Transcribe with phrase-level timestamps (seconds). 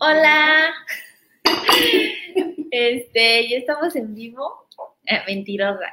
[0.00, 0.74] Hola.
[2.70, 4.68] Este, ya estamos en vivo.
[5.06, 5.90] Eh, mentirosa.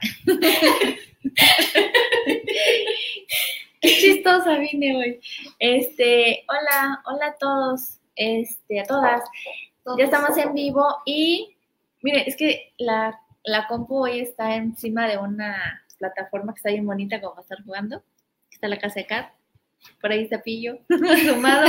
[3.82, 5.20] Qué chistosa vine hoy.
[5.60, 9.22] Este, hola, hola a todos, este, a todas.
[9.98, 11.56] Ya estamos en vivo y,
[12.02, 16.86] mire, es que la, la compu hoy está encima de una plataforma que está bien
[16.86, 18.04] bonita como estar jugando.
[18.52, 19.32] Está la casa de Cat.
[20.02, 20.80] Por ahí está Pillo,
[21.26, 21.68] sumado.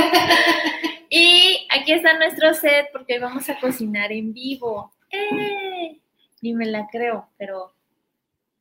[1.09, 1.46] Y
[1.79, 4.91] aquí está nuestro set porque vamos a cocinar en vivo.
[5.11, 5.97] ¡Eh!
[6.41, 7.73] Ni me la creo, pero.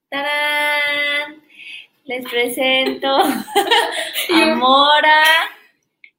[0.09, 1.43] ¡Tarán!
[2.05, 3.09] Les presento
[4.35, 5.25] a Mora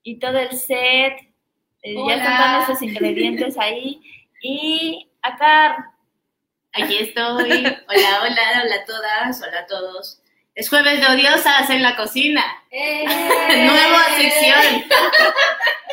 [0.03, 1.13] y todo el set.
[1.83, 4.01] Eh, Ya están todos nuestros ingredientes ahí.
[4.41, 5.77] Y a Car.
[6.73, 7.49] Aquí estoy.
[7.49, 10.21] Hola, hola, hola a todas, hola a todos.
[10.53, 12.43] Es jueves de odiosas en la cocina.
[12.71, 13.05] ¡Eh!
[13.65, 14.83] Nueva sección.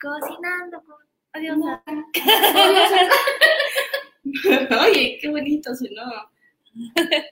[0.00, 0.96] Cocinando con
[1.34, 1.82] odiosa.
[4.84, 6.30] Oye, qué bonito sonó.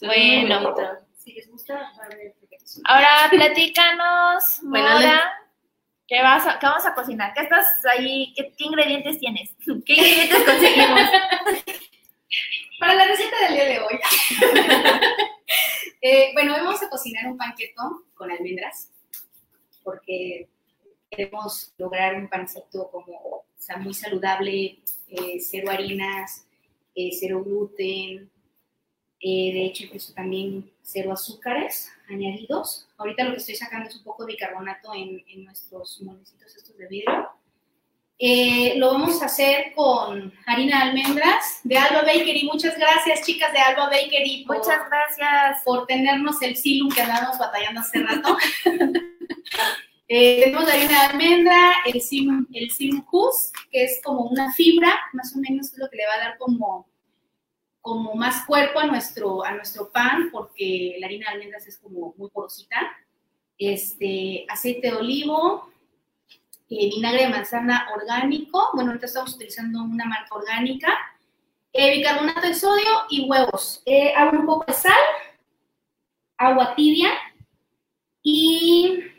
[0.00, 0.76] Bueno,
[1.16, 2.36] Si les gusta, a ver,
[2.84, 5.32] Ahora platícanos, Bueno, Mora.
[6.06, 7.34] ¿Qué, vas a, ¿Qué vamos a cocinar?
[7.34, 8.32] ¿Qué estás ahí?
[8.36, 9.56] ¿Qué, qué ingredientes tienes?
[9.84, 11.00] ¿Qué ingredientes conseguimos?
[12.78, 13.98] Para la receta del día de hoy.
[16.00, 18.92] Eh, bueno, hoy vamos a cocinar un panqueto con almendras,
[19.82, 20.48] porque
[21.10, 24.78] queremos lograr un pancito como o sea, muy saludable,
[25.08, 26.46] eh, cero harinas,
[26.94, 28.30] eh, cero gluten,
[29.20, 32.88] eh, de hecho incluso también cero azúcares añadidos.
[32.96, 36.76] Ahorita lo que estoy sacando es un poco de bicarbonato en, en nuestros molecitos estos
[36.76, 37.28] de vidrio.
[38.20, 42.48] Eh, lo vamos a hacer con harina de almendras de Alba Bakery.
[42.52, 45.62] Muchas gracias, chicas de Alba Bakery, por, Muchas gracias.
[45.64, 48.36] por tenernos el silum que andábamos batallando hace rato.
[50.10, 52.68] Eh, tenemos la harina de almendra, el sim, el
[53.70, 56.38] que es como una fibra, más o menos es lo que le va a dar
[56.38, 56.88] como,
[57.82, 62.14] como más cuerpo a nuestro, a nuestro pan, porque la harina de almendras es como
[62.16, 62.76] muy porosita.
[63.58, 65.70] Este, aceite de olivo,
[66.70, 70.88] eh, vinagre de manzana orgánico, bueno, ahorita estamos utilizando una marca orgánica,
[71.70, 73.82] eh, bicarbonato de sodio y huevos.
[74.16, 74.94] Hago un poco de sal,
[76.38, 77.10] agua tibia
[78.22, 79.17] y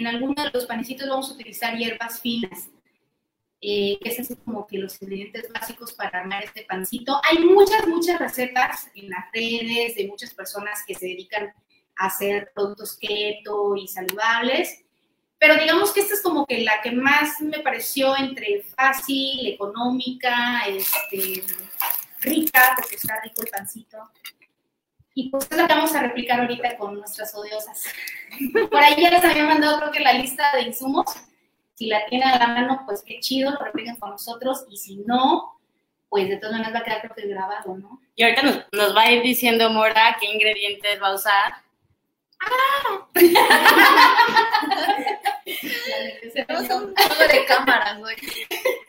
[0.00, 2.68] en algunos de los panecitos vamos a utilizar hierbas finas.
[3.66, 7.18] Eh, que es así como que los ingredientes básicos para armar este pancito.
[7.24, 11.50] Hay muchas, muchas recetas en las redes de muchas personas que se dedican
[11.96, 14.84] a hacer productos keto y saludables,
[15.38, 20.62] pero digamos que esta es como que la que más me pareció entre fácil, económica,
[20.68, 21.42] este,
[22.20, 24.10] rica, porque está rico el pancito.
[25.14, 27.84] Y pues es la que vamos a replicar ahorita con nuestras odiosas.
[28.70, 31.06] Por ahí ya les había mandado creo que la lista de insumos.
[31.74, 34.64] Si la tienen a la mano, pues qué chido, lo repliquen con nosotros.
[34.68, 35.56] Y si no,
[36.08, 38.00] pues de todas maneras va a quedar creo que grabado, ¿no?
[38.16, 41.54] Y ahorita nos, nos va a ir diciendo Mora qué ingredientes va a usar.
[46.34, 48.14] Tenemos un juego de cámaras hoy.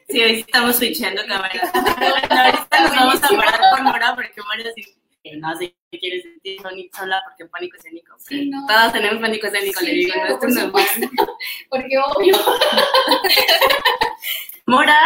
[0.10, 1.72] Sí, hoy estamos switchando cámaras.
[1.98, 4.84] Bueno, ahorita nos vamos a parar con Mora porque Mora sí
[5.38, 8.16] no se quiere sentir soni- sola porque pánico escénico.
[8.20, 8.66] Sí, no.
[8.68, 10.86] Todas tenemos pánico escénico, le Sí, digo, claro, no por es normal.
[11.70, 12.36] Porque obvio.
[14.68, 15.00] Mora,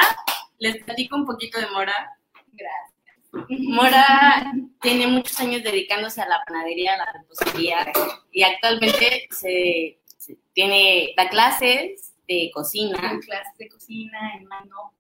[0.60, 2.18] les platico un poquito de Mora.
[2.54, 3.60] Gracias.
[3.60, 7.92] Mora tiene muchos años dedicándose a la panadería, a la repostería
[8.32, 12.98] y actualmente se, se tiene da clases de cocina.
[13.26, 14.94] clases de cocina, en mano,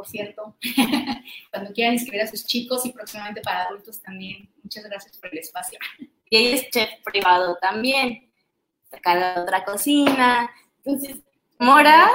[0.00, 0.56] por cierto.
[1.52, 4.48] Cuando quieran inscribir a sus chicos y próximamente para adultos también.
[4.62, 5.78] Muchas gracias por el espacio.
[6.30, 8.30] y ella es chef privado también.
[8.90, 10.50] Saca de otra cocina.
[10.82, 11.18] Entonces,
[11.58, 12.10] Mora,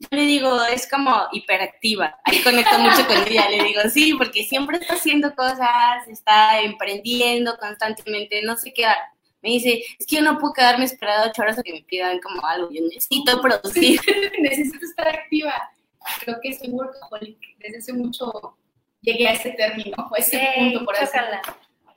[0.00, 2.18] yo le digo, es como hiperactiva.
[2.24, 3.48] Ahí conecto mucho con ella.
[3.48, 8.84] Le digo, sí, porque siempre está haciendo cosas, está emprendiendo constantemente, no sé qué.
[9.42, 12.18] Me dice, es que yo no puedo quedarme esperando ocho horas a que me pidan
[12.18, 12.68] como algo.
[12.72, 14.00] Yo necesito producir.
[14.40, 15.54] Necesito estar activa.
[16.24, 17.38] Creo que soy workaholic.
[17.58, 18.56] Desde hace mucho
[19.02, 21.18] llegué a ese término, o a ese punto, por así.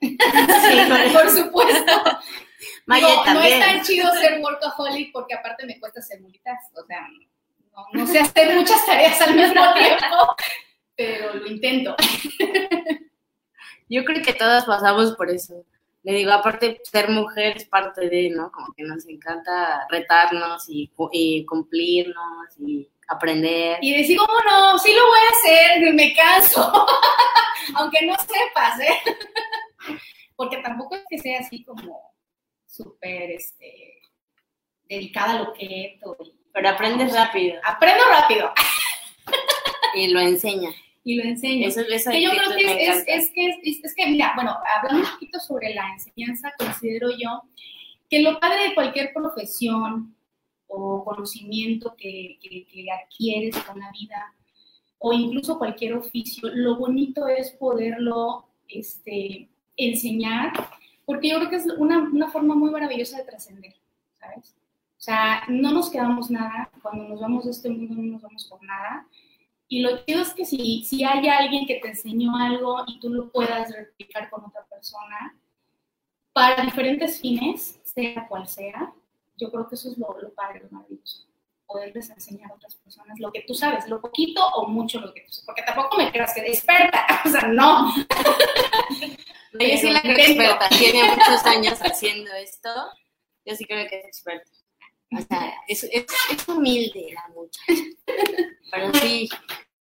[0.00, 1.92] Sí, Por supuesto.
[2.86, 3.52] Maya no también.
[3.62, 6.76] es tan chido ser workaholic porque aparte me cuesta ser multitask.
[6.76, 7.06] O sea,
[7.74, 10.36] No, no sé hacer muchas tareas al mismo tiempo,
[10.96, 11.96] pero lo intento.
[13.88, 15.64] Yo creo que todas pasamos por eso.
[16.02, 18.50] Le digo, aparte, ser mujer es parte de, ¿no?
[18.52, 20.88] Como que nos encanta retarnos y
[21.46, 23.78] cumplirnos y aprender.
[23.82, 24.78] Y decir, ¿cómo no?
[24.78, 26.86] Sí lo voy a hacer, me canso.
[27.76, 28.98] Aunque no sepas, ¿eh?
[30.36, 32.12] Porque tampoco es que sea así como
[32.66, 34.00] súper, este,
[34.88, 36.00] dedicada a lo que y
[36.52, 38.52] Pero aprendes rápido Aprendo rápido
[39.94, 40.70] y lo enseña.
[41.04, 41.68] y lo enseño.
[41.68, 45.12] Eso, esa que yo creo que es, es, es- es que, mira, bueno, hablando un
[45.12, 47.42] poquito sobre la enseñanza, considero yo
[48.10, 50.16] que lo padre de cualquier profesión
[50.66, 54.34] o conocimiento que, que, que adquieres con la vida,
[54.98, 60.52] o incluso cualquier oficio, lo bonito es poderlo este, enseñar,
[61.04, 63.74] porque yo creo que es una, una forma muy maravillosa de trascender,
[64.18, 64.56] ¿sabes?
[64.98, 68.46] O sea, no nos quedamos nada, cuando nos vamos de este mundo no nos vamos
[68.46, 69.06] por nada,
[69.68, 73.10] y lo chido es que si, si hay alguien que te enseñó algo y tú
[73.10, 75.36] lo puedas replicar con otra persona,
[76.32, 78.92] para diferentes fines, sea cual sea,
[79.36, 81.24] yo creo que eso es lo, lo padre, lo maravilloso.
[81.66, 85.22] Poderles enseñar a otras personas lo que tú sabes, lo poquito o mucho lo que
[85.22, 85.46] tú sabes.
[85.46, 87.92] Porque tampoco me creas que de experta, o sea, no.
[89.52, 90.68] Yo sí la creo experta.
[90.68, 92.70] Tiene muchos años haciendo esto.
[93.44, 94.50] Yo sí creo que es experta.
[95.16, 97.72] O sea, es, es, es humilde la muchacha.
[98.70, 99.28] Pero sí,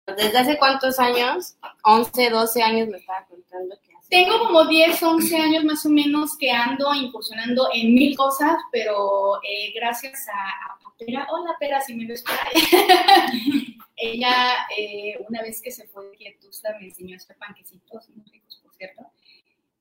[0.06, 1.56] ¿desde hace cuántos años?
[1.84, 3.93] 11, 12 años me estaba contando que.
[4.14, 9.42] Tengo como 10, 11 años más o menos que ando incursionando en mil cosas, pero
[9.42, 13.76] eh, gracias a, a Pera, hola Pera, si me ves por ahí.
[13.96, 18.24] Ella, eh, una vez que se fue de Quietusta, me enseñó a hacer panquecitos, muy
[18.32, 19.02] ricos, por cierto.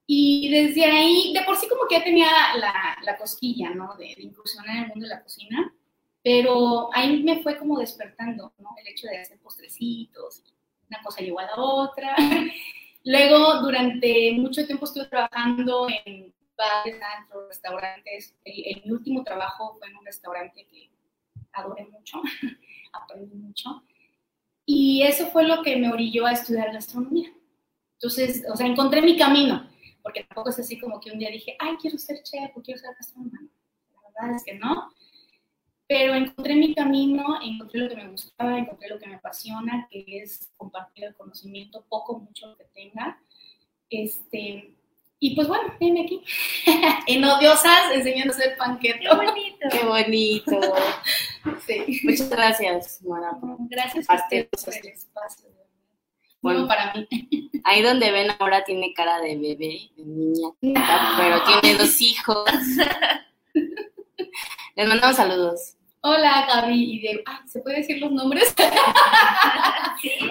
[0.06, 3.96] Y desde ahí, de por sí como que ya tenía la, la cosquilla, ¿no?
[3.98, 5.74] De, de incursionar en el mundo de la cocina,
[6.24, 8.70] pero ahí me fue como despertando, ¿no?
[8.78, 10.42] El hecho de hacer postrecitos,
[10.88, 12.16] una cosa llegó a la otra.
[13.04, 16.96] Luego, durante mucho tiempo estuve trabajando en bares,
[17.48, 18.36] restaurantes.
[18.44, 20.90] El, el- último trabajo fue en un restaurante que
[21.52, 22.20] adoré mucho,
[22.92, 23.82] aprendí mucho.
[24.66, 27.32] Y eso fue lo que me orilló a estudiar gastronomía.
[27.94, 29.68] Entonces, o sea, encontré mi camino,
[30.02, 32.80] porque tampoco es así como que un día dije, ay, quiero ser chef o quiero
[32.80, 33.40] ser gastrónoma.
[34.16, 34.92] La verdad es que no.
[35.88, 40.04] Pero encontré mi camino, encontré lo que me gustaba, encontré lo que me apasiona, que
[40.08, 43.20] es compartir el conocimiento, poco, mucho lo que tenga.
[43.90, 44.74] Este,
[45.24, 46.20] y pues bueno, venme aquí.
[47.06, 49.68] en odiosas, enseñando a hacer Qué bonito.
[49.70, 50.60] Qué bonito.
[51.66, 52.00] Sí.
[52.04, 53.36] Muchas gracias, Mora.
[53.68, 55.48] Gracias a ustedes por el espacio.
[56.40, 57.50] Bueno, para mí.
[57.64, 62.48] Ahí donde ven ahora tiene cara de bebé, de niña, pero tiene dos hijos.
[64.76, 65.76] Les mandamos saludos.
[66.00, 67.22] Hola, Gaby y Diego.
[67.26, 68.54] Ah, ¿se puede decir los nombres?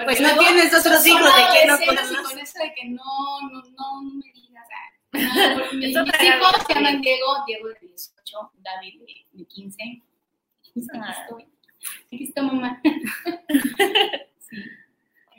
[0.03, 2.17] Pues no tienes otros hijos de quién no Sí, conoces.
[2.17, 3.03] con eso de que no,
[3.51, 4.67] no, no, me digas.
[5.13, 6.11] ah, no, mis, hijos
[6.67, 9.81] se llaman Diego, Diego de 18, David de, de 15.
[9.81, 11.15] Aquí Ah.
[11.21, 11.45] estoy.
[12.11, 12.81] Aquí está mamá.
[14.49, 14.57] Sí,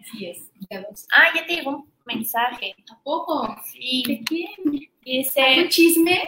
[0.01, 1.07] así es.
[1.13, 2.75] Ah, ya te llegó un mensaje.
[2.91, 3.55] ¿A poco?
[3.71, 4.03] Sí.
[4.07, 4.89] ¿De quién?
[5.03, 6.27] Dice, ¿Un chisme?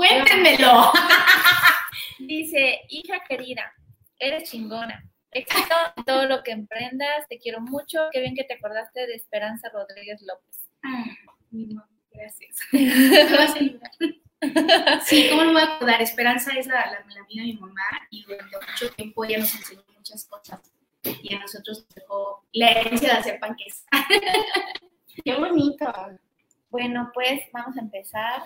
[0.00, 0.92] Cuéntenmelo.
[2.20, 3.70] dice, hija querida,
[4.18, 5.04] eres chingona.
[5.30, 8.08] Éxito en todo lo que emprendas, te quiero mucho.
[8.10, 10.70] Qué bien que te acordaste de Esperanza Rodríguez López.
[10.82, 11.04] Ah,
[11.50, 12.56] mi mamá, gracias.
[12.72, 15.02] Me vas a ayudar.
[15.04, 16.00] Sí, ¿cómo no me voy a acordar?
[16.00, 19.54] Esperanza es la, la, la amiga de mi mamá y durante mucho tiempo ella nos
[19.54, 20.60] enseñó muchas cosas
[21.02, 23.84] y a nosotros nos dejó la herencia de hacer panques.
[25.24, 25.92] Qué bonito.
[26.70, 28.44] Bueno, pues vamos a empezar.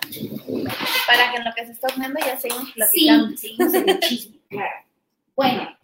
[1.07, 3.37] Para que en lo que se está horneando ya seguimos platicando.
[3.37, 4.76] Sí, seguimos en el chisme, claro.
[5.37, 5.78] Bueno,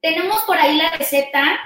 [0.00, 1.58] tenemos por ahí la receta.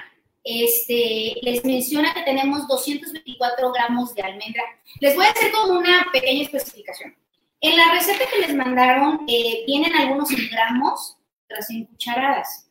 [0.43, 4.63] Este, les menciona que tenemos 224 gramos de almendra.
[4.99, 7.15] Les voy a hacer como una pequeña especificación.
[7.59, 12.69] En la receta que les mandaron eh, vienen algunos gramos, otras en cucharadas.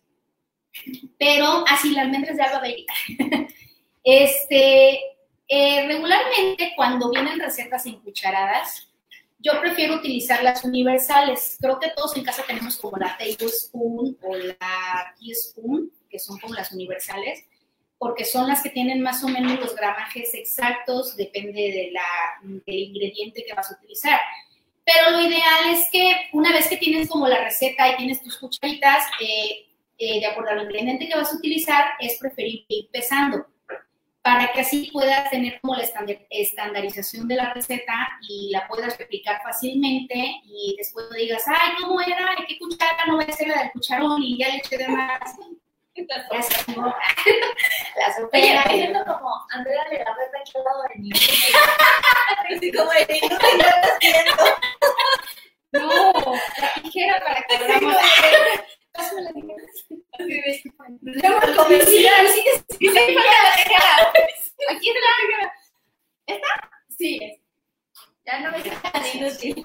[1.19, 2.63] Pero así, la almendra es de Alba
[4.05, 5.01] este,
[5.49, 8.89] eh, regularmente cuando vienen recetas en cucharadas,
[9.39, 11.59] yo prefiero utilizar las universales.
[11.61, 16.55] Creo que todos en casa tenemos como la tablespoon o la teaspoon, que son como
[16.55, 17.45] las universales,
[17.99, 22.03] porque son las que tienen más o menos los gramajes exactos, depende de la,
[22.43, 24.19] del ingrediente que vas a utilizar.
[24.83, 28.39] Pero lo ideal es que una vez que tienes como la receta y tienes tus
[28.39, 29.67] cucharitas, eh,
[29.99, 33.47] eh, de acuerdo al ingrediente que vas a utilizar, es preferible ir pesando
[34.25, 35.85] para que así puedas tener como la
[36.31, 37.93] estandarización de la receta
[38.27, 42.35] y la puedas replicar fácilmente y después no digas, ay, ¿cómo era?
[42.39, 43.05] ¿De qué cuchara?
[43.07, 45.21] No voy a hacer la del cucharón y ya le eché de más.
[45.95, 46.87] Se animó.
[47.97, 48.65] La Oye, sopera.
[48.67, 51.11] me siento como Andrea de la aquí al lado de mí.
[52.57, 54.45] Así como de "Ni no estás viendo".
[55.73, 57.59] No, la tijera para que
[66.27, 66.49] ¿Esta?
[66.97, 67.41] Sí.
[68.27, 68.63] Ya no me
[69.15, 69.63] inútil.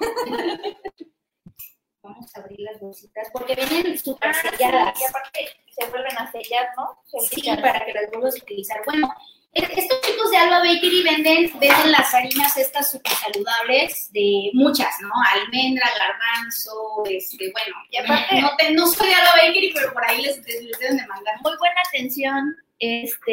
[2.02, 5.00] Vamos a abrir las bolsitas porque vienen súper Ah, selladas.
[5.00, 7.02] y aparte se vuelven a sellar, ¿no?
[7.30, 8.82] Sí, para que las a utilizar.
[8.86, 14.52] Bueno, e- estos chicos de Alba Bakery venden, venden las harinas estas súper saludables de
[14.54, 15.10] muchas, ¿no?
[15.34, 20.06] Almendra, garbanzo, este, bueno, Y aparte- no, te- no soy de Alba Bakery, pero por
[20.06, 21.34] ahí les, les, les deben de mandar.
[21.42, 23.32] Muy buena atención este,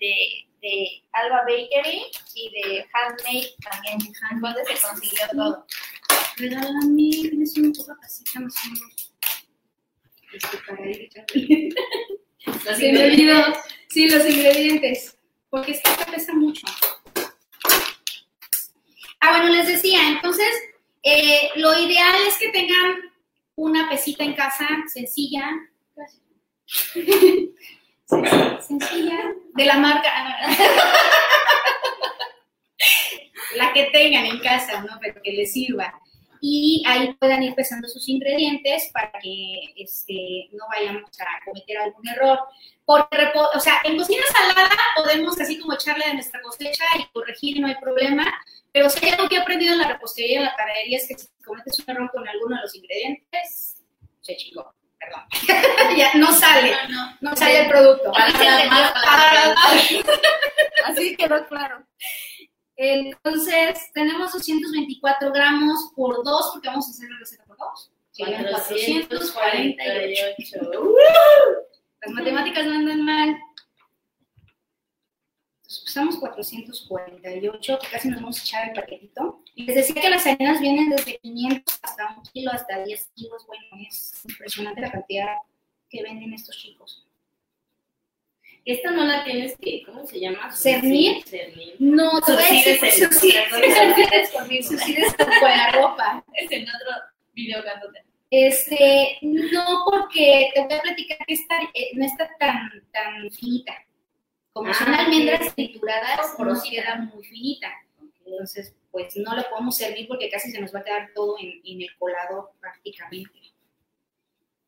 [0.00, 2.02] de, de Alba Bakery
[2.34, 3.98] y de Handmade también.
[4.40, 5.66] ¿Dónde se consiguió todo?
[6.36, 9.12] Regálame, tienes una poca casita más o menos.
[10.32, 11.74] Este, para ir.
[13.88, 15.17] Sí, los ingredientes.
[15.50, 16.66] Porque esta pesa mucho.
[19.20, 20.48] Ah, bueno, les decía, entonces,
[21.02, 22.96] eh, lo ideal es que tengan
[23.56, 25.50] una pesita en casa sencilla.
[28.06, 29.18] Sen- Sencilla.
[29.54, 30.08] De la marca.
[30.14, 30.56] ah,
[33.56, 34.98] la que tengan en casa, ¿no?
[35.00, 36.00] Pero que les sirva.
[36.40, 42.06] Y ahí puedan ir pesando sus ingredientes para que este, no vayamos a cometer algún
[42.08, 42.38] error.
[42.84, 47.60] Porque, o sea, en cocina salada podemos así como echarle de nuestra cosecha y corregir,
[47.60, 48.24] no hay problema.
[48.72, 51.08] Pero si hay algo que he aprendido en la repostería y en la panadería es
[51.08, 53.76] que si cometes un error con alguno de los ingredientes,
[54.20, 55.22] se chingó, perdón.
[55.96, 57.16] ya no sale, no.
[57.20, 58.12] no sale el producto.
[60.84, 61.84] Así quedó claro.
[62.80, 67.90] Entonces, tenemos 224 gramos por 2, porque vamos a hacer la receta por 2.
[68.16, 70.22] 448.
[72.00, 73.36] Las matemáticas no andan mal.
[75.56, 79.42] Entonces, usamos 448, que casi nos vamos a echar el paquetito.
[79.56, 83.44] Y les decía que las harinas vienen desde 500 hasta un kilo, hasta 10 kilos.
[83.48, 85.34] Bueno, es impresionante la cantidad
[85.90, 87.07] que venden estos chicos.
[88.68, 90.50] Esta no la tienes que, ¿cómo se llama?
[90.54, 91.24] ¿Cernir?
[91.24, 91.76] Cernir.
[91.78, 92.78] No, te voy a decir,
[94.32, 94.68] conmigo,
[95.40, 96.22] con la ropa.
[96.34, 96.90] Es en otro
[97.32, 98.04] video cantante.
[98.30, 103.74] Este, no, porque te voy a platicar que esta eh, no está tan, tan finita.
[104.52, 105.54] Como son Ah, almendras ok.
[105.54, 106.82] trituradas, no porosita.
[106.82, 107.72] queda muy finita.
[108.26, 111.58] Entonces, pues no lo podemos servir porque casi se nos va a quedar todo en,
[111.64, 113.30] en el colador prácticamente.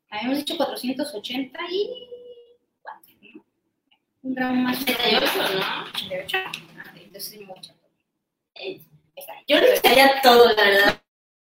[0.09, 2.07] Habíamos dicho 480 y...
[4.23, 4.81] Un gramo más.
[4.81, 5.83] 88, ¿no?
[5.85, 6.37] 88.
[6.77, 7.73] Ah, entonces es mucho.
[8.55, 8.81] Eh.
[9.47, 11.01] Yo le echaría todo, la verdad.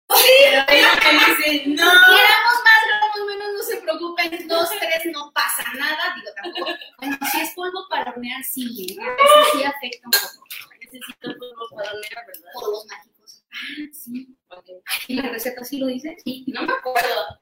[0.08, 1.76] Pero ella me dice, no.
[1.76, 6.78] Queramos más, gramos menos, no se preocupen, dos, tres, no pasa nada, digo tampoco.
[6.98, 8.96] Bueno, si es polvo para hornear, sí, ¿eh?
[8.96, 10.48] eso sí afecta un poco.
[10.80, 12.52] Necesito polvo para hornear, ¿verdad?
[12.54, 13.44] Polvos mágicos.
[13.52, 14.36] Ah, sí.
[14.50, 14.66] Ok.
[15.08, 16.18] ¿Y la receta sí lo dice?
[16.24, 16.46] Sí.
[16.48, 17.41] No me acuerdo.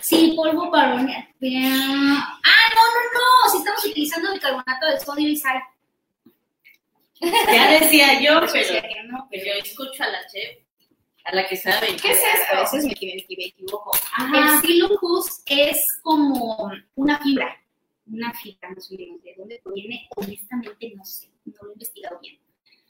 [0.00, 1.28] Sí, polvo para hornear.
[1.42, 2.38] Ah,
[2.74, 5.62] no, no, no, si estamos utilizando bicarbonato de sodio y sal.
[7.20, 10.58] Ya decía yo, pero no, yo escucho a la chef,
[11.24, 11.96] a la que sabe.
[11.96, 12.54] ¿Qué es esto?
[12.54, 13.96] A veces me, me equivoco.
[14.12, 14.56] Ajá.
[14.56, 17.56] El silocus es como una fibra,
[18.06, 19.22] una fibra más o menos.
[19.22, 20.08] ¿De dónde proviene?
[20.16, 22.38] Honestamente no sé, no lo he investigado bien.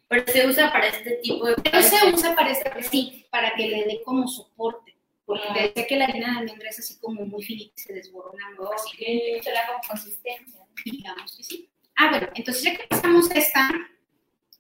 [0.08, 3.68] Pero se usa para este tipo de Pero se usa para este, sí, para que
[3.68, 4.93] le dé como soporte.
[5.26, 5.86] Porque Ah.
[5.88, 8.44] que la harina de almendra es así como muy finita y se desborona.
[8.58, 8.98] Ok.
[9.42, 10.60] Se da como consistencia.
[10.84, 11.70] Digamos que sí.
[11.96, 13.70] Ah, bueno, entonces ya que pasamos esta,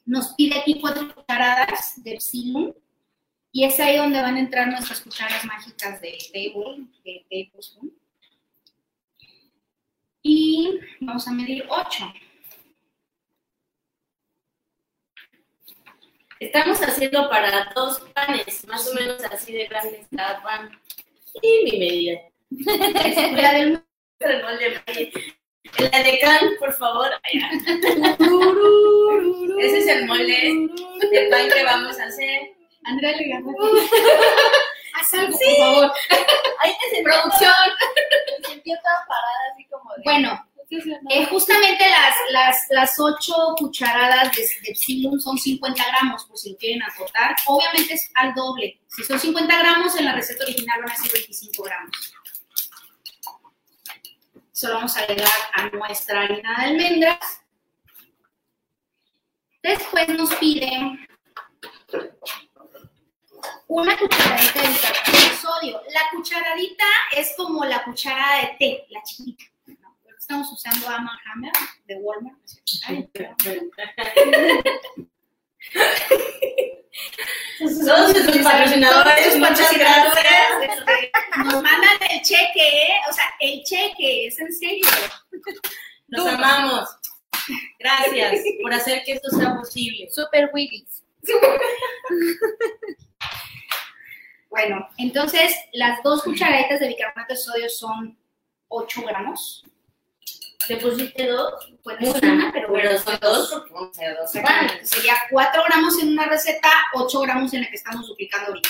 [0.06, 2.74] nos pide aquí cuatro cucharadas de Epsilon.
[3.52, 7.92] Y es ahí donde van a entrar nuestras cucharas mágicas de table, de tablespoon.
[10.22, 12.12] Y vamos a medir 8.
[16.40, 20.70] Estamos haciendo para dos panes, más o menos así de grandes cada pan.
[21.40, 22.20] Y mi medida.
[23.36, 23.82] La del
[24.20, 25.12] El molde Maggi.
[25.78, 27.10] La de can, por favor.
[29.60, 30.68] Ese es el molde
[31.10, 32.54] de pan que vamos a hacer.
[32.84, 33.52] Andrea le ganó.
[34.94, 35.92] Haz algo, por favor.
[36.60, 37.52] Ahí sentí Producción.
[38.40, 40.02] me sentí toda parada así como de...
[40.04, 40.48] Bueno,
[41.10, 46.52] Eh, justamente las, las, las 8 cucharadas de, de Epsilon son 50 gramos, por si
[46.52, 47.36] lo quieren acotar.
[47.46, 48.80] Obviamente es al doble.
[48.88, 52.14] Si son 50 gramos, en la receta original van a ser 25 gramos.
[54.52, 57.40] Solo vamos a agregar a nuestra harina de almendras.
[59.62, 61.06] Después nos piden
[63.66, 65.80] una cucharadita de sodio.
[65.92, 66.84] La cucharadita
[67.16, 69.44] es como la cucharada de té, la chiquita.
[70.24, 71.52] Estamos usando Arm Hammer
[71.84, 72.38] de Walmart.
[72.86, 73.06] Ay.
[77.84, 80.26] Todos sus patrocinadores, muchas gracias.
[80.62, 81.12] este,
[81.44, 83.00] nos mandan el cheque, ¿eh?
[83.10, 84.86] o sea, el cheque, es en serio.
[86.06, 86.88] Los amamos.
[87.78, 90.08] Gracias por hacer que esto sea posible.
[90.10, 91.02] Super Willis.
[94.48, 98.16] Bueno, entonces las dos cucharaditas de bicarbonato de sodio son
[98.68, 99.64] 8 gramos.
[100.66, 101.72] ¿Te pusiste dos?
[101.82, 104.30] Pues no una, pero bueno, Pero son dos dos.
[104.82, 108.68] Sería 4 gramos en una receta, 8 gramos en la que estamos duplicando ahorita.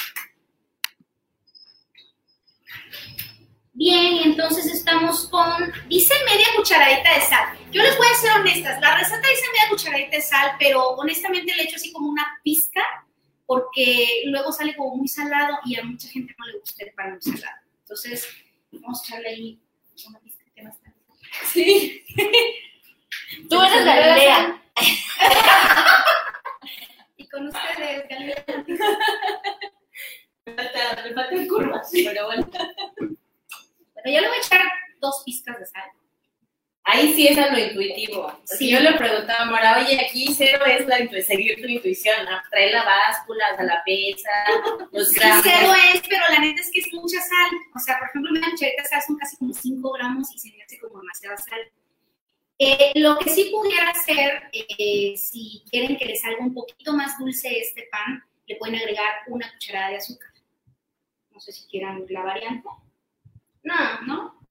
[3.76, 7.58] Bien, y entonces estamos con, dice media cucharadita de sal.
[7.72, 11.54] Yo les voy a ser honestas, la receta dice media cucharadita de sal, pero honestamente
[11.54, 12.82] le echo así como una pizca,
[13.46, 17.12] porque luego sale como muy salado y a mucha gente no le gusta el pan
[17.12, 17.62] muy salado.
[17.80, 18.28] Entonces,
[18.70, 19.60] vamos a echarle ahí
[20.08, 20.94] una pizca que no está.
[21.42, 22.04] Sí.
[23.48, 24.62] Tú eres Galilea.
[27.16, 28.44] Y con ustedes, Galilea.
[30.46, 32.46] Me faltan curvas, pero bueno.
[32.50, 33.16] Bueno,
[34.04, 34.62] yo le voy a echar
[35.00, 35.90] dos pizcas de sal.
[36.86, 38.26] Ahí sí es a lo intuitivo.
[38.26, 38.70] Porque Sí.
[38.70, 42.38] yo le preguntaba a Mora, oye, aquí cero es la intu- seguir tu intuición, ¿no?
[42.50, 44.28] trae la báscula, o sea, la pesa,
[44.92, 45.42] los Sí, gramos.
[45.44, 47.50] cero es, pero la neta es que es mucha sal.
[47.74, 50.54] O sea, por ejemplo, una cucharita de sal son casi como 5 gramos y se
[50.56, 51.60] me hace como demasiada sal.
[52.58, 57.18] Eh, lo que sí pudiera hacer, eh, si quieren que les salga un poquito más
[57.18, 60.28] dulce este pan, le pueden agregar una cucharada de azúcar.
[61.30, 62.68] No sé si quieran la variante,
[63.64, 64.43] No, ¿no?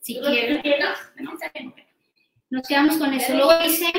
[0.00, 0.62] Si ¿Tú lo quieren.
[0.62, 0.98] quieres?
[2.50, 3.32] Nos quedamos con eso.
[3.34, 3.92] Luego hice,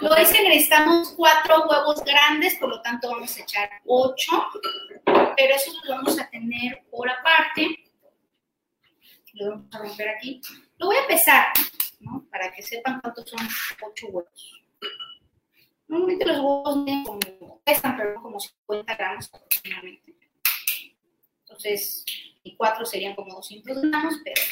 [0.00, 4.32] luego dice necesitamos cuatro huevos grandes, por lo tanto vamos a echar ocho,
[5.04, 7.84] pero esos los vamos a tener por aparte.
[9.32, 10.40] Lo vamos a romper aquí.
[10.78, 11.46] Lo voy a pesar,
[12.00, 12.26] ¿no?
[12.30, 13.48] Para que sepan cuántos son
[13.82, 14.62] ocho huevos.
[15.88, 17.18] Normalmente los huevos
[17.64, 20.05] pesan, pero como 50 gramos aproximadamente.
[21.56, 22.04] Entonces,
[22.42, 24.42] y cuatro serían como 200 gramos, pero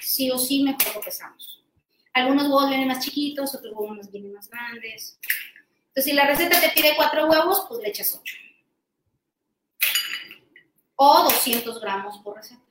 [0.00, 1.64] sí o sí mejor lo pesamos.
[2.12, 5.18] Algunos huevos vienen más chiquitos, otros huevos vienen más grandes.
[5.88, 8.36] Entonces, si la receta te pide cuatro huevos, pues le echas ocho.
[10.96, 12.62] O 200 gramos por receta.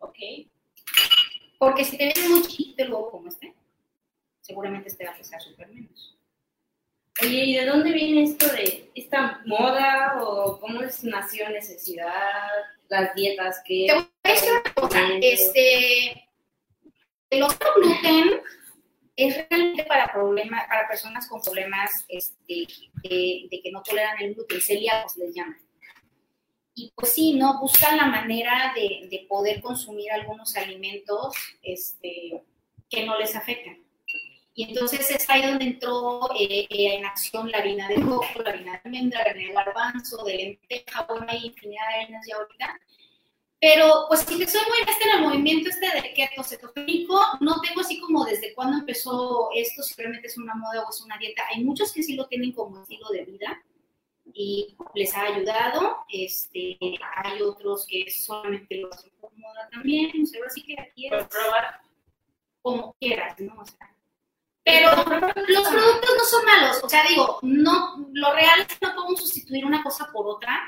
[0.00, 0.18] Ok.
[1.58, 3.54] Porque si te viene muy chiquito el huevo como este,
[4.40, 6.13] seguramente este va a pesar súper menos.
[7.22, 12.48] Oye, ¿y de dónde viene esto de esta moda o cómo es, nació necesidad,
[12.88, 13.86] las dietas que...
[13.86, 16.28] Te voy a decir una cosa, este,
[17.30, 18.40] el otro gluten
[19.16, 22.66] es realmente para problemas, para personas con problemas este,
[23.04, 25.58] de, de que no toleran el gluten, celíacos les llaman.
[26.74, 27.60] Y pues sí, ¿no?
[27.60, 32.42] Buscan la manera de, de poder consumir algunos alimentos este,
[32.90, 33.83] que no les afecten.
[34.56, 38.50] Y entonces es ahí donde entró eh, eh, en acción la harina de coco, la
[38.50, 42.36] harina de almendra, la harina de garbanzo, de lenteja, bueno, hay infinidad de harinas ya
[42.36, 42.80] ahorita.
[43.60, 47.60] Pero, pues, si te soy muy honesta en el movimiento este del keto cetogénico, no
[47.62, 51.16] tengo así como desde cuándo empezó esto, si realmente es una moda o es una
[51.18, 51.42] dieta.
[51.50, 53.64] Hay muchos que sí lo tienen como estilo de vida
[54.34, 56.04] y les ha ayudado.
[56.10, 56.78] Este,
[57.16, 60.12] hay otros que solamente lo hacen por moda también.
[60.22, 61.80] O sea, así que aquí es probar.
[62.60, 63.60] como quieras, ¿no?
[63.60, 63.93] O sea,
[64.64, 66.80] pero los productos no son malos.
[66.82, 70.58] O sea, digo, no, lo real es que no podemos sustituir una cosa por otra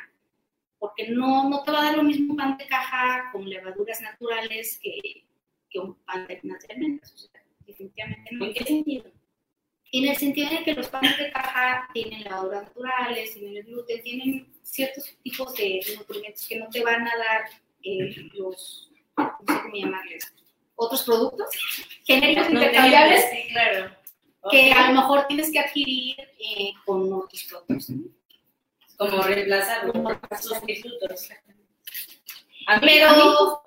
[0.79, 4.01] porque no, no te va a dar lo mismo un pan de caja con levaduras
[4.03, 5.25] naturales que,
[5.71, 7.07] que un pan de naturalmente.
[7.07, 8.45] O sea, definitivamente no.
[8.45, 9.05] ¿En qué sentido?
[9.93, 14.03] En el sentido de que los panes de caja tienen levaduras naturales, tienen el gluten,
[14.03, 17.45] tienen ciertos tipos de nutrientes que no te van a dar
[17.83, 20.35] eh, los, no sé cómo llamarles,
[20.77, 21.49] otros productos
[22.05, 23.91] genéricos No intercambiables Sí, claro.
[24.51, 27.91] que a lo mejor tienes que adquirir eh, con otros productos.
[28.97, 29.91] Como reemplazar
[30.41, 31.29] sustitutos.
[32.69, 33.63] A mí- Pero-.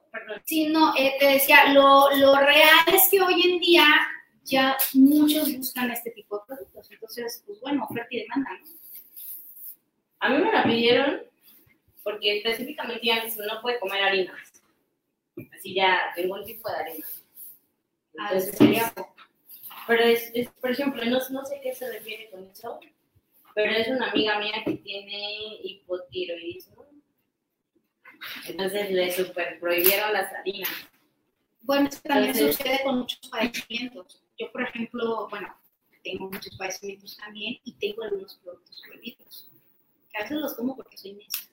[0.46, 3.86] Sí, no, eh, te decía, lo, lo real es que hoy en día
[4.44, 6.92] ya muchos buscan este tipo de productos.
[6.92, 8.50] Entonces, pues bueno, oferta y demanda.
[8.60, 8.68] ¿no?
[10.22, 11.22] A mí me la pidieron
[12.04, 14.49] porque específicamente ya no puede comer harinas.
[15.58, 17.06] Así ya, ningún tipo de harina.
[18.18, 18.94] Ah, Entonces, sería
[19.88, 22.80] pero es, es, por ejemplo, no, no sé qué se refiere con eso,
[23.56, 26.86] pero es una amiga mía que tiene hipotiroidismo.
[28.48, 30.70] Entonces le super prohibieron las harinas.
[31.62, 34.24] Bueno, eso también Entonces- sucede con muchos padecimientos.
[34.38, 35.56] Yo, por ejemplo, bueno,
[36.04, 39.50] tengo muchos padecimientos también y tengo algunos productos prohibidos.
[40.12, 41.49] Que a veces los como porque soy necia.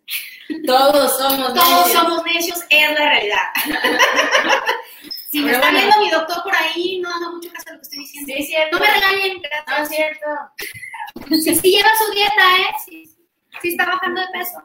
[0.67, 1.93] Todos somos Todos necios.
[1.93, 3.45] somos necios, es la realidad.
[5.31, 7.83] si me está viendo mi doctor por ahí, no haga mucho caso a lo que
[7.83, 8.33] estoy diciendo.
[8.37, 8.79] Sí, cierto.
[8.79, 9.81] No me regañen, No, gracias.
[9.91, 10.27] es cierto.
[11.31, 12.75] Si sí lleva su dieta, ¿eh?
[12.85, 13.17] Sí,
[13.63, 14.63] sí está bajando de peso.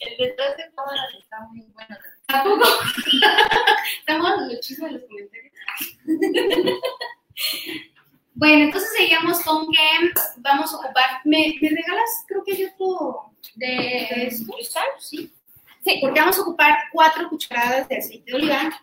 [0.00, 1.96] El detrás de cámaras está muy bueno.
[2.26, 2.64] ¿Tampoco?
[4.00, 5.52] Estamos los chismes de los comentarios.
[8.38, 11.20] bueno, entonces seguimos con que vamos a ocupar.
[11.24, 12.24] ¿Me, me regalas?
[12.28, 14.52] Creo que hay otro ¿De, esto.
[15.00, 15.32] Sí.
[15.84, 18.80] Sí, porque vamos a ocupar cuatro cucharadas de aceite de oliva.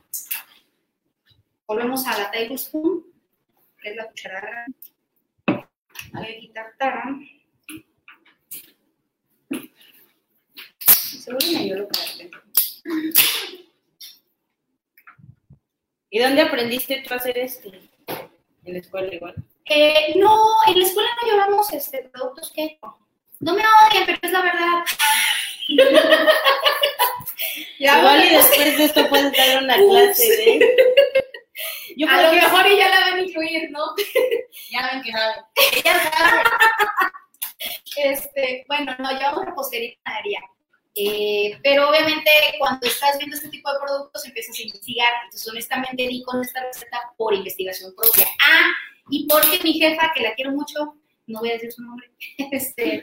[1.65, 3.05] Volvemos a la tablespoon,
[3.81, 4.65] que es la cucharada.
[5.47, 7.17] Voy a quitar tara.
[10.85, 12.31] Seguro me ayudo para este.
[16.09, 17.71] ¿Y dónde aprendiste tú a hacer esto?
[18.65, 19.35] En la escuela igual.
[19.65, 22.97] Eh, no, en la escuela no llevamos este, productos keto.
[23.39, 24.85] No me odien, pero es la verdad.
[27.79, 30.75] Ya igual y después de esto puedes dar una clase de...
[31.97, 33.85] Yo a lo que mejor ya la van a incluir, ¿no?
[34.71, 35.43] ya ven que saben.
[37.95, 40.39] Este, bueno, no, llevamos repostería y panadería.
[40.97, 45.11] Eh, pero obviamente cuando estás viendo este tipo de productos empiezas a investigar.
[45.25, 48.25] Entonces, honestamente, di con esta receta por investigación propia.
[48.39, 48.71] Ah,
[49.09, 50.95] y porque mi jefa, que la quiero mucho,
[51.27, 52.09] no voy a decir su nombre,
[52.51, 53.01] este,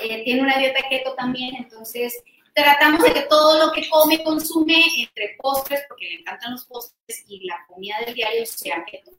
[0.00, 2.22] eh, tiene una dieta keto también, entonces
[2.54, 7.24] tratamos de que todo lo que come, consume, entre postres, porque le encantan los postres,
[7.28, 9.10] y la comida del diario sea keto.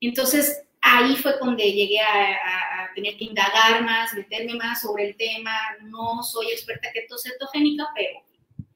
[0.00, 5.08] Entonces, ahí fue donde llegué a, a- a tener que indagar más, meterme más sobre
[5.08, 5.52] el tema.
[5.82, 6.88] No soy experta
[7.22, 8.20] cetogénica, pero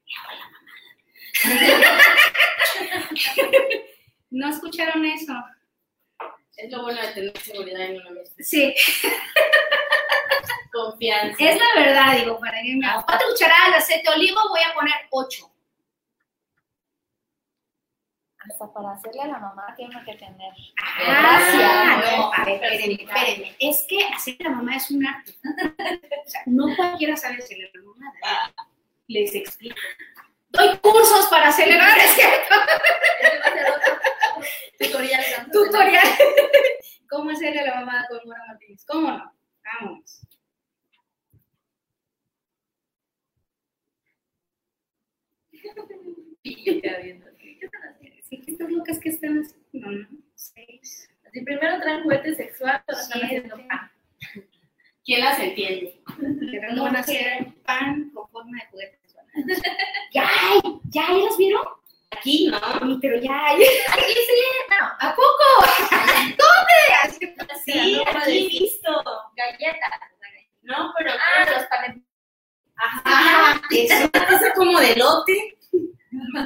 [0.03, 0.47] me hago la
[1.51, 1.77] mamada.
[4.31, 5.33] ¿No escucharon eso?
[6.57, 8.35] Es lo bueno de tener seguridad en uno mismo.
[8.39, 8.75] Sí,
[10.73, 11.37] Confianza.
[11.39, 14.75] es la verdad, digo, para que me cuatro cucharadas de aceite de olivo voy a
[14.75, 15.51] poner ocho.
[18.51, 20.53] Hasta para hacerle a la mamá tiene que tener.
[20.83, 22.17] Ah, Gracias.
[22.17, 23.57] no, a ver, espérenme, espérenme.
[23.59, 25.35] Es que hacer la mamá es un arte.
[26.27, 28.13] O sea, no cualquiera sabe hacerle la mamá.
[28.21, 28.67] ¿verdad?
[29.07, 29.77] Les explico.
[30.49, 32.55] Doy cursos para acelerar, es cierto.
[34.79, 35.25] Tutorial.
[35.53, 36.07] Tutorial.
[37.09, 38.85] ¿Cómo hacerle la mamá con Mora Martínez?
[38.87, 39.33] ¿Cómo no?
[39.65, 40.27] Vámonos.
[46.43, 47.27] Y ya viendo.
[48.29, 49.91] Sí, que estas locas que están haciendo.
[49.91, 51.09] No, seis.
[51.27, 53.91] Así primero traen juguete sexual, pero están haciendo pan.
[55.05, 56.03] ¿Quién las entiende?
[56.51, 59.27] Pero no van a hacer pan con forma de juguete sexual.
[60.13, 60.61] ¿Ya hay?
[60.91, 61.23] ¿Ya hay?
[61.23, 61.63] ¿Las vieron?
[62.11, 62.99] Aquí, ¿no?
[63.01, 63.63] Pero ya hay.
[63.63, 64.87] Aquí sí, no.
[64.99, 65.45] ¿A poco?
[65.91, 66.95] ¿Dónde?
[67.03, 69.05] Así que Sí, aquí he visto.
[69.37, 69.91] Galletas.
[70.63, 71.13] No, pero...
[71.13, 72.03] Ah, los panes.
[72.77, 73.95] Ajá, eso.
[74.05, 75.56] Es como de lote.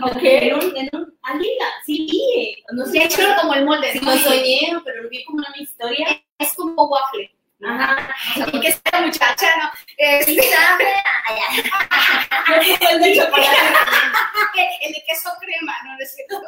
[0.03, 0.23] Ok.
[0.23, 2.65] En un, en un, amiga, sí vi.
[2.73, 3.93] No sé hecho, como el molde.
[3.93, 6.21] si lo soñé, pero lo vi como una historia.
[6.39, 7.31] Es como waffle.
[7.63, 8.15] Ajá.
[8.53, 9.71] Y que esta muchacha, ¿no?
[9.99, 10.33] Este,
[12.91, 13.51] el de chocolate.
[14.83, 15.93] el de queso crema, ¿no?
[15.93, 16.37] No es cierto.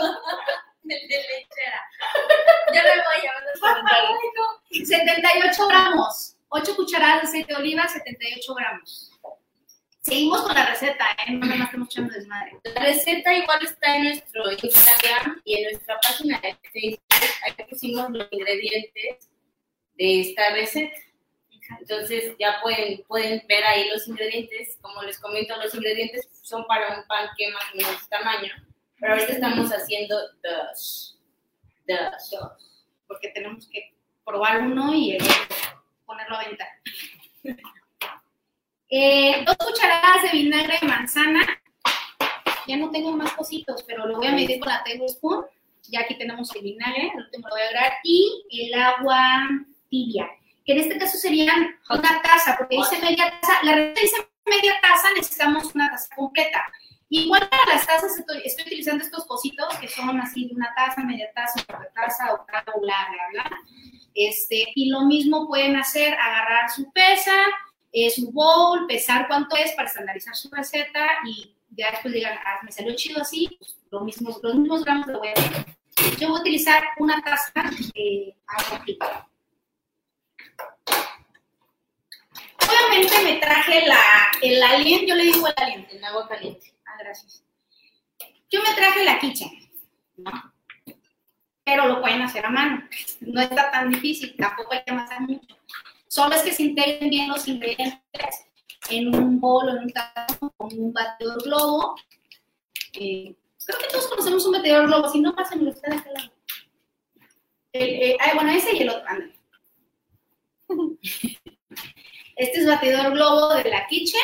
[0.84, 1.80] El de lechera.
[2.74, 4.18] Yo me voy a los comentarios.
[4.88, 6.34] 78 gramos.
[6.48, 9.11] 8 cucharadas de aceite de oliva, 78 gramos.
[10.12, 11.32] Seguimos con la receta, ¿eh?
[11.32, 12.52] No nada más estamos echando desmadre.
[12.64, 17.00] La receta igual está en nuestro Instagram y en nuestra página de Facebook.
[17.46, 19.30] Ahí pusimos los ingredientes
[19.94, 20.94] de esta receta.
[21.80, 24.76] Entonces ya pueden, pueden ver ahí los ingredientes.
[24.82, 28.52] Como les comento, los ingredientes son para un pan que más o menos tamaño.
[29.00, 31.18] Pero ahorita estamos haciendo dos.
[31.86, 32.36] Dos.
[33.08, 33.94] Porque tenemos que
[34.26, 36.68] probar uno y el otro, ponerlo a venta.
[38.94, 41.40] Eh, dos cucharadas de vinagre de manzana.
[42.66, 45.46] Ya no tengo más cositos, pero lo voy a medir con la tablespoon.
[45.84, 49.48] Ya aquí tenemos el vinagre, el último lo voy a agregar, y el agua
[49.88, 50.28] tibia,
[50.66, 54.74] que en este caso serían una taza, porque dice media taza, la receta dice media
[54.82, 56.62] taza, necesitamos una taza completa.
[57.08, 61.02] Igual para las tazas estoy, estoy utilizando estos cositos que son así de una taza,
[61.02, 63.58] media taza, una taza, octavo, bla, bla, bla.
[64.14, 67.34] Este, y lo mismo pueden hacer, agarrar su pesa,
[67.92, 72.60] eh, su bowl, pesar cuánto es para estandarizar su receta y ya después digan, ah,
[72.62, 75.66] me salió chido así, pues, lo mismo, los mismos gramos lo voy a hacer.
[76.18, 77.52] Yo voy a utilizar una taza
[77.94, 79.28] de agua tibia.
[82.66, 84.00] Obviamente me traje la,
[84.40, 86.72] el alien, yo le digo el alien, En agua caliente.
[86.86, 87.44] Ah, gracias.
[88.50, 89.50] Yo me traje la kitchen,
[90.16, 90.30] ¿no?
[91.64, 92.88] Pero lo pueden hacer a mano.
[93.20, 95.56] No está tan difícil, tampoco hay que amasar mucho.
[96.12, 98.02] Solo es que se integren bien los ingredientes.
[98.90, 101.94] en un bol o en un tazo con un batidor globo.
[102.92, 106.32] Eh, creo que todos conocemos un batidor globo, si no, pásenmelo ustedes acá lado.
[107.72, 109.08] Eh, ah, bueno, ese y el otro.
[112.36, 114.20] Este es batidor globo de la Kitchen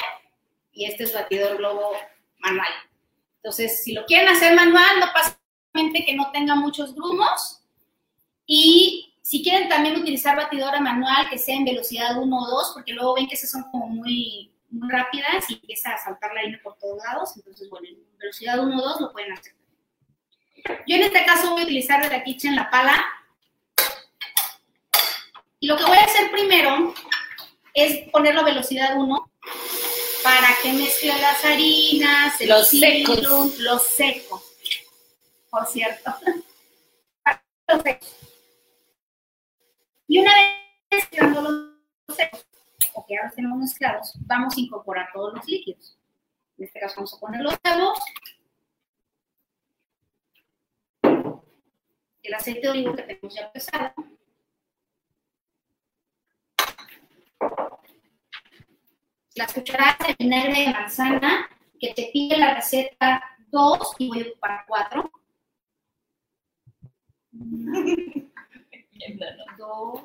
[0.72, 1.92] y este es batidor globo
[2.38, 2.72] manual.
[3.37, 5.38] Entonces, si lo quieren hacer manual, no pasa
[5.72, 7.62] que no tenga muchos grumos.
[8.46, 12.95] Y si quieren también utilizar batidora manual que sea en velocidad 1 o 2, porque
[12.95, 16.59] luego ven que esas son como muy, muy rápidas y empieza a saltar la harina
[16.62, 17.37] por todos lados.
[17.37, 19.53] Entonces, bueno, en velocidad 1 o 2 lo pueden hacer.
[20.87, 23.05] Yo en este caso voy a utilizar de la Kitchen la pala.
[25.61, 26.95] Y lo que voy a hacer primero
[27.75, 29.31] es ponerlo a velocidad 1
[30.23, 33.59] para que mezcle las harinas, el Los cilantro, secos.
[33.59, 34.43] los secos,
[35.51, 36.14] por cierto.
[37.69, 38.28] Los secos.
[40.11, 40.55] Y una vez
[40.90, 42.47] mezclando los secos,
[42.94, 45.99] o que ya los tenemos mezclados, vamos a incorporar todos los líquidos.
[46.57, 47.99] En este caso vamos a poner los huevos,
[52.23, 53.92] el aceite de olivo que tenemos ya pesado,
[59.35, 64.31] las cucharadas de vinagre de manzana, que te pide la receta 2 y voy a
[64.31, 65.11] ocupar 4.
[69.57, 70.03] Dos.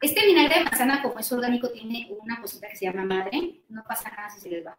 [0.00, 3.62] Este vinagre de manzana, como es orgánico, tiene una cosita que se llama madre.
[3.68, 4.76] No pasa nada si se les va.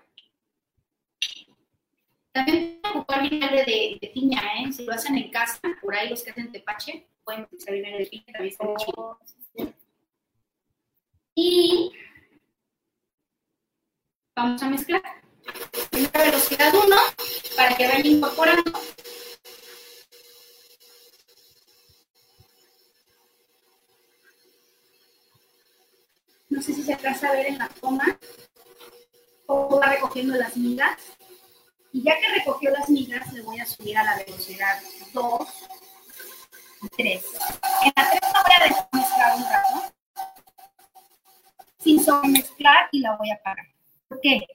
[2.32, 4.72] También pueden ocupar vinagre de, de piña, ¿eh?
[4.72, 8.06] Si lo hacen en casa, por ahí los que hacen tepache, pueden utilizar vinagre de
[8.06, 9.20] piña, también está chido.
[11.36, 11.92] Y
[14.36, 15.02] vamos a mezclar.
[15.92, 16.96] Primero velocidad 1
[17.56, 18.72] para que vayan incorporando.
[26.60, 28.04] No sé si se alcanza a ver en la toma
[29.46, 30.98] cómo va recogiendo las migas.
[31.94, 34.78] Y ya que recogió las migas, le voy a subir a la velocidad
[35.14, 35.48] 2
[36.82, 37.26] y 3.
[37.86, 39.94] En la 3 la voy a dejar mezclar un rato
[41.78, 43.68] sin sobremezclar y la voy a apagar.
[44.10, 44.46] ¿Por qué?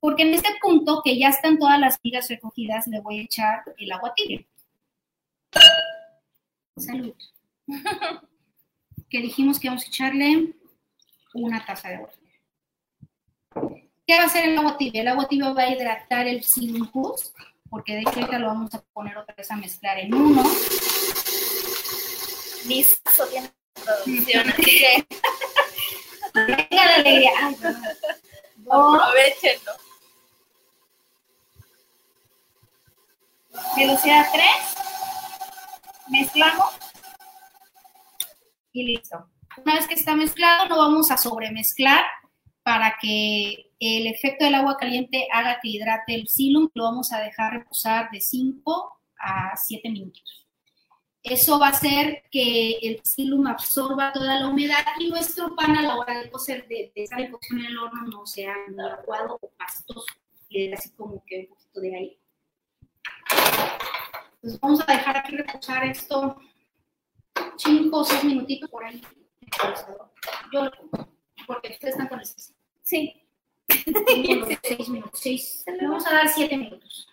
[0.00, 3.62] Porque en este punto, que ya están todas las migas recogidas, le voy a echar
[3.78, 4.44] el agua tibia.
[6.76, 7.14] Salud.
[9.08, 10.54] Que dijimos que vamos a echarle
[11.38, 12.40] una taza de agua tibia.
[14.06, 15.02] ¿Qué va a hacer el agua tibia?
[15.02, 17.32] El agua tibia va a hidratar el silujus,
[17.68, 20.42] porque de hecho lo vamos a poner otra vez a mezclar en uno.
[22.66, 25.06] Listo, tiene producción, así que
[26.34, 27.30] Venga la alegría.
[27.42, 27.56] Ay,
[28.70, 29.72] aprovechenlo.
[33.76, 34.44] velocidad 3,
[36.08, 36.74] mezclamos
[38.72, 39.28] y listo.
[39.56, 42.04] Una vez que está mezclado, no vamos a sobremezclar
[42.62, 46.68] para que el efecto del agua caliente haga que hidrate el silum.
[46.74, 50.46] Lo vamos a dejar reposar de 5 a 7 minutos.
[51.22, 55.82] Eso va a hacer que el silum absorba toda la humedad y nuestro pan a
[55.82, 58.54] la hora de cocer, de, de estar en cocción en el horno, no sea
[59.00, 60.06] aguado o pastoso.
[60.48, 62.18] Le dé así como que un poquito de aire.
[64.36, 66.38] Entonces vamos a dejar aquí reposar esto
[67.56, 69.02] 5 o 6 minutitos por ahí.
[69.48, 70.10] Procesador.
[70.52, 71.08] Yo lo pongo,
[71.46, 72.26] porque ustedes están con el
[72.82, 73.22] Sí.
[73.68, 75.22] 6 minutos.
[75.66, 77.06] Le vamos a dar 7 minutos.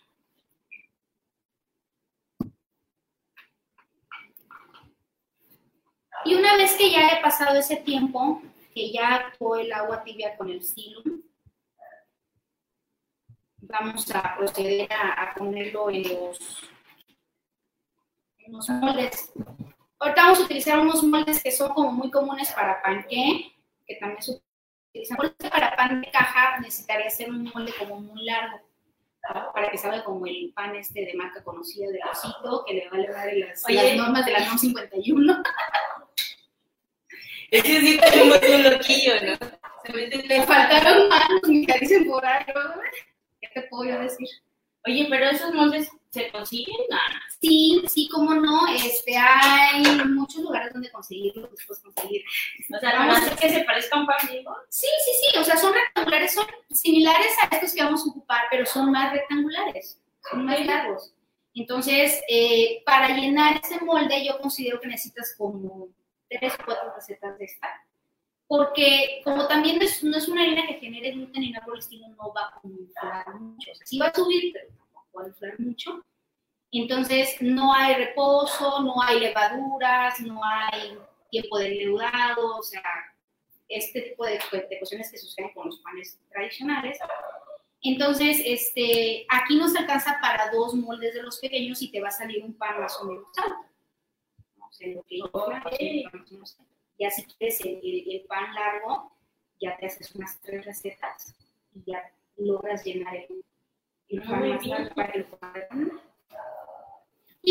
[6.23, 8.41] Y una vez que ya haya pasado ese tiempo,
[8.73, 11.21] que ya actuó el agua tibia con el silum,
[13.57, 16.39] vamos a proceder a, a ponerlo en los,
[18.39, 19.31] en los moldes.
[20.05, 23.51] Ahorita vamos a utilizar unos moldes que son como muy comunes para panqué,
[23.87, 24.39] que también se
[24.93, 25.17] utilizan.
[25.49, 28.61] Para pan de caja necesitaría ser un molde como muy largo,
[29.51, 33.07] para que salga como el pan este de marca conocida de Rosito, que le vale
[33.07, 33.83] dar las, Oye.
[33.83, 35.43] las normas de la NOM 51.
[37.49, 39.91] Ese sí tenemos un loquillo, ¿no?
[40.27, 42.23] Le faltaron manos, me dicen por.
[42.23, 42.81] ¿no?
[43.41, 44.27] ¿Qué te puedo yo decir?
[44.85, 46.77] Oye, pero esos moldes se consiguen.
[46.89, 47.19] No, no.
[47.41, 48.67] Sí, sí, cómo no.
[48.73, 52.23] Este, hay muchos lugares donde conseguirlo, pues puedes conseguir.
[52.73, 54.55] O sea, más es que se parezca un pan vivo.
[54.69, 55.39] Sí, sí, sí.
[55.39, 59.11] O sea, son rectangulares, son similares a estos que vamos a ocupar, pero son más
[59.11, 61.13] rectangulares, son más largos.
[61.53, 65.89] Entonces, eh, para llenar ese molde, yo considero que necesitas como
[66.29, 67.67] tres o cuatro recetas de esta.
[68.47, 71.75] Porque como también no es, no es una harina que genere gluten ni nada por
[71.75, 73.71] el estilo, no va a inflar mucho.
[73.71, 74.84] O sea, sí va a subir, pero
[75.19, 76.03] a inflar mucho.
[76.71, 80.97] Entonces, no hay reposo, no hay levaduras, no hay
[81.31, 82.83] tiempo de leudado, o sea,
[83.69, 86.99] este tipo de, de cuestiones que suceden con los panes tradicionales.
[87.81, 92.11] Entonces, este, aquí nos alcanza para dos moldes de los pequeños y te va a
[92.11, 93.55] salir un pan más o menos alto.
[94.57, 95.29] No sé lo que yo
[96.97, 99.11] Ya si quieres el, el- el pan largo,
[99.59, 101.33] ya te haces unas tres recetas
[101.73, 102.01] y ya
[102.37, 103.43] logras llenar el,
[104.07, 104.19] y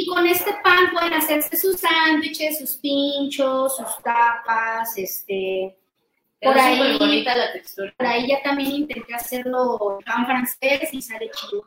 [0.07, 5.77] con este pan pueden hacerse sus sándwiches, sus pinchos, sus tapas, este,
[6.41, 7.93] por ahí, bonita la textura.
[7.97, 11.65] por ahí ya también intenté hacerlo pan francés y sale chido,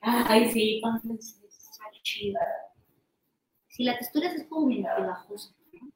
[0.00, 1.38] Ay, sí, pan francés.
[1.76, 2.40] sale chido.
[3.68, 5.88] Si la textura es como medio pegajosa, ¿no?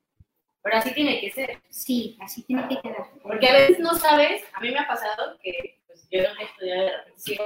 [0.63, 1.61] Pero así tiene que ser.
[1.69, 3.11] sí, así tiene que quedar.
[3.23, 6.45] Porque a veces no sabes, a mí me ha pasado que pues, yo no he
[6.45, 7.45] estudiado de repente sigo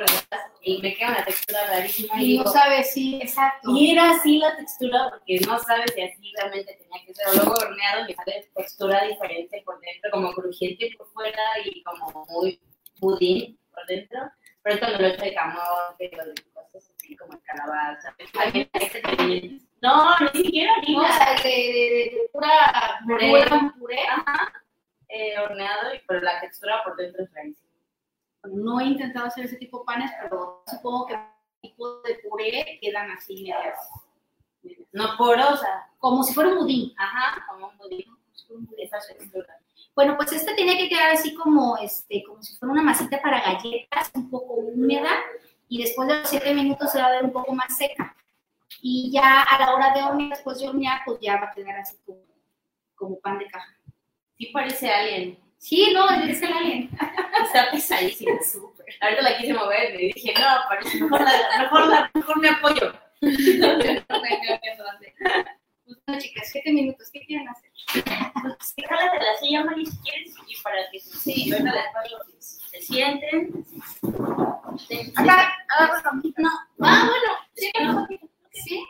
[0.63, 3.71] y me queda una textura rarísima y Y no sabes, sí, exacto.
[3.75, 7.29] y era así la textura porque no sabes si así realmente tenía que ser.
[7.29, 12.27] O luego horneado me sale textura diferente por dentro, como crujiente por fuera y como
[12.29, 12.61] muy
[13.01, 14.21] budín por dentro.
[14.63, 18.15] Pero cuando lo echo de camote o de cosas así como el calabaza.
[18.19, 19.61] Este.
[19.81, 21.17] No, ni siquiera No, o harina.
[21.17, 23.31] sea, de, de, de- pura Puré.
[23.31, 23.99] pura puré.
[24.07, 24.53] Ajá.
[25.09, 27.70] Eh, horneado, y- pero la textura por dentro es rarísima.
[28.45, 31.19] No he intentado hacer ese tipo de panes, pero supongo que
[31.61, 33.77] tipo de puré quedan así medias.
[34.63, 34.89] medias.
[34.93, 35.89] No porosa.
[35.99, 36.95] Como si fuera un budín.
[36.99, 38.05] Ajá, como un budín.
[38.79, 39.61] Esa textura.
[39.95, 43.41] Bueno, pues este tenía que quedar así como, este, como si fuera una masita para
[43.41, 45.11] galletas, un poco húmeda,
[45.69, 48.17] y después de los siete minutos se va a ver un poco más seca.
[48.81, 51.77] Y ya a la hora de hornear, después de hornear, pues ya va a quedar
[51.77, 52.23] así como,
[52.95, 53.77] como pan de caja.
[54.39, 55.39] Sí parece alien.
[55.61, 56.91] Sí, no, es el alien.
[57.45, 58.87] Está pesadísima, súper.
[59.03, 62.93] Ahorita la quise mover y dije, no, parece mejor, la, mejor, la, mejor me apoyo.
[63.21, 63.37] Pues,
[66.07, 67.71] bueno, chicas, siete minutos, ¿qué quieren hacer?
[67.93, 72.27] Pues, que jálate la silla, Mari, si quieres, y para que sí, ahorita después los-
[72.71, 73.65] se sienten.
[74.89, 76.03] Se- Acá, agarra
[76.39, 76.49] No,
[76.81, 78.07] Ah, bueno, sí, no,
[78.53, 78.87] sí.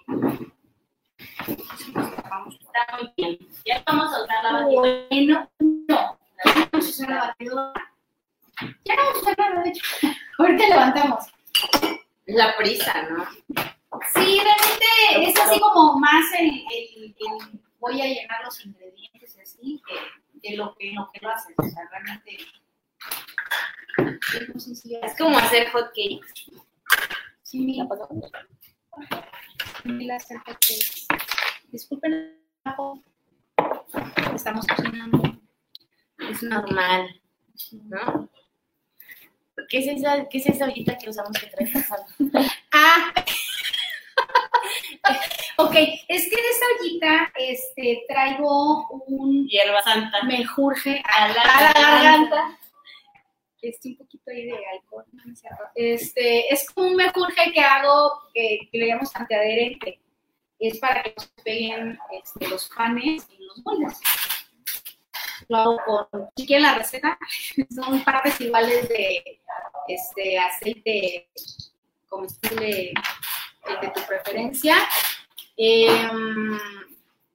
[2.61, 3.39] está muy bien.
[3.65, 5.07] Ya vamos a usar la batidora.
[5.11, 5.51] Bueno,
[5.89, 6.20] no.
[6.45, 7.93] Vamos a usar la batidora.
[8.85, 9.85] Ya no vamos a usar nada, de hecho.
[10.39, 11.25] Ahorita levantamos.
[12.27, 13.27] La prisa, ¿no?
[14.15, 19.83] Sí, realmente es así como más el, el- el voy a llenar los ingredientes así
[19.87, 21.55] que, que lo que lo que lo haces.
[21.59, 22.39] O sea, realmente
[25.03, 26.33] es como hacer hot cakes.
[27.43, 27.87] Sí, mira,
[29.85, 30.75] mira, acerca que
[31.73, 33.03] disculpen el trabajo.
[34.35, 35.23] estamos cocinando.
[36.29, 37.21] Es normal,
[37.85, 38.29] ¿no?
[39.69, 42.05] ¿Qué es esa, qué es esa ollita que usamos que trae pasado?
[42.73, 43.13] Ah,
[45.59, 45.75] ok,
[46.09, 50.23] es que en esta ollita este, traigo un Hierba santa.
[50.23, 52.59] menjurje A la a la garganta.
[53.61, 55.05] Este, un poquito ahí de alcohol.
[55.13, 55.65] no cierto.
[55.75, 60.01] Este, es como un menjurje que hago, que, que le llamamos antiadherente.
[60.59, 63.99] Es para que no se peguen este, los panes y los moldes.
[65.51, 67.19] Lo hago con, si quieren la receta,
[67.75, 69.41] son partes iguales de
[69.89, 71.29] este, aceite
[72.09, 72.93] comestible
[73.83, 74.77] de tu preferencia.
[75.57, 76.57] Em,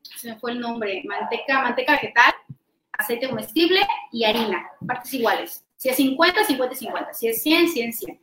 [0.01, 2.33] se me fue el nombre, manteca, manteca vegetal,
[2.93, 5.65] aceite comestible y harina, partes iguales.
[5.75, 7.13] Si es 50, 50, 50.
[7.13, 8.21] Si es 100, 100, 100.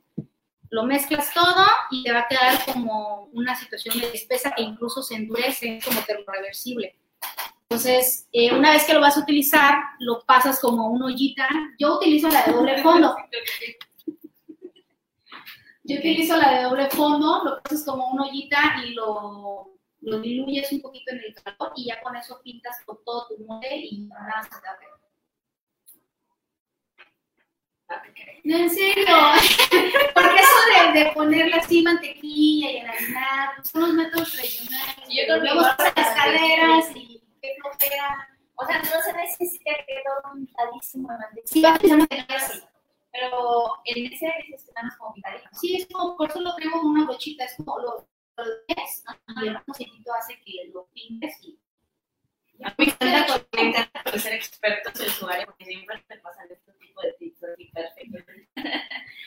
[0.71, 5.03] Lo mezclas todo y te va a quedar como una situación de espesa que incluso
[5.03, 6.97] se endurece, como termorreversible.
[7.73, 11.49] Entonces, eh, una vez que lo vas a utilizar, lo pasas como una ollita.
[11.79, 13.17] Yo utilizo la de doble fondo.
[15.83, 19.71] Yo utilizo la de doble fondo, lo pasas como una ollita y lo,
[20.03, 23.43] lo diluyes un poquito en el calor y ya con eso pintas con todo tu
[23.43, 24.93] molde y nada se te va a pegar.
[28.45, 29.07] No, en serio.
[30.15, 34.97] Porque eso de, de ponerle así mantequilla y enharinar, pues son los métodos tradicionales.
[35.09, 38.29] Yo creo que Luego igual las escaleras y qué flojera.
[38.55, 41.43] O sea, no se necesita que todo mantequilla.
[41.45, 42.63] Sí, vas utilizando mantequilla, sí.
[43.13, 44.33] Pero en ese
[44.83, 45.49] más como picadito.
[45.61, 48.09] Sí, es como, por eso lo traigo en una brochita, es como lo,
[48.69, 49.05] des
[49.43, 51.59] y el aceitito hace que lo pintes y
[52.65, 56.73] A mí me encanta encanta conocer expertos en su área porque siempre te pasan este
[56.75, 58.23] tipo de tips así perfectos.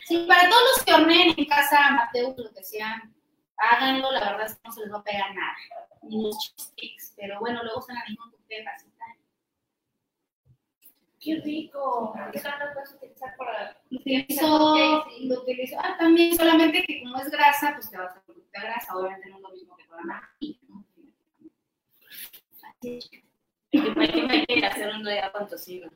[0.05, 3.15] Sí, para todos los que horneen en casa, Mateo, lo que sean,
[3.57, 5.55] háganlo, la verdad es que no se les va a pegar nada,
[6.03, 9.15] ni los cheesecakes, pero bueno, luego se la misma pepas y tal.
[11.19, 12.13] ¡Qué rico!
[12.31, 14.75] ¿Qué tanto puedes utilizar para Lo utilizo,
[15.21, 18.95] lo utilizo, ah, también solamente que como es grasa, pues te vas a poquita grasa,
[18.95, 20.59] obviamente no es lo mismo que con la mantequilla.
[22.69, 23.09] Así es.
[23.71, 25.89] Hay que hacer un día con tocino.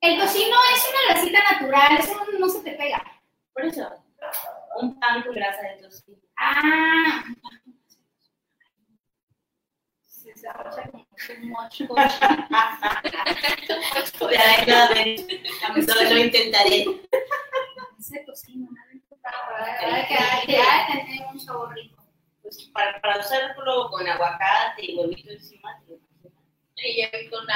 [0.00, 3.04] El tocino es una grasita natural, eso no, no se te pega.
[3.52, 3.88] Por eso,
[4.80, 6.18] un pan con grasa de tocino.
[6.36, 7.24] Ah.
[10.02, 11.06] Se desarrolla como
[14.30, 14.88] Ya, ya,
[15.86, 16.84] solo lo intentaré.
[17.98, 18.68] Ese tocino,
[19.58, 21.96] ay, tiene un sabor rico.
[22.42, 25.80] Pues para, para usarlo con aguacate y huevito encima.
[25.86, 25.98] Una-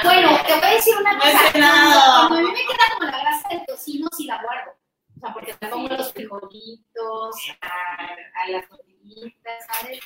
[0.03, 1.39] Bueno, te voy a decir una cosa.
[1.51, 4.71] Cuando, a mí me queda como la grasa del tocino, sí la guardo.
[5.15, 8.07] O sea, porque me pongo los frijolitos, a,
[8.43, 9.99] a las tortillitas, ¿sabes?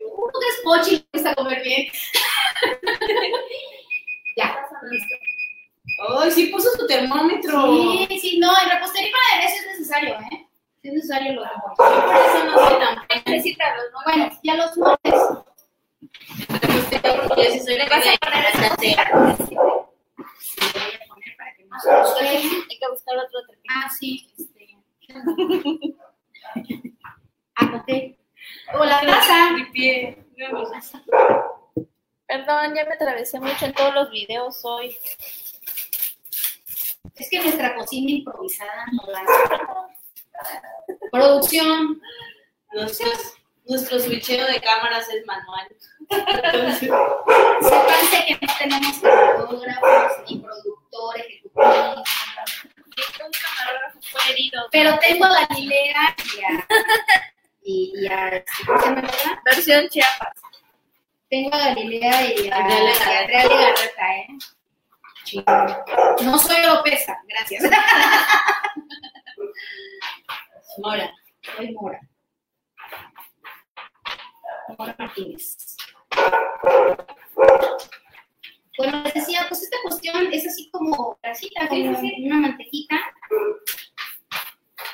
[0.00, 1.86] Es pochi le gusta comer bien.
[4.36, 4.66] ya.
[6.18, 7.62] ¡Ay, sí puso su termómetro!
[7.62, 10.46] Sí, sí, no, en repostería para aderezo es necesario, ¿eh?
[10.82, 11.76] Es necesario los moles.
[11.78, 12.96] Yo por eso no soy tan
[13.92, 13.98] ¿no?
[14.04, 15.14] Bueno, ya los moles.
[17.36, 18.44] Yo sí soy la que me a poner
[21.70, 22.16] no.
[22.20, 23.74] Hay que buscar otro trepito.
[23.74, 24.76] Ah, sí, este.
[27.56, 27.88] Ah, ok.
[28.80, 29.50] O la grasa.
[29.52, 30.24] Mi pie.
[32.26, 34.96] Perdón, ya me atravesé mucho en todos los videos hoy.
[37.16, 39.64] Es que nuestra cocina improvisada no la hace.
[41.10, 42.00] Producción.
[42.72, 43.34] Nuestros-
[43.66, 45.68] nuestro switcheo de cámaras es manual.
[47.60, 51.39] Sépanse que no tenemos camarógrafos ni productor ejecutivo.
[51.54, 54.66] Un camarógrafo fue herido.
[54.70, 56.66] Pero tengo a Galilea y a.
[57.62, 58.44] Y, a.
[58.66, 59.10] ¿Cómo se llama?
[59.44, 60.32] Versión Chiapas.
[61.28, 63.20] Tengo a Galilea y a, Andrea y a Legarreta.
[63.20, 64.26] Andrea Legarreta, ¿eh?
[66.22, 66.98] No soy europea,
[67.28, 67.64] gracias.
[70.78, 71.12] Mora.
[71.56, 72.00] Soy Mora.
[74.78, 75.56] Mora Martínez.
[78.80, 82.96] Bueno, les decía, pues esta cuestión es así como grasita, como una mantequita.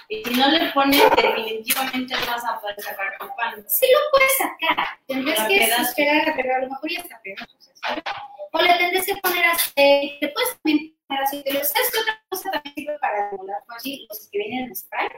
[0.08, 3.64] Y si no le pones, definitivamente no vas a poder sacar tu pan.
[3.68, 4.86] Sí lo puedes sacar.
[5.06, 8.02] Tendrás Pero que esperar a pero a lo mejor ya está pedazos, ¿sabes?
[8.50, 10.18] O le tendrás que poner aceite.
[10.20, 11.50] Te puedes también poner aceite.
[11.52, 14.04] ¿sabes qué otra cosa también sirve para demolar fácil?
[14.08, 15.08] Los que vienen en spray.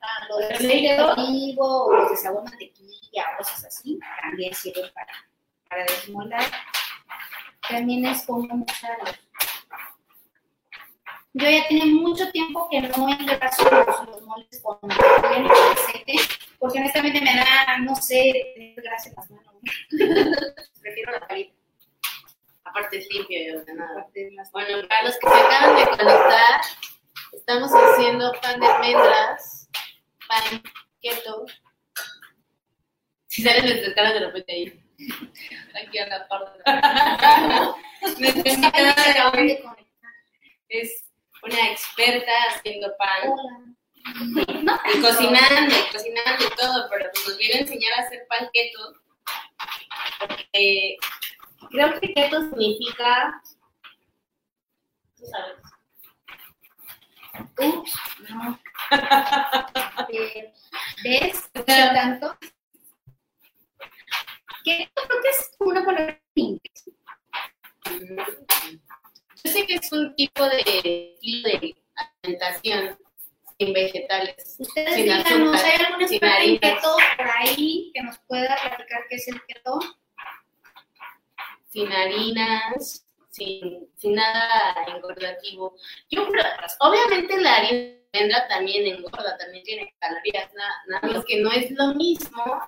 [0.00, 3.98] Ah, los de aceite de olivo o los de sabor mantequilla cosas así.
[4.22, 5.12] También sirven para,
[5.68, 6.44] para desmolar.
[7.68, 9.18] También es común usarlos.
[11.34, 16.14] Yo ya tiene mucho tiempo que no engraso los, los moles con con aceite,
[16.58, 19.54] porque honestamente me da, no sé, tener grasa en las manos.
[20.80, 21.54] Prefiero la palita.
[22.64, 24.06] Aparte es limpio y ordenado.
[24.52, 26.60] Bueno, para los que se acaban de conectar,
[27.32, 29.68] estamos haciendo pan de almendras,
[30.28, 30.62] pan
[31.00, 31.46] keto.
[33.26, 34.81] Si salen nuestras caras de repente ahí.
[35.74, 36.52] Aquí a la par.
[38.18, 40.12] De acaban hoy de conectar.
[40.68, 41.04] es
[41.42, 43.28] una experta haciendo pan.
[43.28, 43.72] Hola.
[44.62, 48.26] No, Y cocinando, y cocinando y todo, pero pues nos viene a enseñar a hacer
[48.28, 48.94] pan keto.
[50.18, 50.96] Porque
[51.70, 53.40] creo que keto significa.
[55.16, 55.56] Tú sabes.
[57.58, 57.98] Ups,
[58.28, 58.58] no.
[60.12, 60.52] Eh,
[61.04, 61.48] ¿Ves?
[61.64, 62.36] Sea, tanto.
[64.64, 66.90] Que yo creo que es una palabra en inglés.
[69.44, 71.18] Yo sé que es un tipo de
[72.22, 72.98] alimentación
[73.58, 74.56] sin vegetales.
[74.58, 79.00] Ustedes Sin díganos, azúcar, ¿hay algún experto en keto por ahí que nos pueda platicar
[79.08, 79.80] qué es el keto?
[81.72, 85.74] sin harinas, sin, sin nada engordativo.
[86.10, 86.44] Yo creo,
[86.80, 91.70] obviamente la harina almendra también engorda, también tiene calorías, na- nada más que no es
[91.72, 92.60] lo mismo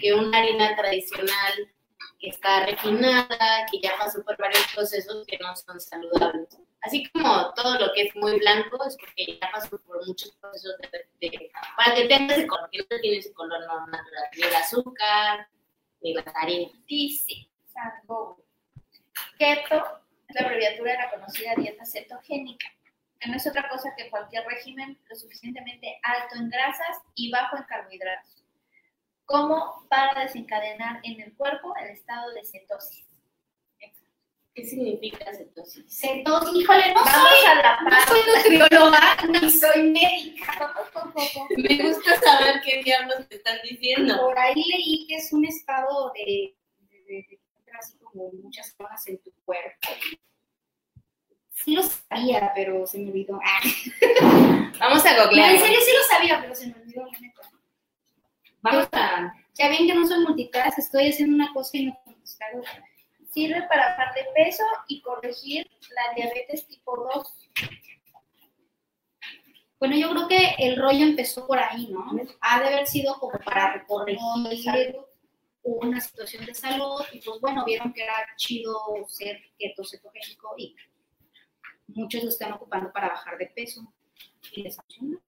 [0.00, 1.70] que una harina tradicional
[2.18, 6.48] que está refinada, que ya pasó por varios procesos que no son saludables.
[6.82, 10.74] Así como todo lo que es muy blanco es porque ya pasó por muchos procesos
[11.20, 15.48] de, para que tenga ese color, que no tiene ese color natural, ni el azúcar,
[16.00, 16.72] ni las harinas.
[16.86, 17.48] Dice.
[19.38, 19.84] Keto
[20.28, 22.66] es la abreviatura de la conocida dieta cetogénica,
[23.26, 27.64] no es otra cosa que cualquier régimen lo suficientemente alto en grasas y bajo en
[27.64, 28.44] carbohidratos,
[29.24, 33.06] como para desencadenar en el cuerpo el estado de cetosis.
[34.54, 36.02] ¿Qué significa cetosis?
[36.02, 40.74] Entonces, híjole, no Vamos soy, a la no soy nutrióloga ni soy médica.
[41.56, 44.16] Me gusta saber qué diablos te están diciendo.
[44.18, 46.56] Por ahí leí que es un estado de,
[46.90, 49.88] de, de- de así como muchas cosas en tu cuerpo.
[51.68, 53.38] Sí lo sabía, pero se me olvidó.
[53.44, 53.60] Ah,
[54.80, 55.54] Vamos a no, googlear.
[55.54, 57.42] en serio sí lo sabía, pero se me olvidó, la neta.
[58.62, 59.34] Vamos a.
[59.52, 62.16] Ya ven que no soy multitask, estoy haciendo una cosa y no puedo.
[63.34, 67.50] Sirve para bajar de peso y corregir la diabetes tipo 2.
[69.78, 72.02] Bueno, yo creo que el rollo empezó por ahí, ¿no?
[72.40, 74.96] Ha de haber sido como para corregir
[75.62, 78.74] una situación de salud y pues bueno, vieron que era chido
[79.06, 80.74] ser keto cetogénico y
[81.88, 83.92] muchos lo están ocupando para bajar de peso
[84.52, 85.18] y les funciona.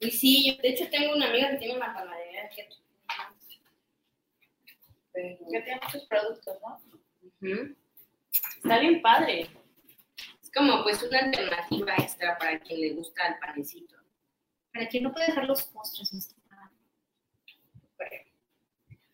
[0.00, 2.68] Y sí, yo de hecho tengo una amiga que tiene una panadería que
[5.12, 6.80] Pero- Ya tiene muchos productos, ¿no?
[7.40, 7.76] Ujú.
[8.56, 9.48] Está bien padre.
[10.42, 13.96] Es como pues una alternativa extra para quien le gusta el panecito.
[14.72, 16.20] Para quien no puede dejar los postres, ¿no?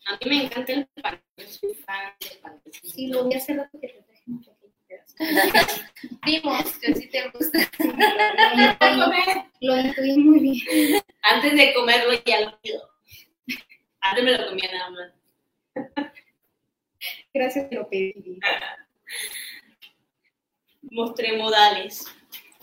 [0.07, 1.19] A mí me encanta el pan.
[1.35, 2.87] Yo soy fan del panecito.
[2.87, 4.54] Sí, lo vi hace rato que te traje mucho.
[6.25, 7.59] Vimos que sí te gusta.
[9.61, 11.01] Lo intuí muy bien.
[11.21, 12.89] Antes de comerlo ya lo pido.
[14.01, 15.11] Antes me lo comía nada más.
[17.33, 18.39] Gracias que lo pedí.
[20.83, 22.05] Mostré modales.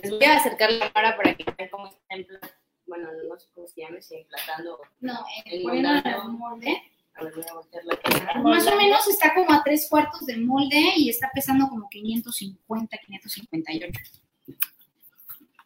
[0.03, 2.41] Les voy a acercar la cámara para que vean cómo está en plan.
[2.87, 4.81] Bueno, no sé cómo se llama, si emplatando.
[5.01, 6.23] No, en moldado.
[6.23, 6.83] el molde.
[7.15, 8.41] A ver, voy a voltear la cámara.
[8.41, 12.97] Más o menos está como a tres cuartos del molde y está pesando como 550,
[12.99, 14.01] 558.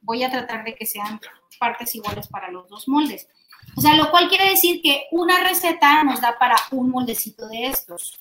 [0.01, 1.21] Voy a tratar de que sean
[1.59, 3.29] partes iguales para los dos moldes.
[3.75, 7.67] O sea, lo cual quiere decir que una receta nos da para un moldecito de
[7.67, 8.19] estos,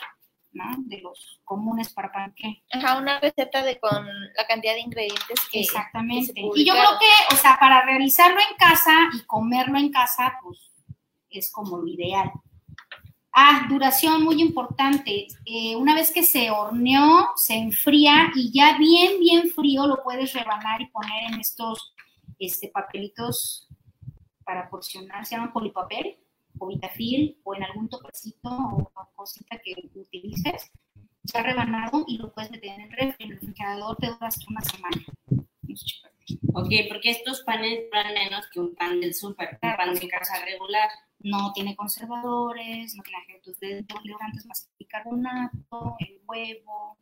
[0.51, 0.65] ¿no?
[0.79, 2.63] De los comunes para panqué.
[2.71, 4.05] Ajá, una receta de con
[4.35, 5.61] la cantidad de ingredientes que.
[5.61, 6.33] Exactamente.
[6.33, 9.91] que se Y yo creo que, o sea, para realizarlo en casa y comerlo en
[9.91, 10.71] casa, pues
[11.29, 12.31] es como lo ideal.
[13.37, 15.27] Ah, duración muy importante.
[15.45, 20.31] Eh, una vez que se horneó, se enfría y ya bien, bien frío lo puedes
[20.31, 21.93] rebanar y poner en estos
[22.39, 23.67] este, papelitos
[24.45, 25.25] para porcionar.
[25.25, 26.17] Se llaman polipapel
[26.57, 30.71] o vitafil o en algún topercito o cosita que utilices.
[31.23, 33.25] Ya rebanado y lo puedes meter en el refri.
[33.25, 35.05] En el refrigerador te dura hasta una semana.
[36.53, 40.39] Ok, porque estos panes duran menos que un pan del súper, un pan de casa
[40.45, 40.87] regular.
[41.19, 46.97] No tiene conservadores, no tiene agentes de intolerantes más que el bicarbonato, el huevo.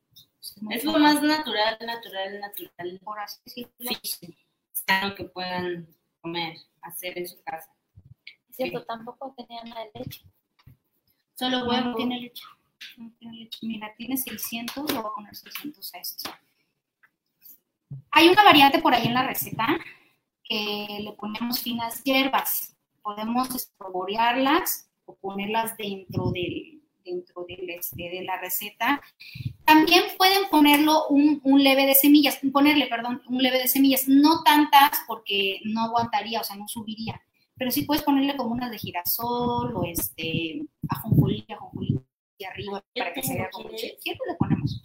[0.70, 3.42] Es lo más natural, natural, natural, por así
[3.80, 4.36] decirlo.
[4.72, 5.88] sano que puedan
[6.22, 7.72] comer, hacer en su casa.
[8.50, 10.24] Es cierto, tampoco tenía nada de leche.
[11.34, 11.90] Solo No, huevo.
[11.90, 12.44] no tiene leche.
[12.98, 13.60] No tiene leche.
[13.64, 16.30] Mira, tiene 600, le voy a poner 600 a esto.
[18.12, 19.68] Hay una variante por ahí en la receta
[20.44, 22.73] que le ponemos finas hierbas.
[23.04, 29.02] Podemos espolvorearlas o ponerlas dentro del dentro del, este, de la receta.
[29.66, 34.42] También pueden ponerlo un, un leve de semillas, ponerle, perdón, un leve de semillas, no
[34.44, 37.22] tantas porque no aguantaría, o sea, no subiría,
[37.56, 42.00] pero sí puedes ponerle como unas de girasol o este ajonjolí, ajonjolí
[42.38, 43.70] y arriba para que se vea como.
[43.70, 44.84] Siempre le ponemos.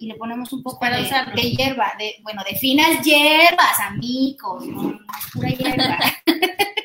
[0.00, 4.64] Y le ponemos un poco Para de, de hierba, de, bueno, de finas hierbas, amigos,
[4.64, 5.98] no, no es pura hierba.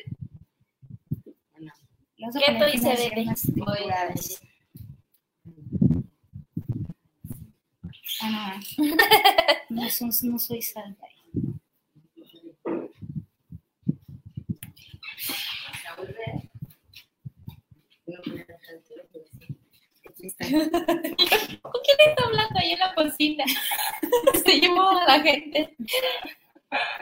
[1.52, 3.34] Bueno, Le vamos a Keto y CBD.
[8.22, 8.60] Ah,
[9.70, 11.08] no, no, son- no soy salva.
[21.62, 23.44] ¿Con quién está hablando ahí en la cocina?
[24.44, 25.76] Se llevó a la gente.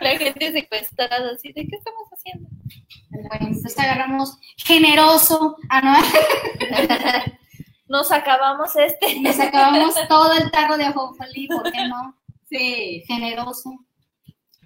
[0.01, 1.53] La gente secuestrada, así.
[1.53, 2.49] ¿De qué estamos haciendo?
[3.13, 5.57] Bueno, entonces agarramos generoso.
[5.69, 5.97] Ah, no.
[7.89, 9.21] Nos acabamos este.
[9.21, 12.17] Nos acabamos todo el tarro de ajonjolí, ¿por qué no?
[12.49, 13.71] Sí, Generoso.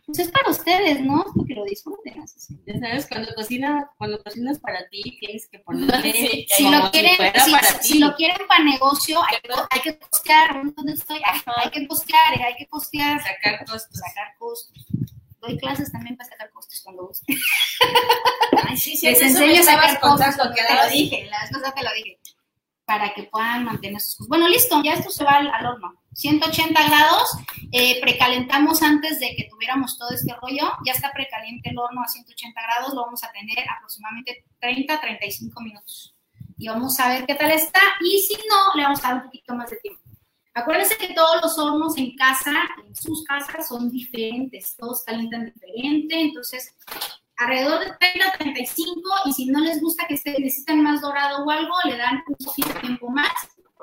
[0.07, 1.23] Pues es para ustedes, ¿no?
[1.27, 2.23] Es Porque lo disfruten.
[2.23, 2.57] así.
[2.65, 7.17] ya sabes, cuando cocinas, cuando cocinas para ti, tienes que ponerle Sí, Si lo quieren,
[7.45, 7.99] si, para si ti.
[7.99, 9.39] lo quieren para negocio, hay,
[9.71, 10.63] hay que costear.
[10.77, 11.17] ¿Dónde estoy?
[11.27, 13.21] Hay, hay que costear, hay que costear.
[13.21, 13.99] sacar costos.
[13.99, 14.87] Sacar costos.
[15.47, 17.37] Doy clases también para sacar costos cuando gusten.
[18.69, 21.51] Ay, sí, Les eso me enseño a sacar costos, contando, que te lo dije, las
[21.51, 22.19] cosas te lo dije.
[22.85, 24.29] Para que puedan mantener sus cosas.
[24.29, 25.95] Bueno, listo, ya esto se va al, al horno.
[26.15, 27.29] 180 grados,
[27.73, 30.73] eh, precalentamos antes de que tuviéramos todo este rollo.
[30.85, 35.61] Ya está precaliente el horno a 180 grados, lo vamos a tener aproximadamente 30, 35
[35.63, 36.17] minutos.
[36.57, 37.81] Y vamos a ver qué tal está.
[38.01, 40.06] Y si no, le vamos a dar un poquito más de tiempo.
[40.57, 42.51] Acuérdense que todos los hornos en casa,
[42.87, 44.75] en sus casas, son diferentes.
[44.75, 46.19] Todos calientan diferente.
[46.19, 46.75] Entonces,
[47.37, 51.45] alrededor de 30 a 35 y si no les gusta que se necesitan más dorado
[51.45, 53.35] o algo, le dan un poquito de tiempo más,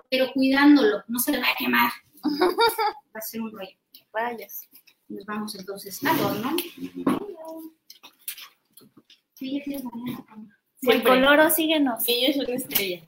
[0.10, 1.92] pero cuidándolo, no se le va a quemar.
[2.26, 3.78] Va a ser un rollo.
[4.12, 4.68] Rayos.
[5.10, 6.56] Nos vamos entonces al horno.
[9.36, 10.58] Sí, ya tienes mañana.
[10.82, 12.04] El coloro, síguenos.
[12.08, 13.04] Ellos son una estrella.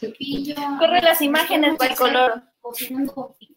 [0.00, 0.56] Cepillo.
[0.80, 2.42] Corre las imágenes, Vamos a el coloro.
[2.60, 3.54] Cocinando contigo.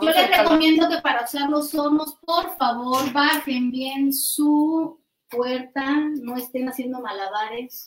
[0.00, 6.36] Yo les recomiendo que para usar los hornos, por favor, bajen bien su puerta, no
[6.36, 7.86] estén haciendo malabares.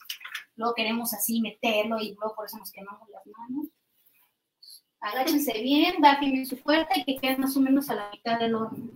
[0.56, 3.68] Luego queremos así meterlo y luego por eso nos quemamos las manos.
[5.00, 8.40] Agáchense bien, bajen bien su puerta y que queden más o menos a la mitad
[8.40, 8.92] del horno.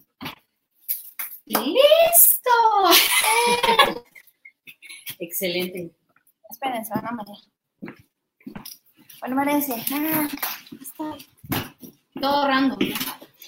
[1.45, 2.51] ¡Listo!
[5.19, 5.95] Excelente.
[6.49, 7.37] Esperen, se van a marear.
[9.27, 9.75] Merece.
[10.99, 11.17] Ah.
[12.19, 12.79] Todo random.
[12.79, 12.95] ¿no?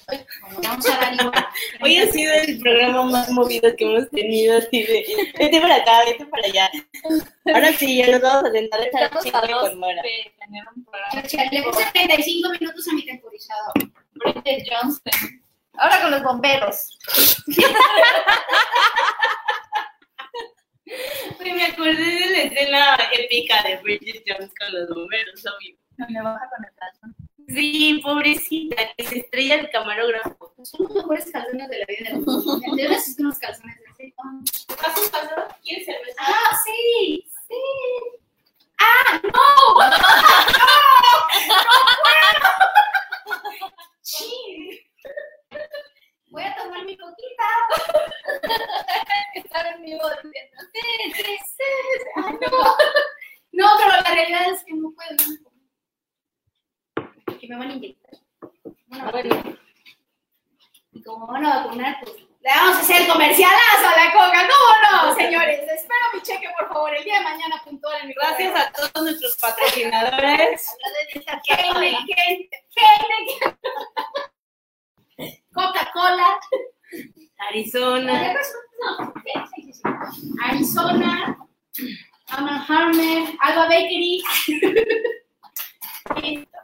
[0.08, 0.26] Bueno,
[0.64, 1.48] vamos a dar igual.
[1.82, 5.06] Hoy ha sido el programa más movido que hemos tenido, así de,
[5.38, 6.70] vete para acá, vete para allá.
[7.54, 10.02] Ahora sí, ya nos vamos a sentar a dos con Mora.
[11.52, 13.74] Le puse 35 minutos a mi temporizador.
[14.14, 15.42] Bridget Johnston.
[15.74, 16.98] Ahora con los bomberos.
[21.44, 25.76] Me acordé de la escena épica de Bridget Jones con los bomberos, obvio.
[26.10, 27.16] Me baja con el calzón.
[27.48, 30.54] Sí, pobrecita, que se estrella el camarógrafo.
[30.64, 32.12] Son los mejores calzones de la vida.
[32.76, 34.14] De verdad unos calzones así.
[34.68, 35.36] ¿Paso, paso?
[35.64, 36.16] ¿Quieres cerveza?
[36.20, 37.26] Ah, sí.
[38.80, 39.30] ¡Ah, no!
[39.30, 39.90] ¡No!
[39.90, 39.98] ¡No
[42.04, 42.50] puedo!
[44.02, 44.80] ¡Chin!
[46.30, 47.46] Voy a tomar mi coquita.
[49.34, 50.58] Estar en vivo diciendo.
[50.74, 50.82] Sí,
[51.16, 51.64] sí, sí.
[52.18, 52.76] ¡Ah, no!
[53.52, 55.18] No, pero la realidad es que no puedo.
[57.40, 58.14] Que me van a inyectar.
[58.92, 59.58] Una Bueno,
[60.92, 64.48] Y como van a vacunar, pues le vamos a hacer comercialazo a la coca.
[64.48, 64.70] ¿Cómo
[65.08, 65.60] no, señores?
[65.62, 68.68] Espero mi cheque, por favor, el día de mañana puntual en mi gracias correo.
[68.68, 70.68] a todos nuestros patrocinadores.
[71.48, 73.58] Heineken, Heineken,
[75.54, 76.40] Coca-Cola,
[77.50, 78.34] Arizona.
[78.80, 79.82] No, sí, sí, sí, sí.
[80.44, 81.38] Arizona,
[82.30, 84.24] Arnold Harmer, Alba Bakery.
[86.22, 86.58] Listo.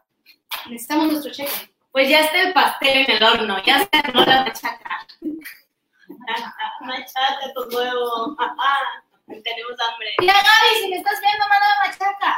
[0.70, 1.52] Necesitamos nuestro cheque.
[1.92, 5.08] Pues ya está el pastel en el horno, ya se armó la machaca.
[6.82, 8.36] Machaca con huevo.
[9.28, 10.10] Tenemos hambre.
[10.20, 12.38] Tía Gaby, si me estás viendo, manda machaca.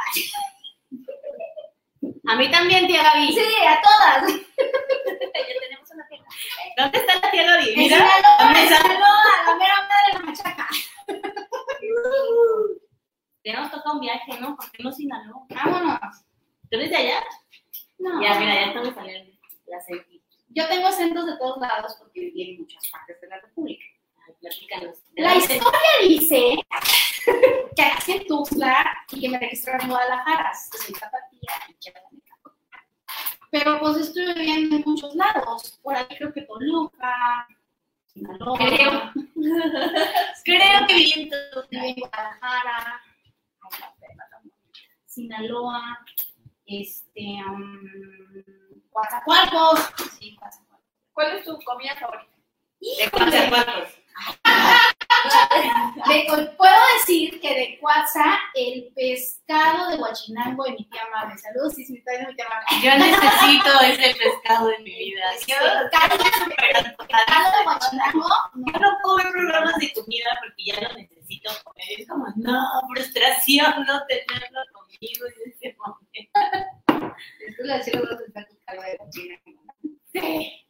[2.28, 3.32] A mí también, tía Gaby.
[3.32, 4.32] Sí, a todas.
[5.34, 6.28] Ya tenemos una tienda.
[6.76, 7.68] ¿Dónde está la tía Gaby?
[7.70, 8.82] En Mira, Sinaloa, ¿dónde en está?
[8.82, 10.68] Sinaloa, la mera madre de la machaca.
[13.44, 14.56] Ya nos toca un viaje, ¿no?
[14.56, 15.46] ¿Por qué no Sinaloa?
[15.48, 16.22] Vámonos.
[16.70, 17.22] ¿Tú eres de allá?
[17.98, 18.22] No.
[18.22, 19.32] Ya, mira, ya estamos saliendo.
[19.66, 20.06] Ya sé.
[20.50, 23.84] Yo tengo acentos de todos lados porque viví en muchas partes de la República.
[24.26, 24.98] Ay, platícanos.
[25.16, 26.54] La historia dice
[27.76, 32.34] que nací en Tuxtla y que me registraron en Guadalajara, que soy tapatía y chiapaneca.
[33.50, 35.78] Pero pues estuve viviendo en muchos lados.
[35.82, 37.46] Por ahí creo que Toluca,
[38.12, 38.58] Sinaloa.
[38.58, 39.12] Creo.
[40.44, 41.66] Creo que viví en todo.
[41.70, 43.00] Viví en Guadalajara,
[43.62, 44.56] ay, la perra, la bonita,
[45.06, 46.04] Sinaloa,
[46.66, 47.80] este, um,
[48.90, 49.80] Coatzacoalcos.
[50.18, 50.86] Sí, Coatzacoalcos.
[51.12, 52.32] ¿Cuál es tu comida favorita?
[52.80, 53.88] ¿De cuántos a cuántos?
[56.08, 61.36] De- puedo decir que de Cuatza, el pescado de Huachinango de mi tía Mame.
[61.38, 62.82] Saludos, sí, mi tía de mi tía Mame.
[62.82, 65.32] Yo necesito ese pescado en mi vida.
[65.34, 65.58] Este, Yo,
[65.90, 66.24] caldo de-
[66.96, 71.50] pescado de Huachinango, no, yo no puedo ver programas de comida porque ya lo necesito
[71.64, 71.86] comer.
[71.98, 72.62] Es como, no,
[72.94, 76.40] frustración no tenerlo conmigo en ese momento.
[77.40, 78.32] después le decía los de tu
[78.64, 79.62] caldo de Huachinango.
[80.12, 80.64] Sí.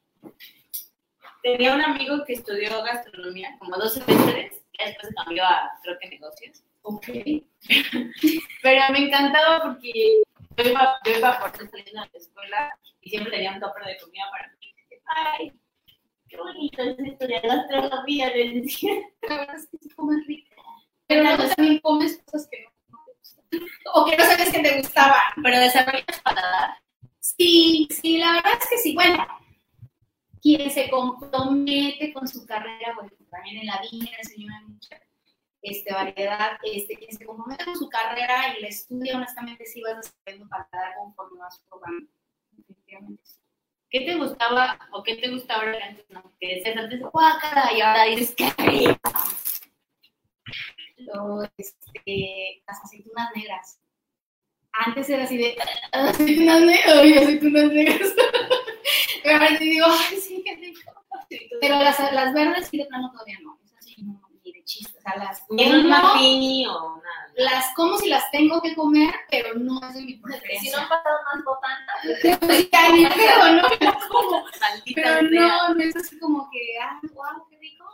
[1.40, 6.08] Tenía un amigo que estudió gastronomía como dos semestres, y después cambió a, creo que
[6.08, 6.62] negocios.
[6.82, 7.06] Ok.
[8.60, 10.22] Pero me encantaba porque
[10.56, 13.98] yo iba, yo iba por saliendo de la escuela y siempre tenía un topper de
[13.98, 14.74] comida para mí.
[15.06, 15.52] Ay,
[16.28, 18.94] qué bonito es esto de gastronomía, les decía.
[19.28, 20.62] La verdad es que sí comes rico.
[21.06, 23.44] Pero luego también comes cosas que no, te gustan.
[23.94, 25.20] O que no sabes que te gustaban.
[25.42, 26.76] Pero desarrollas paladar.
[27.20, 28.94] Sí, sí, la verdad es que sí.
[28.94, 29.26] Bueno,
[30.42, 34.98] quien se compromete con su carrera, bueno, también en la viña enseñó mucha
[35.62, 39.96] este, variedad, este, quien se compromete con su carrera y la estudia, honestamente sí vas
[39.96, 42.06] desarrollando paladar conforme vas probando.
[43.90, 46.22] ¿Qué te gustaba o qué te gustaba antes no?
[46.38, 49.10] Que decías antes, guácala, y ahora dices, qué rico.
[51.56, 53.80] Este, las aceitunas negras.
[54.72, 55.56] Antes era así de
[55.92, 58.14] "Ah, aceitunas negras, ay, aceitunas negras.
[59.22, 60.92] Pero ahora digo, ay, sí, qué rico.
[61.60, 63.58] Pero las, las verdes sí de plano todavía no.
[63.64, 64.20] Es así, no,
[64.52, 64.98] de chiste.
[64.98, 67.32] O sea, las ¿Tienes como, más pini o nada?
[67.36, 70.80] las como si las tengo que comer, pero no es de mi Si no preferencia.
[70.82, 71.92] han pasado más botana,
[72.40, 74.44] Pues, ya ni pedo, no me las como.
[74.60, 75.30] Maldita Pero sea.
[75.30, 77.84] no, no es así como que, ah, wow, qué rico.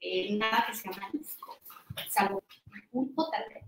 [0.00, 1.58] Eh, nada que se llama disco.
[2.10, 2.42] Salvo
[2.92, 3.64] un tal vez.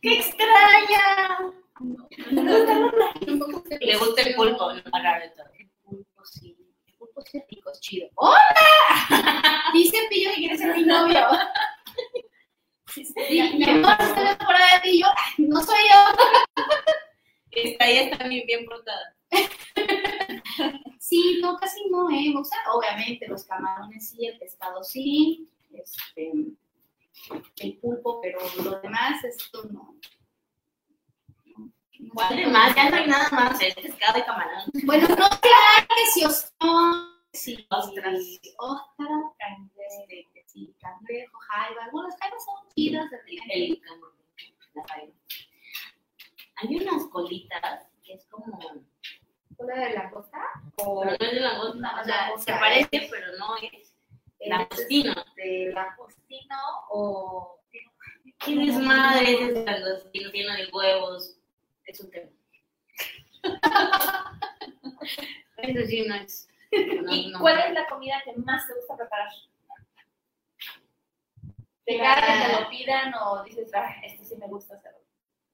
[0.00, 1.38] ¡Qué extraña!
[1.80, 4.78] Un poco de- Le gusta el pulpo, no.
[4.78, 6.56] El pulpo, sí.
[7.26, 7.42] Sí
[7.80, 8.08] chido.
[8.14, 8.38] ¡Hola!
[9.72, 11.26] Dice Pillo que quiere ser mi novio.
[12.96, 15.06] Mi mi amor, está enamorada de Pillo.
[15.38, 16.64] No soy yo.
[17.50, 19.16] Está ahí está bien, bien portada.
[20.98, 22.24] Sí, no, casi no, ¿eh?
[22.28, 26.32] Me gustan, obviamente, los camarones sí, el pescado sí, este,
[27.60, 29.96] el pulpo, pero lo demás, esto no.
[32.14, 32.74] ¿Cuál de más?
[32.74, 33.60] Ya no hay nada más.
[33.60, 34.62] Es pescado y camarón.
[34.84, 36.52] Bueno, no, claro que sí, ostras,
[37.32, 38.18] sí, Ostras.
[38.58, 39.08] ostras,
[39.76, 43.06] este, sí, cangrejo, jaiba, algunas jaibas son chidas.
[43.48, 43.80] El.
[44.74, 45.12] La jaiba.
[46.56, 48.58] Hay unas colitas que es como.
[49.56, 50.38] ¿Cola de langosta?
[50.76, 52.00] O Pero no es de langosta.
[52.00, 53.72] O sea, Langosta, se parece, es- pero no es.
[54.38, 55.14] es Langostino.
[55.36, 56.56] de langostino
[56.90, 57.54] o...
[58.38, 61.37] ¿Qué desmadre es ese langostino lleno de huevos?
[61.88, 62.30] Es un tema.
[65.56, 66.48] Eso sí no es.
[67.02, 67.40] no, ¿Y no.
[67.40, 69.28] cuál es la comida que más te gusta preparar?
[71.86, 74.98] De cada que te lo pidan o dices, ah, esto sí me gusta hacerlo.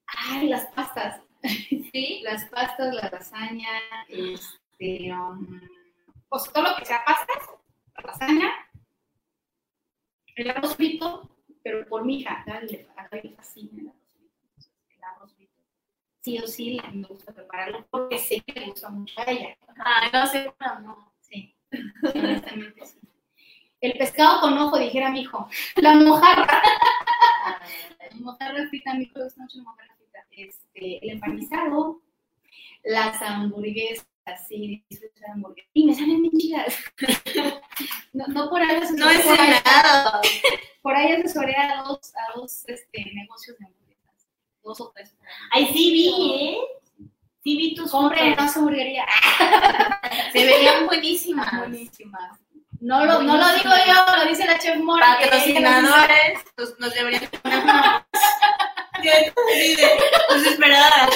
[0.07, 1.21] Ay, las pastas.
[1.43, 2.21] ¿Sí?
[2.25, 3.69] Las pastas, la lasaña,
[4.09, 5.61] este, um,
[6.29, 7.51] pues todo lo que sea pastas,
[7.97, 8.51] la lasaña,
[10.35, 11.31] el arroz frito,
[11.63, 13.95] pero por mi hija, a le, a Gaby le fascina el arroz
[14.67, 14.83] frito.
[14.97, 15.63] El arroz frito.
[16.25, 19.57] Sí o sí me gusta prepararlo porque sé que le gusta mucho a ella.
[19.85, 21.13] Ay, no sé, no, no.
[21.21, 21.55] Sí,
[22.15, 22.99] honestamente sí.
[23.83, 25.47] El pescado con ojo, dijera mi hijo.
[25.77, 26.63] La mojarra.
[28.11, 30.19] La mojarra frita, a mi hijo le gusta mucho la mojarra frita.
[30.31, 32.01] Este, el empanizado,
[32.85, 34.07] las hamburguesas,
[34.49, 35.71] sí, disfruto de hamburguesas.
[35.75, 36.75] Y me salen bien chidas.
[38.15, 40.21] No, no por ahí No es nada.
[40.81, 44.29] por ahí asesoré a dos, a dos este, negocios de hamburguesas.
[44.63, 45.17] Dos o tres.
[45.51, 46.59] Ay, sí vi, ¿eh?
[47.43, 48.51] Sí vi tus Compren en fotos.
[48.51, 49.07] esa hamburguería.
[50.33, 51.59] Se veían buenísimas.
[51.59, 52.41] Buenísimas.
[52.81, 55.17] No lo, no lo digo yo, lo dice la chef Mora.
[55.19, 57.63] que ella nos Patrocinadores, pues nos deberían poner
[60.35, 61.09] desesperada.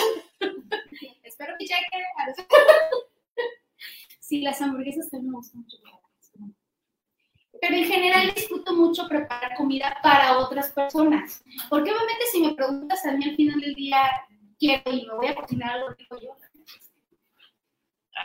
[1.24, 2.03] Espero que chequen.
[4.20, 5.76] Sí, las hamburguesas también me gustan mucho.
[7.61, 11.43] Pero en general disfruto mucho preparar comida para otras personas.
[11.68, 13.99] Porque obviamente si me preguntas a mí al final del día,
[14.59, 16.37] quiero y me voy a cocinar algo rico yo.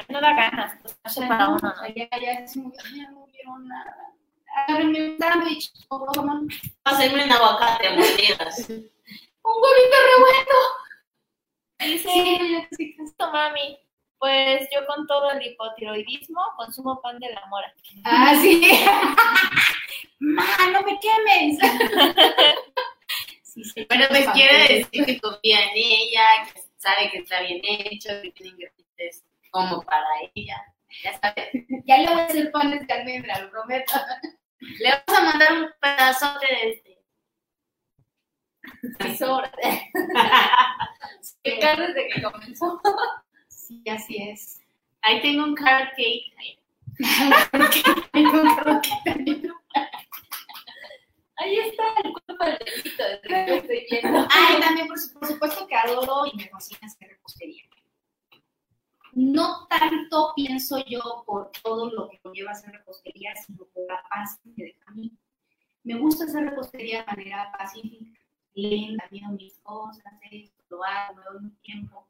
[0.09, 3.27] No da ganas, pues, para no, uno, o sea, ya, ya es muy, ya no
[3.31, 3.95] quiero nada.
[4.55, 6.47] Agárrenme un sándwich o jamón.
[6.83, 8.69] Hacerme un aguacate a mordidas.
[8.69, 10.55] Un huevito revuelto.
[11.79, 13.79] Dice, Sí, esto mami,
[14.19, 17.73] pues yo con todo el hipotiroidismo consumo pan de la mora.
[18.03, 18.61] Ah, sí.
[20.19, 21.59] Ma, no me quemes.
[23.43, 27.61] Sí, sí, Pero pues quiere decir que confía en ella, que sabe que está bien
[27.63, 29.23] hecho, que tiene ingredientes
[29.53, 30.57] como para ella.
[31.03, 31.49] Ya sabes.
[31.85, 33.93] Ya le voy a hacer panes de almendra, lo prometo.
[34.59, 37.03] Le vamos a mandar un pedazote de este.
[38.99, 39.51] Sí, sobra.
[41.21, 42.81] Sí, desde que comenzó.
[43.47, 44.59] Sí, así es.
[45.01, 46.33] Ahí tengo un carrot cake.
[51.37, 54.27] Ahí está el cuerpo del delito, desde que estoy viendo.
[54.29, 57.63] Ay, también, por, por supuesto que adoro y me fascina hacer repostería.
[59.15, 64.39] No tanto pienso yo por todo lo que conlleva hacer repostería, sino por la paz
[64.43, 65.11] que deja a mí.
[65.83, 68.19] Me gusta hacer repostería de manera pacífica,
[68.53, 72.07] lenta, viendo mis cosas, esto, lo hago, me doy un tiempo.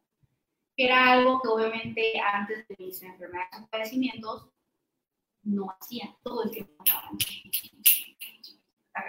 [0.78, 4.50] Era algo que obviamente antes de mis enfermedades o padecimientos
[5.44, 6.84] no hacía, todo el tiempo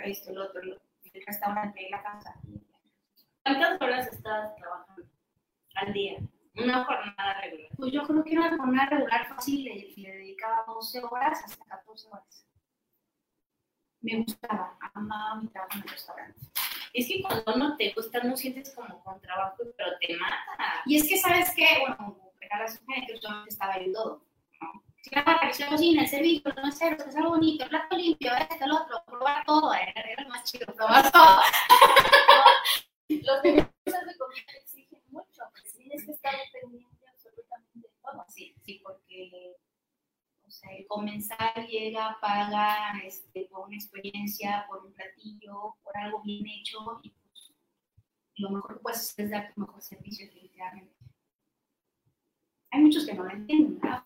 [0.04, 2.34] esto, el, otro, el restaurante, la casa.
[3.42, 5.04] ¿Cuántas horas estás trabajando
[5.74, 6.18] al día?
[6.56, 7.70] Una jornada regular.
[7.76, 12.08] Pues yo creo que una jornada regular fácil le, le dedicaba 12 horas hasta 14
[12.08, 12.46] horas.
[14.00, 16.40] Me gustaba, amaba mi trabajo en el restaurante.
[16.92, 20.82] Es que cuando no te gusta, no sientes como con trabajo, pero te mata.
[20.86, 21.66] Y es que, ¿sabes qué?
[21.80, 24.24] Bueno, era la sugerencia que yo estaba en todo.
[24.60, 24.84] ¿no?
[25.02, 28.64] Si la apareció cocina, el servicio, los meseros, que sea bonito, el plato limpio, esto,
[28.64, 31.40] el otro, probar todo, era, lo más chido, probar todo.
[33.08, 38.24] Los negocios de comida te exigen mucho, porque tienes que estar pendiente absolutamente de todo.
[38.28, 39.56] Sí, sí, porque
[40.46, 46.20] o sea, el comensal llega, paga este, por una experiencia, por un platillo, por algo
[46.22, 47.52] bien hecho, y pues,
[48.36, 50.94] lo mejor que puedes hacer es dar tu mejor servicio, definitivamente.
[52.70, 54.02] hay muchos que no lo entienden, ¿verdad?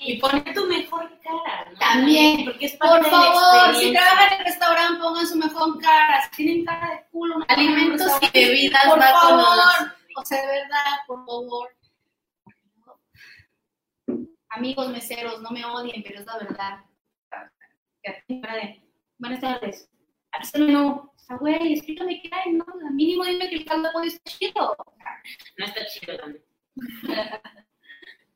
[0.00, 1.78] Y pone tu mejor cara, ¿no?
[1.78, 4.00] También, porque es parte Por de favor, si experiencia.
[4.00, 6.22] trabajan en el restaurante, pongan su mejor cara.
[6.30, 9.56] Si tienen cara de culo, no Alimentos y bebidas Por va con favor.
[9.56, 11.68] los- O sea, de verdad, por favor.
[14.48, 16.84] Amigos meseros, no me odien, pero es la verdad.
[19.18, 19.88] Buenas tardes.
[20.32, 20.88] Aquí está el menú.
[20.88, 22.64] O sea, güey, explícame qué hay, ¿no?
[22.64, 24.76] Al mínimo dime que el caldo puede estar chido.
[25.56, 26.44] No está chido también.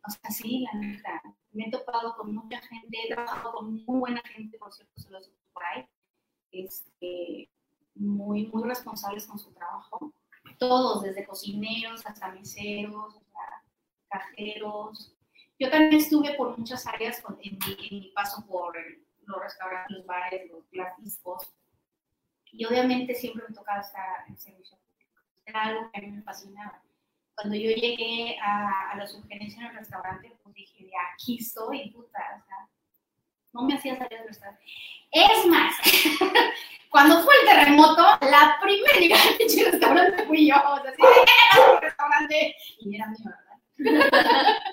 [0.05, 1.23] O sea, sí, la neta.
[1.53, 5.09] Me he topado con mucha gente, he trabajado con muy buena gente, por cierto, se
[5.11, 5.87] los por ahí.
[6.51, 7.49] Este,
[7.95, 10.13] muy, muy responsables con su trabajo.
[10.69, 13.65] Todos, desde cocineros hasta meseros, sea,
[14.09, 15.17] cajeros.
[15.59, 18.77] Yo también estuve por muchas áreas en, mi, en mi paso por
[19.23, 21.53] los restaurantes, los bares, los, las discos.
[22.53, 25.21] Y obviamente siempre me tocaba estar en servicio público.
[25.47, 26.81] Era algo que a mí me fascinaba
[27.35, 31.91] cuando yo llegué a, a la sugerencia en el restaurante, pues dije, de aquí estoy,
[31.91, 32.69] puta, o sea,
[33.53, 34.65] no me hacía salir del restaurante.
[35.11, 35.75] Es más,
[36.91, 39.39] cuando fue el terremoto, la primera llegada al
[39.73, 43.31] restaurante fui yo, o sea, así, de, "Eh, restaurante, y era mío,
[43.79, 44.57] ¿verdad?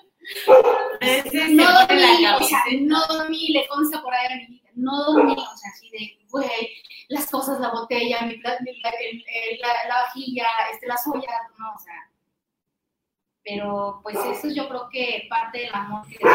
[1.49, 5.33] No dormí, o sea, no dormí, le consta por ahí a mi hija, no dormí,
[5.33, 6.69] o sea, así de, güey,
[7.07, 11.25] las cosas, la botella, mi la, la- la vajilla, este, las ollas,
[11.57, 12.11] no, o sea,
[13.43, 16.29] pero pues eso es yo creo que parte del amor que o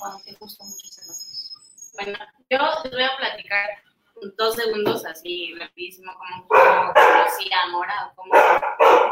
[0.00, 1.92] cuando te gusta mucho hacer las cosas.
[1.94, 3.68] Bueno, yo les voy a platicar
[4.36, 8.24] dos segundos así rapidísimo cómo, cómo conocí a Mora o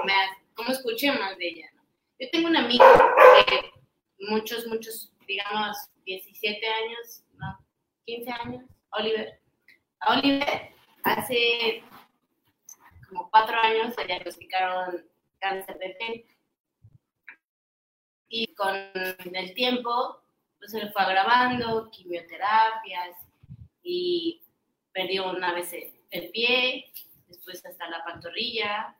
[0.04, 0.14] me,
[0.54, 1.72] cómo escuché más de ella.
[2.18, 2.84] Yo tengo un amigo
[3.46, 3.70] que
[4.18, 7.58] muchos, muchos, digamos, 17 años, no,
[8.06, 9.40] 15 años, Oliver.
[10.08, 10.72] Oliver
[11.04, 11.82] hace
[13.08, 15.08] como cuatro años le diagnosticaron
[15.38, 16.26] cáncer de piel.
[18.30, 20.22] Y con el tiempo
[20.58, 23.16] pues se le fue agravando, quimioterapias
[23.82, 24.42] y
[24.92, 26.92] perdió una vez el, el pie,
[27.26, 28.96] después hasta la pantorrilla.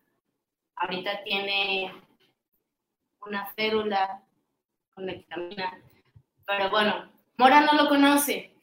[0.77, 1.93] Ahorita tiene
[3.27, 4.23] una férula
[4.95, 5.83] con la que camina.
[6.47, 8.55] Pero bueno, Mora no lo conoce.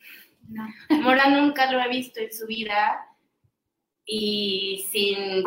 [0.47, 0.67] No.
[1.01, 3.05] Mora nunca lo ha visto en su vida
[4.05, 5.43] y sin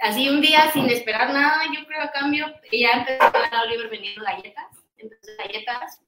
[0.00, 3.62] así un día sin esperar nada, yo creo a cambio, ella empezó a dar a
[3.62, 6.02] Oliver vendiendo galletas, entonces galletas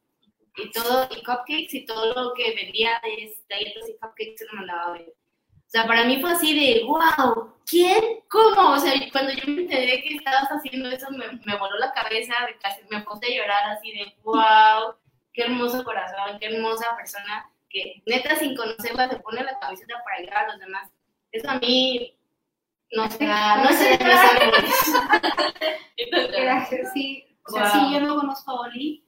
[0.57, 4.53] y todo, y cupcakes y todo lo que vendía de galletas y cupcakes se lo
[4.55, 5.15] mandaba a Oliver.
[5.15, 8.21] O sea, para mí fue así de, wow, ¿quién?
[8.29, 8.73] ¿Cómo?
[8.73, 12.35] O sea, cuando yo me enteré que estabas haciendo eso, me, me voló la cabeza,
[12.61, 14.95] casi me puse a llorar así de, wow,
[15.33, 20.19] qué hermoso corazón, qué hermosa persona, que neta sin conocerla se pone la camiseta para
[20.19, 20.91] ayudar a los demás.
[21.31, 22.15] Eso a mí
[22.91, 23.97] no se da, no se
[26.43, 27.25] Gracias, sí.
[27.47, 27.71] O sea, Wow.
[27.73, 29.03] sí, yo no conozco a Oli,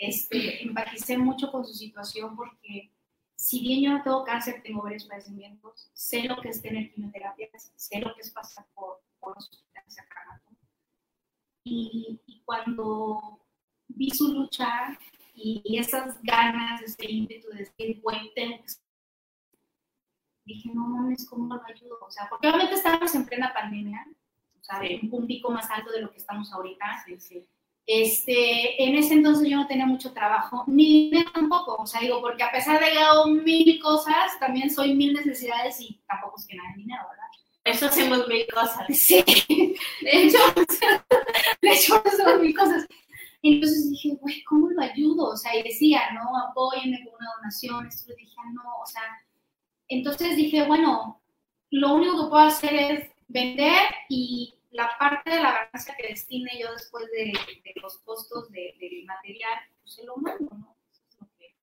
[0.00, 2.90] este, empaticé mucho con su situación porque
[3.36, 7.72] si bien yo no tengo cáncer, tengo varios padecimientos, sé lo que es tener quimioterapias,
[7.76, 9.96] sé lo que es pasar por, por hospitales.
[11.64, 13.46] Y, y cuando
[13.88, 14.98] vi su lucha
[15.34, 18.30] y, esas ganas, ese ímpetu de decir, tengo
[18.62, 18.80] que
[20.44, 21.98] dije, no mames, ¿cómo lo ayudo?
[22.00, 24.06] O sea, porque obviamente estábamos en plena pandemia,
[24.58, 25.08] o sea, Sí.
[25.10, 27.04] un pico más alto de lo que estamos ahorita.
[27.04, 27.46] Sí, sí.
[27.92, 32.20] Este, en ese entonces yo no tenía mucho trabajo, ni dinero tampoco, o sea, digo,
[32.20, 36.46] porque a pesar de que hago mil cosas, también soy mil necesidades y tampoco es
[36.46, 37.26] que nada de dinero, ¿verdad?
[37.64, 38.86] Eso hacemos mil cosas.
[38.96, 39.24] Sí,
[40.02, 40.38] de hecho,
[41.62, 42.86] de hecho, son mil cosas.
[43.42, 45.30] Entonces dije, güey, ¿cómo lo ayudo?
[45.30, 49.02] O sea, y decía, no, apóyenme con una donación, esto dije, ah, no, o sea,
[49.88, 51.20] entonces dije, bueno,
[51.70, 56.50] lo único que puedo hacer es vender y la parte de la ganancia que destine
[56.60, 57.32] yo después de,
[57.64, 60.76] de los costos de- del material, pues se lo mando, ¿no?
[60.90, 61.54] Eso es, lo que,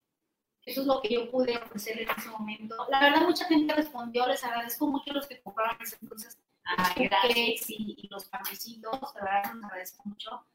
[0.65, 2.75] eso es lo que yo pude ofrecer en ese momento.
[2.89, 6.37] La verdad, mucha gente respondió, les agradezco mucho a los que compraron ese entonces
[6.69, 10.45] Ah, los y, y los panecitos, la verdad les agradezco mucho.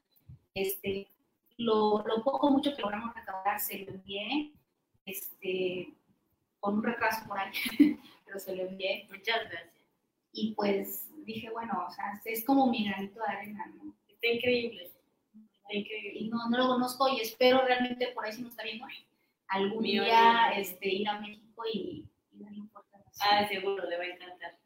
[0.53, 1.07] Este,
[1.57, 4.53] lo, lo poco mucho que logramos recaudar se lo envié,
[5.05, 5.93] este,
[6.59, 7.51] con un retraso por ahí,
[8.25, 9.07] pero se lo envié.
[9.09, 9.73] Muchas gracias.
[10.31, 13.93] Y pues dije, bueno, o sea, es como mi granito de arena, ¿no?
[14.07, 14.91] Está increíble.
[15.55, 16.19] Está increíble.
[16.19, 18.85] Y no, no lo conozco y espero realmente por ahí si nos está viendo
[19.47, 20.61] algún Mi día amigo.
[20.61, 23.21] este, ir a México y, y darle un abrazo.
[23.21, 24.57] Ah, seguro, le va a encantar.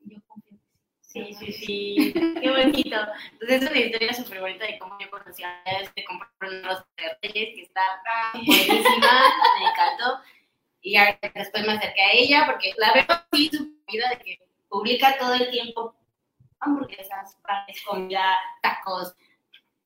[0.00, 0.58] Yo confío
[1.00, 2.12] Sí, sí, sí.
[2.12, 2.96] Qué bonito.
[3.32, 6.84] Entonces, es una historia súper bonita de cómo yo conocí a este comprar unos
[7.22, 7.82] reyes que está
[8.34, 9.22] buenísima,
[9.60, 10.20] me encantó.
[10.82, 10.96] Y
[11.34, 14.38] después me acerqué a ella porque la veo así su vida de que
[14.68, 15.94] publica todo el tiempo
[16.60, 19.14] hamburguesas, panes, comida, tacos,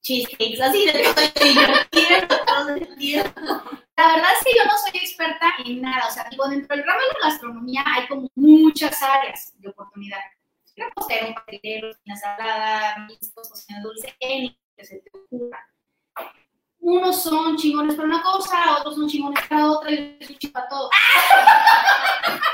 [0.03, 3.35] cheesecakes, así de todo el quiero todo el día.
[3.97, 6.87] La verdad es que yo no soy experta en nada, o sea, digo, dentro del
[6.87, 10.21] ramo de la gastronomía hay como muchas áreas de oportunidad.
[10.77, 15.69] Repostero, pastelero, cocina salada, mixtos, cocina dulce, en que se te ocurra.
[16.79, 20.69] Unos son chingones para una cosa, otros son chingones para otra, y yo soy chipa
[20.69, 20.89] todo.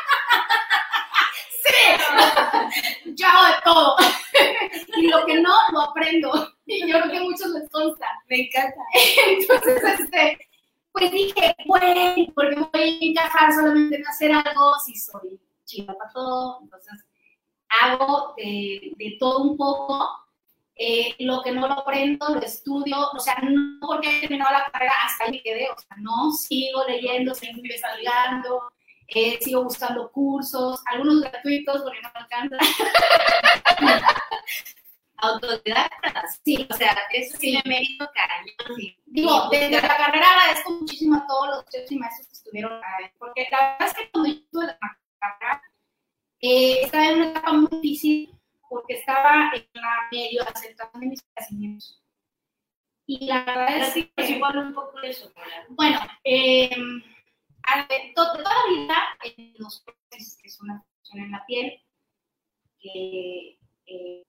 [1.65, 3.15] ¡Sí!
[3.15, 3.97] Yo hago de todo.
[4.97, 6.53] y lo que no, lo aprendo.
[6.67, 8.07] Y yo creo que a muchos les consta.
[8.29, 8.81] Me encanta.
[9.29, 10.39] Entonces, este,
[10.93, 16.11] pues dije, bueno, porque voy a encajar solamente en hacer algo si soy chiva para
[16.13, 16.61] todo.
[16.63, 17.05] Entonces,
[17.69, 20.09] hago de, de todo un poco.
[20.77, 22.97] Eh, lo que no lo aprendo, lo estudio.
[23.13, 25.69] O sea, no porque he terminado la carrera, hasta ahí me quedé.
[25.71, 28.73] O sea, no, sigo leyendo, sigo investigando.
[29.09, 32.57] Eh, sigo buscando cursos, algunos gratuitos porque no me alcanza.
[35.17, 36.41] Autodidactas.
[36.45, 38.77] Sí, O sea, eso sí me mérito cañón.
[38.77, 38.97] sí.
[39.07, 42.73] Digo, Sí, desde la carrera agradezco muchísimo a todos los chefs y maestros que estuvieron
[42.73, 44.79] ahí, porque la verdad es que cuando yo estuve en la
[45.21, 45.63] carrera,
[46.41, 48.35] eh, estaba en una etapa muy difícil,
[48.69, 52.01] porque estaba en la medio aceptación de mis conocimientos.
[53.07, 55.65] Y la verdad es que, Es igual un poco eso, Mola.
[55.71, 56.71] bueno, eh,
[58.15, 58.97] to- toda la vida
[59.57, 61.83] los procesos, que una función en la piel,
[62.79, 64.23] que eh,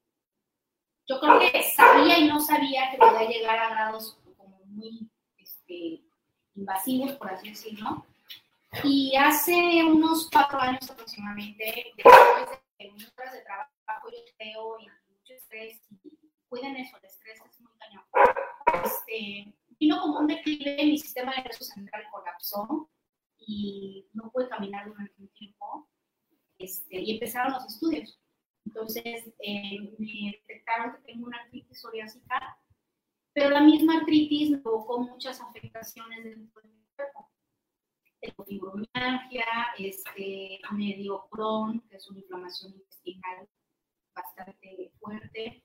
[1.08, 6.02] yo creo que sabía y no sabía que podía llegar a grados como muy este,
[6.56, 8.06] invasivos, por así decirlo.
[8.84, 14.88] Y hace unos cuatro años aproximadamente, después de muchas horas de trabajo, yo creo, y
[15.14, 16.18] mucho estrés, y
[16.50, 18.04] cuiden eso, el estrés es muy cañón.
[18.84, 22.90] Este, vino como un declive, mi sistema nervioso central colapsó
[23.38, 25.90] y no pude caminar durante un tiempo.
[26.58, 28.20] Este, y empezaron los estudios.
[28.66, 32.58] Entonces, eh, me detectaron que tengo una artritis psoriásica,
[33.34, 37.32] pero la misma artritis me provocó muchas afectaciones dentro de mi cuerpo.
[38.20, 39.46] Tengo fibromialgia,
[39.78, 40.96] este, me
[41.30, 43.48] Crohn, que es una inflamación intestinal
[44.16, 45.64] bastante fuerte.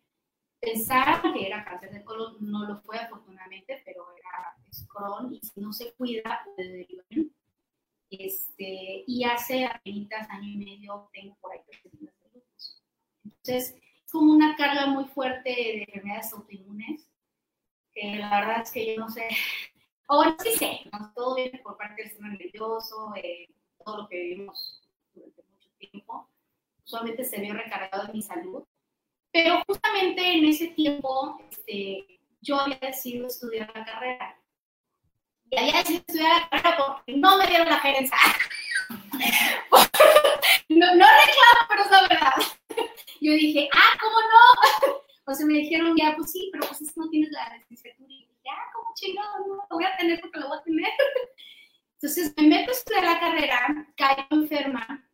[0.61, 5.41] Pensaron que era cáncer de colon, no lo fue afortunadamente, pero era es Crohn y
[5.41, 7.07] si no se cuida, puede derivar.
[8.11, 11.61] Este, y hace apenas año y medio tengo por ahí
[11.93, 12.83] días de lupus.
[13.25, 17.09] Entonces, es como una carga muy fuerte de enfermedades autoinmunes,
[17.93, 19.29] que la verdad es que yo no sé,
[20.09, 21.13] ahora sí sé, ¿no?
[21.15, 23.49] todo viene por parte del sistema nervioso, eh,
[23.85, 24.83] todo lo que vivimos
[25.15, 26.29] durante mucho tiempo,
[26.85, 28.65] usualmente se vio recargado en mi salud,
[29.31, 34.40] pero justamente en ese tiempo este, yo había decidido estudiar la carrera.
[35.51, 38.17] Y había decidido la carrera porque no me dieron la gerencia.
[40.69, 42.35] no, no reclamo, pero es la verdad.
[43.21, 45.01] Yo dije, ah, ¿cómo no?
[45.27, 48.13] O sea, me dijeron, ya, pues sí, pero pues es que no tienes la licenciatura.
[48.13, 49.39] Y dije, ah, ¿cómo chingado?
[49.47, 50.91] No, lo voy a tener porque lo voy a tener.
[51.95, 55.10] Entonces me meto a estudiar la carrera, caigo enferma.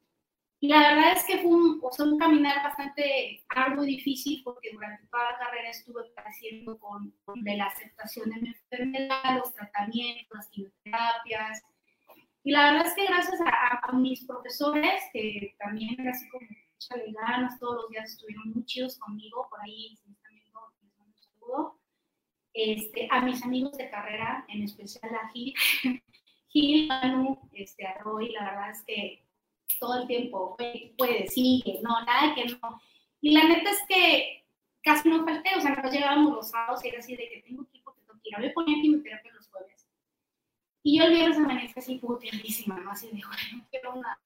[0.66, 3.40] Y la verdad es que fue un, o sea, un caminar bastante
[3.84, 8.40] y difícil porque durante toda la carrera estuve padeciendo con, con de la aceptación de
[8.40, 11.62] mi enfermedad, los tratamientos, las quimioterapias.
[12.42, 16.44] Y la verdad es que gracias a, a- mis profesores, que también era así como
[16.80, 19.96] échale ganas, todos los días estuvieron muy chidos conmigo, por ahí,
[20.52, 21.80] mando un saludo.
[22.54, 25.54] Este, a mis amigos de carrera, en especial a Gil,
[26.48, 29.25] Gil, Manu, este, a Roy, la verdad es que
[29.78, 30.56] todo el tiempo,
[30.96, 32.80] puede, sigue, no, nada que no.
[33.20, 34.44] Y la neta es que
[34.82, 37.66] casi no falté, o sea, nos llegábamos los sábados y era así de que tengo
[37.66, 38.36] que ir porque tengo que ir.
[38.36, 39.88] A mí me ponía quimioterapia los jueves.
[40.82, 42.92] Y yo el viernes amanezco así puteadísima, ¿no?
[42.92, 44.20] Así de, güey, no quiero nada.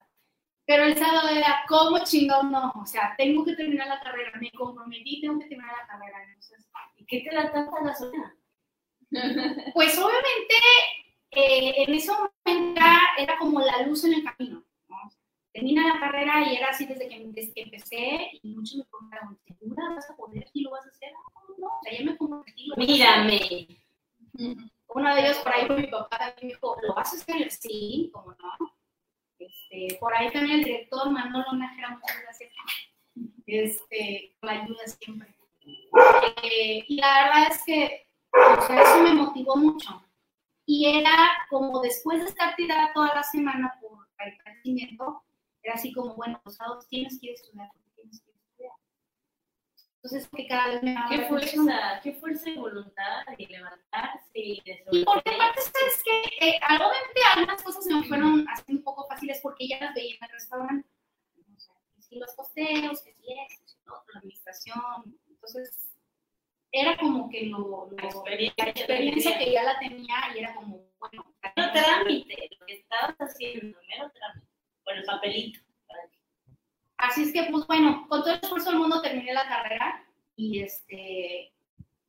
[0.65, 2.71] Pero el sábado era, ¿cómo chingón no?
[2.79, 6.23] O sea, tengo que terminar la carrera, me comprometí, tengo que terminar la carrera.
[6.23, 8.35] Entonces, ¿Y qué te da tanta gasolina?
[9.73, 10.55] pues obviamente
[11.31, 12.81] eh, en ese momento
[13.17, 14.63] era como la luz en el camino.
[15.53, 19.39] Termina la carrera y era así desde que, desde que empecé y muchos me preguntaron,
[19.45, 21.11] ¿segura vas a poder y lo vas a hacer?
[21.11, 22.67] No, no, o sea, ya me comprometí.
[22.67, 23.27] lo vas a hacer".
[23.27, 24.71] Mírame.
[24.93, 27.51] Uno de ellos por ahí fue mi papá también me dijo, ¿lo vas a hacer?
[27.51, 28.75] Sí, como no.
[29.39, 32.53] Este, por ahí también el director Manolo Nájera, muchas gracias.
[33.45, 35.35] Este, por la ayuda siempre.
[36.43, 40.03] Eh, y la verdad es que, o sea, eso me motivó mucho.
[40.65, 45.23] Y era como después de estar tirada toda la semana por el padecimiento,
[45.63, 48.73] era así como, bueno, los sábados tienes que ir a estudiar, tienes que estudiar.
[50.03, 54.83] Entonces, que cada vez me ¿Qué fuerza, qué fuerza de voluntad de levantarse y de
[54.91, 59.07] Y porque aparte, ¿sabes que eh, Obviamente algunas cosas se me fueron haciendo un poco
[59.07, 60.89] fáciles porque ya las veía en el restaurante.
[61.55, 65.19] O sea, sí los costeos, que sí lo otro, la administración.
[65.29, 65.87] Entonces,
[66.71, 67.59] era como que lo,
[67.91, 72.49] lo- La experiencia la experiencia que ya la tenía y era como, bueno, Mero trámite,
[72.59, 74.47] lo que estabas haciendo, mero trámite.
[74.93, 75.59] El papelito.
[77.01, 80.59] Así es que, pues bueno, con todo el esfuerzo del mundo terminé la carrera y
[80.59, 81.51] este,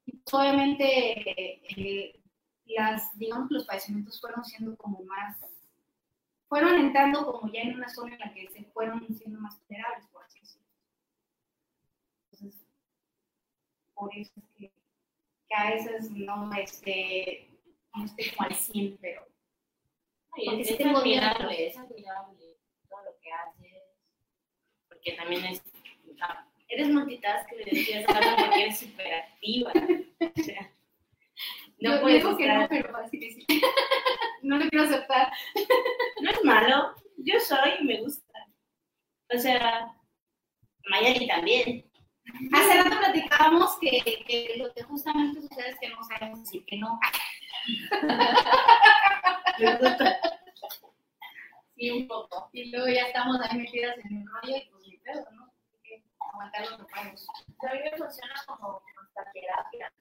[0.05, 2.21] pues, obviamente eh,
[2.67, 5.39] las, digamos que los padecimientos fueron siendo como más,
[6.47, 10.07] fueron entrando como ya en una zona en la que se fueron siendo más tolerables,
[10.09, 10.69] por así decirlo.
[12.31, 12.67] Entonces,
[13.95, 14.73] por eso es que,
[15.49, 17.49] que a veces no, este,
[17.95, 19.27] no estoy como al 100, pero
[20.29, 22.42] Porque es, sí es admirable, es admirable
[22.93, 23.83] todo lo que haces.
[24.89, 25.63] Porque también es.
[26.21, 29.73] ah, eres multitask, le decías porque eres súper activa.
[30.21, 30.71] O sea,
[31.81, 33.47] no yo puedes digo que no, pero parece que sí.
[34.43, 35.33] no lo quiero aceptar.
[36.21, 38.47] No es malo, yo soy y me gusta.
[39.35, 39.93] O sea,
[40.91, 41.91] Mayari también.
[42.53, 46.77] Hace rato platicábamos que, que lo que justamente sucede es que no sabemos decir que
[46.77, 47.01] no.
[51.83, 52.49] Sí, un poco.
[52.53, 55.53] Y luego ya estamos ahí metidas en el rollo y pues ni pedo, ¿no?
[55.73, 57.27] Hay que aguantar los reparos.
[57.59, 59.93] A mí me funciona como hasta terapia.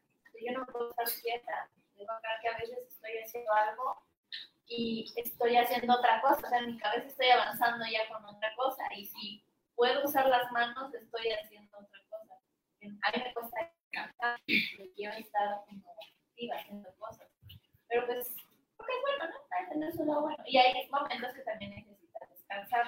[0.45, 1.71] Yo no puedo estar quieta.
[1.95, 4.05] Tengo acá que a veces estoy haciendo algo
[4.67, 6.45] y estoy haciendo otra cosa.
[6.45, 8.84] O sea, en mi cabeza estoy avanzando ya con otra cosa.
[8.95, 12.36] Y si puedo usar las manos, estoy haciendo otra cosa.
[13.01, 14.39] A mí me cuesta descansar.
[14.45, 15.95] porque Quiero estar como
[16.29, 17.27] activa haciendo cosas.
[17.88, 18.36] Pero pues,
[18.77, 19.57] porque es bueno, ¿no?
[19.57, 20.43] Hay que tener bueno.
[20.45, 22.86] Y hay momentos que también necesitas descansar.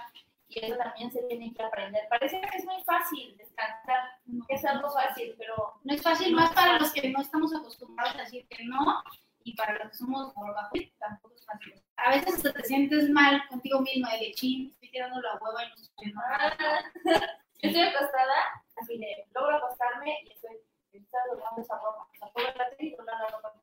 [0.48, 2.04] Y eso también se tiene que aprender.
[2.10, 4.20] Parece que es muy fácil descansar,
[4.50, 8.24] es algo fácil, pero No es fácil, más para los que no estamos acostumbrados a
[8.24, 9.04] decir que no
[9.44, 11.74] y para los que somos gorbajuit tampoco es fácil.
[11.98, 15.70] A veces hasta te sientes mal contigo mismo de lechín, estoy tirando la hueva y
[15.70, 16.58] no estoy nada.
[17.04, 20.58] yo estoy acostada, así de, logro acostarme y estoy,
[20.92, 22.08] estoy doblando esa ropa.
[22.14, 23.63] O sea, puedo la ropa.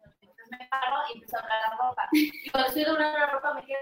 [0.51, 2.09] Me paro y empiezo a doblar la ropa.
[2.12, 3.78] Y cuando estoy doblando la ropa me quedo,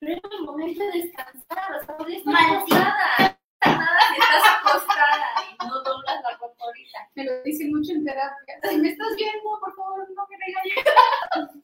[0.00, 3.39] pero es el momento de descansar, o sea, acostada.
[3.62, 5.16] Estás acostada
[5.50, 6.98] y no doblas la ropa ahorita.
[7.14, 8.60] Me lo dicen mucho en terapia.
[8.62, 11.60] Si me estás viendo, por favor, no me regañes.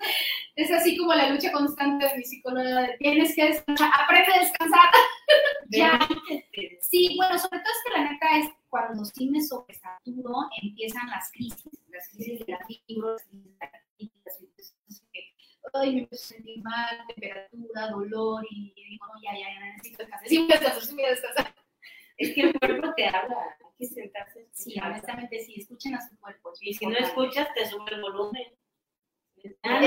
[0.57, 4.40] Es así como la lucha constante de mi psicóloga de tienes que descansar, aprende a
[4.40, 4.90] descansar.
[5.68, 5.99] Ya.
[6.80, 11.28] Sí, bueno, sobre todo es que la neta es cuando sí me sobresaturo, empiezan las
[11.32, 13.22] crisis, las crisis de la fibra, las
[13.97, 15.36] crisis de la
[15.80, 19.99] ay, me empiezo a sentir mal, temperatura, dolor, y digo, no, ya, ya, ya, necesito
[19.99, 20.28] descansar.
[20.28, 21.55] Sí, voy a descansar, sí, voy a descansar.
[22.16, 24.40] Es que el cuerpo te habla, hay que sentarse.
[24.40, 26.52] a Sí, honestamente, sí, escuchen a su cuerpo.
[26.60, 28.46] Y si no escuchas, te sube el volumen.
[29.62, 29.80] Ah,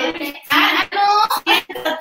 [0.52, 1.54] ah, no,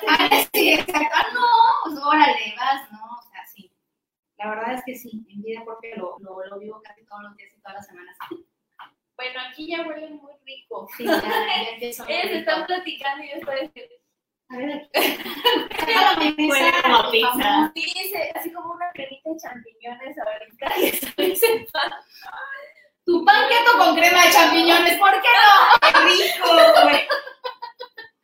[0.07, 1.45] ah, sí, exacto, ah, no,
[1.83, 3.71] pues órale, vas, no, o sea, sí.
[4.37, 7.35] La verdad es que sí, en vida propia lo, lo, lo vivo casi todos los
[7.35, 8.15] días y todas las semanas.
[9.17, 10.87] Bueno, aquí ya huele muy rico.
[10.95, 11.79] Sí, ya, ya.
[12.07, 13.95] Ellos están platicando y yo estoy diciendo,
[14.49, 14.89] A ver, aquí.
[16.83, 17.71] Como pizza.
[17.75, 20.79] sí, así como una cremita de champiñones ahorita
[21.23, 22.03] y sentada.
[23.05, 25.79] Tu pan keto con crema de champiñones, ¿por qué no?
[25.81, 26.47] ¡Qué rico,
[26.83, 27.07] güey!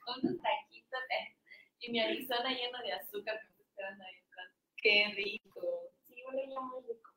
[0.03, 1.35] Con unos taquitos de-
[1.79, 4.51] y mi Arizona lleno de azúcar que me esperan ahí atrás.
[4.77, 5.61] ¡Qué rico!
[6.07, 7.11] Sí, huele ya muy rico.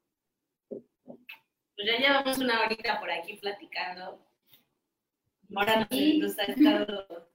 [1.77, 4.27] Pues ya llevamos una horita por aquí platicando.
[5.57, 7.29] Ahora nos, nos ha estado,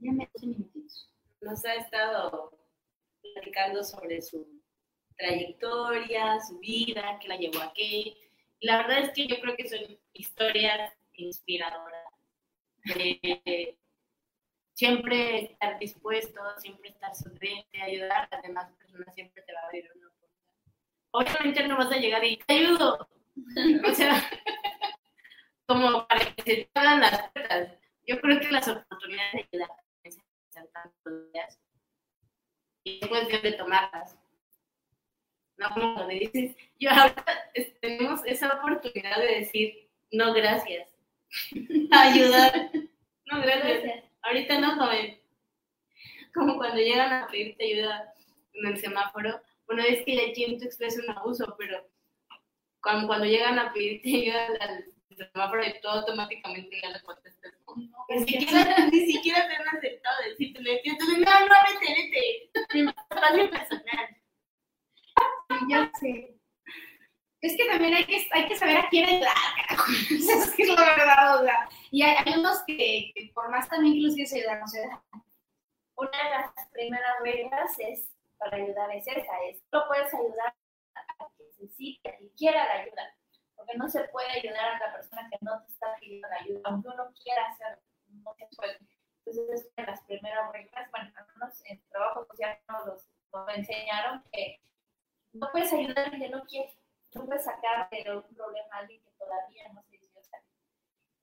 [0.00, 1.10] Minutitos.
[1.42, 2.58] nos ha estado
[3.20, 4.46] platicando sobre su
[5.16, 8.16] trayectoria, su vida, qué la llevó a qué.
[8.60, 9.80] La verdad es que yo creo que son
[10.14, 12.06] historias inspiradoras.
[12.82, 13.78] De
[14.72, 19.66] siempre estar dispuesto, siempre estar sonriente, ayudar a las demás personas, siempre te va a
[19.66, 20.72] abrir una oportunidad.
[21.10, 23.08] Obviamente no vas a llegar y te ayudo.
[23.90, 24.22] O sea,
[25.66, 27.78] como para que se te abran las puertas.
[28.06, 29.70] Yo creo que las oportunidades de ayudar
[31.32, 31.58] días.
[32.84, 34.16] Y es cuestión de tomarlas.
[35.56, 37.24] No como me dices, yo ahora
[37.54, 40.88] es- tenemos esa oportunidad de decir, no, gracias.
[41.92, 42.70] Ayudar.
[43.26, 44.04] No, gracias.
[44.22, 45.20] Ahorita no, joven.
[46.34, 48.14] Como cuando llegan a pedirte ayuda
[48.54, 49.40] en el semáforo.
[49.66, 51.86] Bueno, es que aquí en tu es un abuso, pero
[52.82, 54.84] cuando, cuando llegan a pedirte ayuda al
[55.16, 57.52] semáforo y todo automáticamente ya le contestas.
[57.66, 62.50] No, Ni siquiera, ni siquiera te han aceptado decirte, le decías, no, no, vete, vete.
[62.74, 64.16] Mi espacio personal.
[65.68, 66.36] ya sé.
[67.40, 69.34] Es que también hay que, hay que saber a quién ayudar,
[69.66, 69.90] carajo.
[70.10, 71.68] es que es la verdad, o sea.
[71.90, 74.80] Y hay, hay unos que, que por más también que los quieres ayudar, no se
[74.80, 75.00] dan.
[75.96, 80.54] Una de las primeras reglas es, para ayudar es esa, es, no puedes ayudar
[80.94, 83.14] a quien necesite, a quien quiera la ayuda.
[83.60, 86.60] Porque no se puede ayudar a la persona que no te está pidiendo la ayuda,
[86.64, 88.78] aunque uno quiera hacerlo, no se puede.
[89.26, 93.08] Entonces, es una de las primeras reglas, bueno, al menos en trabajo social nos, los-
[93.32, 94.60] nos enseñaron que
[95.32, 96.74] no puedes ayudar a alguien que no quiere,
[97.14, 100.46] no puedes sacar de un problema a alguien que todavía no se decidió salir.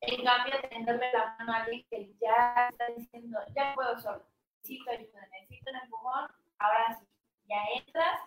[0.01, 4.25] En cambio, tenderle la mano a alguien que ya está diciendo, ya puedo solo,
[4.61, 6.27] necesito ayuda, necesito un empujón,
[6.59, 7.07] ahora sí,
[7.49, 8.21] ya entras.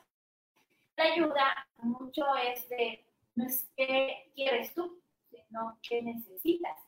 [0.96, 3.06] La ayuda mucho es de,
[3.40, 6.78] no es qué quieres tú, sino qué necesitas.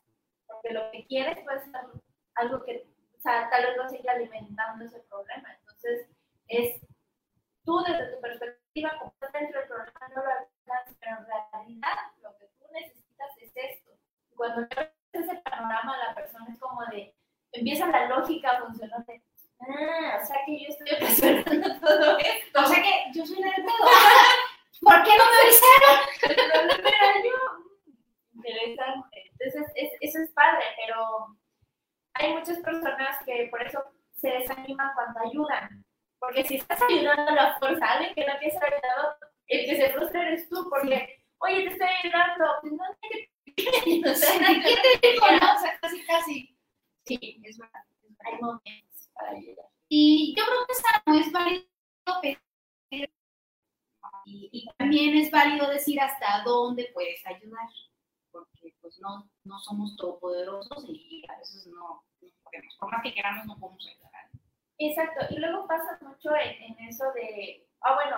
[0.47, 1.73] Porque lo que quieres puede ser
[2.35, 5.55] algo que, o sea, tal vez va a seguir alimentando ese problema.
[5.59, 6.09] Entonces,
[6.49, 6.81] es
[7.65, 11.99] tú desde tu perspectiva, como estás dentro del problema, no lo alcanzas, pero en realidad
[12.23, 13.91] lo que tú necesitas es esto.
[14.31, 17.15] Y Cuando ves ese panorama a la persona es como de,
[17.53, 19.23] empieza la lógica a funcionar de,
[19.61, 22.61] ah, o sea que yo estoy ocasionando todo esto.
[22.61, 23.89] O sea que yo soy la de todo.
[24.83, 26.81] ¿Por qué no me avisaron?
[26.87, 27.39] Era yo.
[28.35, 29.33] Interesante.
[29.39, 31.37] Entonces, es- eso es padre, pero
[32.15, 33.83] hay muchas personas que por eso
[34.13, 35.85] se desaniman cuando ayudan.
[36.19, 39.17] Porque si estás ayudando a la fuerza alguien que no quiere ser ayudado,
[39.49, 43.31] el que se frustra eres tú, porque, oye, te estoy ayudando, pues no te
[44.11, 44.63] o sea, ¿Quién
[45.01, 45.37] te dijo, no?
[45.57, 46.57] O sea, casi, casi.
[47.05, 47.83] Sí, es verdad.
[48.25, 49.67] hay momentos para ayudar.
[49.89, 51.65] Y yo creo que esa no es válido.
[54.25, 57.69] Y, y también es válido decir hasta dónde puedes ayudar.
[58.31, 62.77] Porque pues no, no somos todopoderosos y a veces no, no podemos.
[62.79, 64.13] Por más que queramos, no podemos ayudar.
[64.79, 68.17] Exacto, y luego pasa mucho en, en eso de, ah, bueno,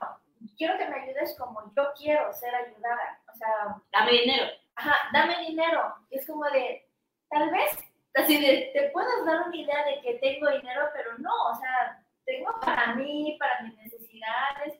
[0.57, 3.21] quiero que me ayudes como yo quiero ser ayudada.
[3.33, 4.47] O sea, Dame dinero.
[4.77, 5.95] ajá, dame dinero.
[6.11, 6.89] Y es como de,
[7.29, 7.79] tal vez,
[8.15, 12.05] así de, te puedes dar una idea de que tengo dinero, pero no, o sea,
[12.25, 13.94] tengo para mí, para mis necesidades,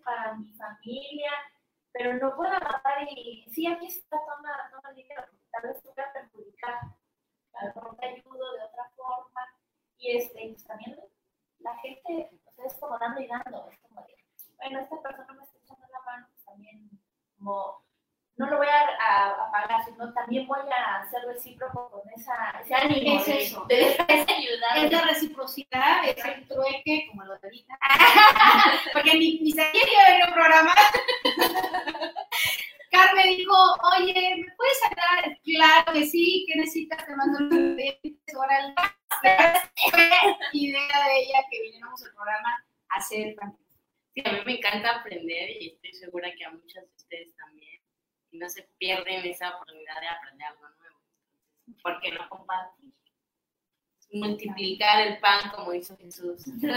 [0.05, 1.33] para mi familia,
[1.93, 6.13] pero no puedo agarrar y, sí, aquí está, toma, toma el dinero, tal vez a
[6.13, 6.81] perjudicar,
[7.55, 9.41] a lo mejor te ayudo de otra forma,
[9.99, 10.99] y este, pues también
[11.61, 12.31] la gente,
[12.65, 14.17] es como dando y dando, es como de,
[14.57, 16.91] bueno, esta persona me está echando la mano, pues también,
[17.37, 17.84] como,
[18.37, 22.51] no lo voy a, a, a pagar, sino también voy a ser recíproco con esa,
[22.63, 23.65] ese ánimo Es eso.
[23.69, 24.77] de, de ayudar.
[24.79, 27.79] Es la reciprocidad, es el trueque, como lo de ahorita.
[28.93, 30.75] Porque ni, ni sabía que iba a haber un programa.
[32.91, 33.55] Carmen dijo,
[33.99, 35.39] oye, ¿me puedes hablar?
[35.45, 37.05] Claro que sí, ¿qué necesitas?
[37.05, 38.75] Te mando ingredientes, órale.
[39.21, 43.57] Fue idea de ella que viniéramos al programa a hacer pan.
[44.13, 47.81] Sí, a mí me encanta aprender y estoy segura que a muchas de ustedes también.
[48.35, 50.99] Y no se pierden esa oportunidad de aprender algo nuevo.
[51.85, 52.93] ¿Por qué no compartir?
[54.11, 56.41] Multiplicar el pan como hizo Jesús.
[56.49, 56.75] espero,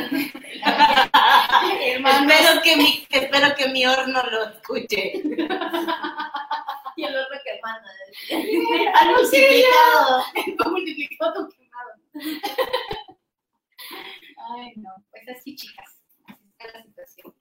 [2.64, 5.14] que mi, espero que mi horno lo escuche.
[6.96, 7.90] Y el otro que manda.
[8.94, 10.26] Ha multiplicado.
[10.70, 11.92] Multiplicado tu quemado.
[14.54, 16.04] Ay, no, pues así, chicas.
[16.28, 17.34] Así está la situación.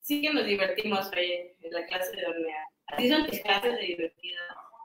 [0.00, 2.77] Sí que nos divertimos hoy en la clase de hornear.
[2.88, 4.38] Así son tus clases de divertido.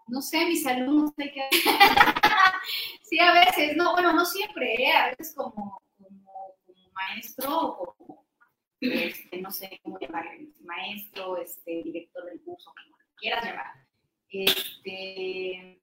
[0.08, 1.48] No sé, mis alumnos hay que...
[3.02, 4.92] sí, a veces, no, bueno, no siempre, ¿eh?
[4.92, 5.82] A veces como,
[6.94, 8.26] maestro o como,
[8.82, 13.74] este, no sé cómo llamarle, maestro, este, director del curso, como quieras llamar.
[14.30, 15.82] Este,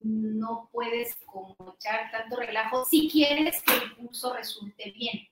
[0.00, 5.26] no puedes como echar tanto relajo si quieres que el curso resulte bien.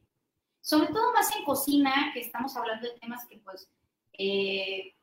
[0.62, 3.68] Sobre todo más en cocina, que estamos hablando de temas que pues...
[4.12, 4.94] eh,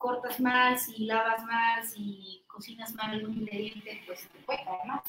[0.00, 5.02] cortas mal, si lavas mal, si cocinas mal algún ingrediente, pues te puede caer mal,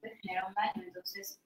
[0.00, 0.86] puede generar un daño.
[0.86, 1.40] Entonces,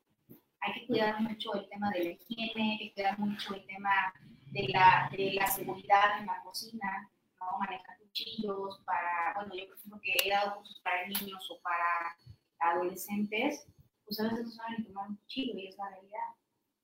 [0.60, 4.12] hay que cuidar mucho el tema de la higiene, hay que cuidar mucho el tema
[4.52, 7.10] de la, de la seguridad en la cocina,
[7.40, 7.58] ¿no?
[7.58, 12.18] manejar cuchillos para, bueno, yo por ejemplo que he dado cursos para niños o para
[12.58, 13.66] adolescentes,
[14.04, 16.28] pues a veces no saben tomar un cuchillo y es la realidad.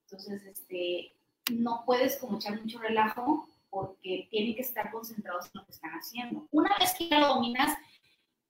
[0.04, 1.14] Entonces, este,
[1.52, 5.92] no puedes como echar mucho relajo porque tienen que estar concentrados en lo que están
[5.92, 6.46] haciendo.
[6.50, 7.74] Una vez que ya lo dominas,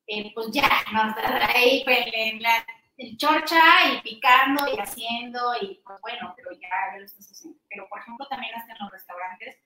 [0.09, 2.67] eh, pues ya, no estás ahí pues, en la
[2.97, 3.61] en chorcha
[3.93, 7.61] y picando y haciendo y pues bueno, pero ya, ya lo estás haciendo.
[7.69, 9.57] Pero por ejemplo también hasta en los restaurantes,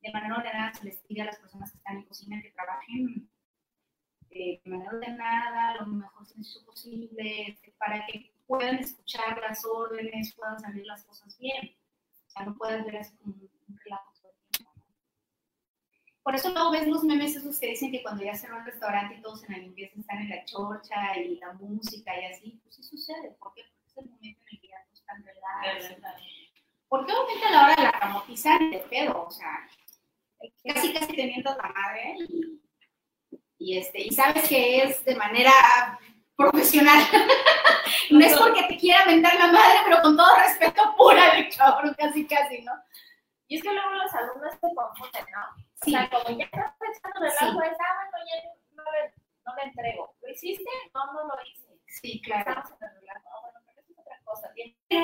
[0.00, 3.30] de manera ordenada se les pide a las personas que están en cocina que trabajen
[4.30, 10.34] eh, de manera ordenada, lo mejor sencillo posible, este, para que puedan escuchar las órdenes,
[10.34, 11.76] puedan salir las cosas bien.
[12.26, 13.36] O sea, no puedas ver así como
[13.84, 14.72] relajo todo el tiempo.
[14.74, 14.84] ¿no?
[16.24, 19.16] Por eso luego ves los memes esos que dicen que cuando ya cerró el restaurante
[19.16, 22.76] y todos en la limpieza están en la chorcha y la música y así, pues
[22.76, 23.36] sí sucede.
[23.38, 23.62] ¿Por qué?
[23.74, 26.24] Porque es el momento en el que ya todos están relajados.
[26.88, 29.26] ¿Por qué aumenta la hora de la camotizar de pedo?
[29.26, 29.68] O sea,
[30.64, 32.60] casi casi teniendo la madre y,
[33.58, 35.52] Y, este, y sabes que es de manera
[36.36, 37.04] profesional.
[38.10, 41.94] no es porque te quiera mentar la madre, pero con todo respeto, pura de cabrón,
[41.98, 42.72] casi, casi, ¿no?
[43.48, 45.64] Y es que luego los alumnos se confunden, ¿no?
[45.82, 45.94] Sí.
[45.94, 47.44] O sea, como ya estás pensando en el Sí.
[47.44, 49.14] es, ah, bueno, ya no le,
[49.44, 50.14] no le entrego.
[50.22, 50.70] ¿Lo hiciste?
[50.94, 51.78] No, no lo hice.
[51.86, 52.50] Sí, claro.
[52.50, 53.28] Estamos en el relajo.
[53.28, 54.52] Ah, bueno, pero eso es otra cosa.
[54.54, 54.96] Tienes que.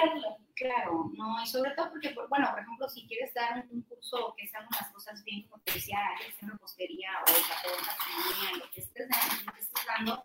[0.61, 4.35] Claro, no, y sobre todo porque, por- bueno, por ejemplo, si quieres dar un, curso
[4.37, 5.99] que sean unas cosas bien, como te decía,
[6.43, 10.23] en repostería o gastronomía, lo que estés dando, lo que estés dando,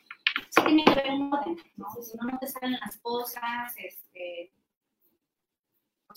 [0.49, 1.89] sí tiene que haber un orden, ¿no?
[2.01, 4.51] Si no, no te salen las cosas, este,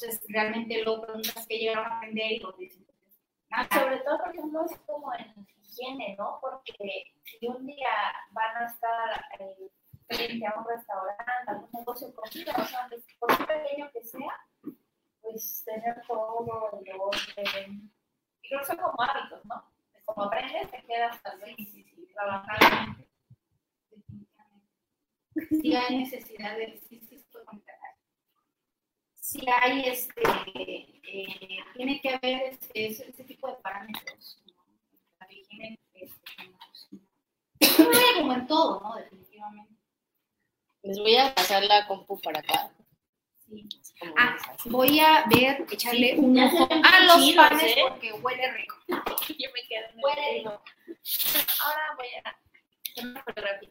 [0.00, 2.86] entonces realmente luego preguntas qué llegaron a aprender y lo dicen,
[3.50, 3.68] nada.
[3.72, 6.38] Sobre todo, por ejemplo, es como en higiene, ¿no?
[6.40, 7.88] Porque si un día
[8.30, 9.70] van a estar eh,
[10.08, 14.04] frente a un restaurante, algún negocio de comida, o sea, pues, por muy pequeño que
[14.04, 14.46] sea,
[15.20, 17.92] pues tener todo el orden.
[18.42, 19.64] Y creo que son como hábitos, ¿no?
[20.04, 21.56] Como aprendes, te quedas tal vez
[22.14, 23.04] trabajando.
[25.34, 27.88] sí hay necesidad de sí, sí, estoy con Caray.
[29.28, 34.54] Sí hay, este, eh, tiene que haber este, ese, ese tipo de parámetros, ¿no?
[35.20, 36.50] La higiene, este,
[37.60, 38.96] que como en todo, ¿no?
[38.96, 39.74] Definitivamente.
[40.82, 42.70] Les voy a pasar la compu para acá.
[43.46, 43.68] Sí.
[44.00, 47.84] Como Ah, voy a ver, echarle un ojo a los panes ¿eh?
[47.86, 48.76] porque huele rico.
[48.88, 50.62] Yo me quedé en el Huele tiro.
[51.66, 53.68] Ahora voy a fotografía.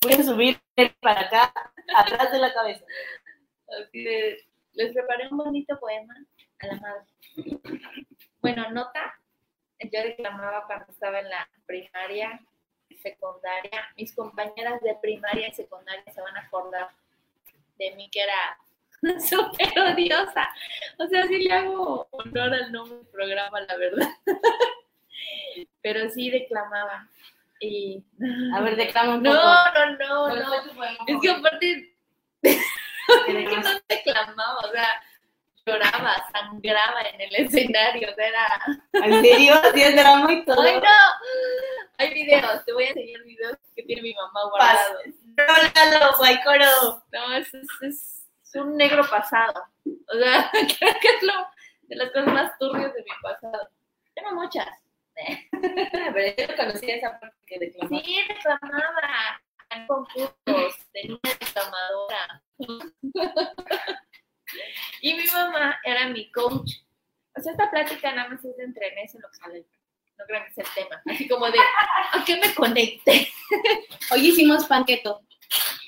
[0.00, 0.60] Voy a subir
[1.00, 1.54] para acá,
[1.94, 2.84] atrás de la cabeza.
[3.80, 4.44] Así de,
[4.74, 6.14] les preparé un bonito poema
[6.60, 7.04] a la madre.
[8.40, 9.18] Bueno, nota,
[9.80, 12.40] yo declamaba cuando estaba en la primaria,
[13.02, 13.88] secundaria.
[13.96, 16.88] Mis compañeras de primaria y secundaria se van a acordar
[17.78, 18.58] de mí que era
[19.20, 20.48] súper odiosa.
[20.98, 24.08] O sea, sí le hago honor al nombre del programa, la verdad.
[25.82, 27.08] Pero sí declamaba.
[27.60, 28.02] Y...
[28.54, 29.42] A ver, declama un No, poco.
[29.44, 30.74] no, no, ¿Cuál no.
[30.74, 31.96] poema Es que aparte
[33.26, 35.02] ¿Qué que no declamaba, o sea,
[35.66, 38.62] lloraba, sangraba en el escenario, o sea, era...
[38.92, 39.54] ¿En serio?
[39.74, 40.60] ¿Sí es drama y todo?
[40.60, 40.88] ¡Ay, no!
[41.98, 45.02] Hay videos, te voy a enseñar videos que tiene mi mamá guardados.
[45.36, 47.04] Rólalo, guaycoro.
[47.12, 48.18] No, es, es, es-
[48.54, 49.64] un negro pasado.
[49.86, 51.32] O sea, creo que es lo
[51.82, 53.70] de las cosas más turbias de mi pasado.
[54.14, 54.68] Tengo muchas.
[55.50, 58.02] Pero yo no conocía esa parte que declamaba.
[58.04, 59.51] Sí, reclamaba en
[59.86, 62.42] concursos de niña declamadora.
[65.00, 66.72] y mi mamá era mi coach.
[67.34, 69.66] O sea, esta plática nada más es de entre eso lo que sale.
[70.18, 71.02] No creo que sea el tema.
[71.06, 73.28] Así como de, ¿a qué me conecté?
[74.12, 75.22] Hoy hicimos panqueto.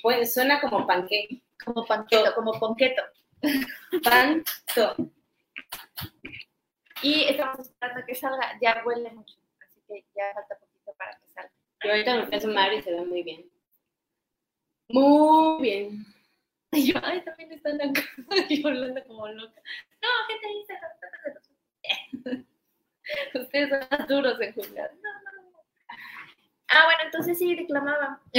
[0.02, 1.42] Pues suena como panque.
[1.64, 3.02] Como panqueto, como ponqueto.
[4.02, 4.96] Panto.
[7.02, 8.58] Y estamos esperando que salga.
[8.60, 9.34] Ya huele mucho.
[9.60, 11.52] Así que ya falta poquito para que salga.
[11.82, 13.53] Y ahorita me a sumar y se ve muy bien.
[14.88, 16.06] Muy bien.
[16.72, 18.02] Y yo, ay, también están acá.
[18.50, 19.62] Yo hablando como loca.
[20.02, 20.78] No, gente, ahí está.
[23.38, 24.90] Ustedes son más duros en juzgar.
[24.94, 25.58] No, no, no.
[26.68, 28.20] Ah, bueno, entonces sí declamaba.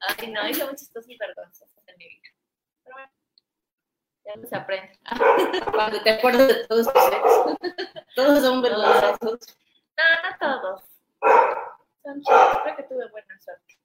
[0.00, 2.28] Ay, no, hice muchas cosas vergonzosas en mi vida.
[2.82, 3.12] Pero bueno,
[4.24, 4.98] ya no se aprende.
[5.72, 7.22] Cuando te acuerdas de todos tus ex.
[8.16, 9.56] Todos son vergonzosos.
[9.96, 10.82] No, no todos.
[12.02, 13.78] Son creo que tuve buena suerte.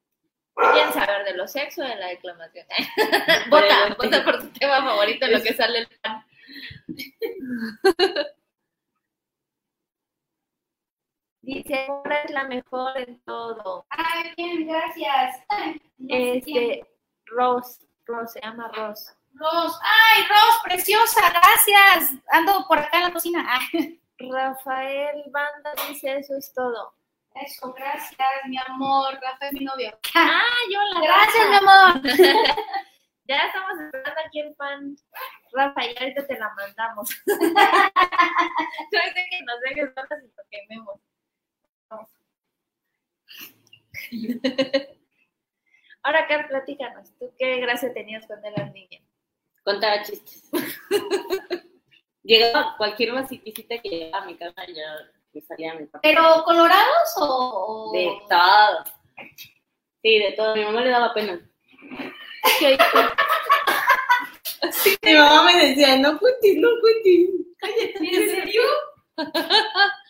[0.56, 2.66] ¿Qué quieren saber de los sexos o de la declamación?
[3.50, 6.26] vota, vota por tu tema favorito en lo que sale el pan.
[11.42, 13.86] Dice, Mora es la mejor en todo.
[13.90, 15.44] Ay, bien, gracias.
[15.50, 16.16] Ay, no.
[16.16, 16.88] Este,
[17.28, 19.14] Rose, Rose, se llama Rose.
[19.34, 19.80] Ros.
[19.84, 22.20] Ay, Ros, preciosa, gracias.
[22.30, 23.46] Ando por acá en la cocina.
[23.48, 26.96] Ay, Rafael Banda dice, eso es todo.
[27.36, 29.14] Eso, gracias, mi amor.
[29.22, 29.98] Rafa es mi novio.
[30.16, 30.41] Ah,
[30.72, 32.02] yo la Gracias, mi amor.
[33.28, 34.95] Ya estamos esperando aquí el pan.
[35.52, 37.10] Rafa, y ahorita te la mandamos.
[37.26, 37.36] De
[39.30, 40.99] que nos dejes solas y lo quememos.
[41.90, 42.10] Vamos.
[46.03, 47.18] Ahora, Car, platícanos.
[47.18, 48.99] ¿Tú qué gracia tenías cuando eras niña?
[49.64, 50.52] Contaba chistes.
[52.22, 53.12] Llegaba cualquier
[53.44, 55.99] visita que llegaba a mi casa, ya me salía mi papá.
[56.02, 57.91] ¿Pero colorados o...?
[57.94, 58.84] De todo.
[60.02, 60.56] Sí, de todo.
[60.56, 61.40] Mi mamá le daba pena.
[62.60, 62.78] ¿Qué
[64.72, 67.30] Sí, mi mamá me decía, no cuentes, no cuentes.
[67.99, 68.62] ¿En serio?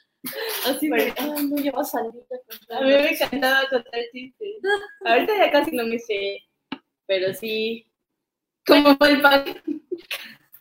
[0.65, 2.77] Así ay, no, a salir a contar.
[2.77, 4.55] A mí me encantaba contar chistes.
[5.05, 6.43] Ahorita ya casi no me sé,
[7.05, 7.87] pero sí.
[8.65, 9.45] ¿Cómo fue el pan?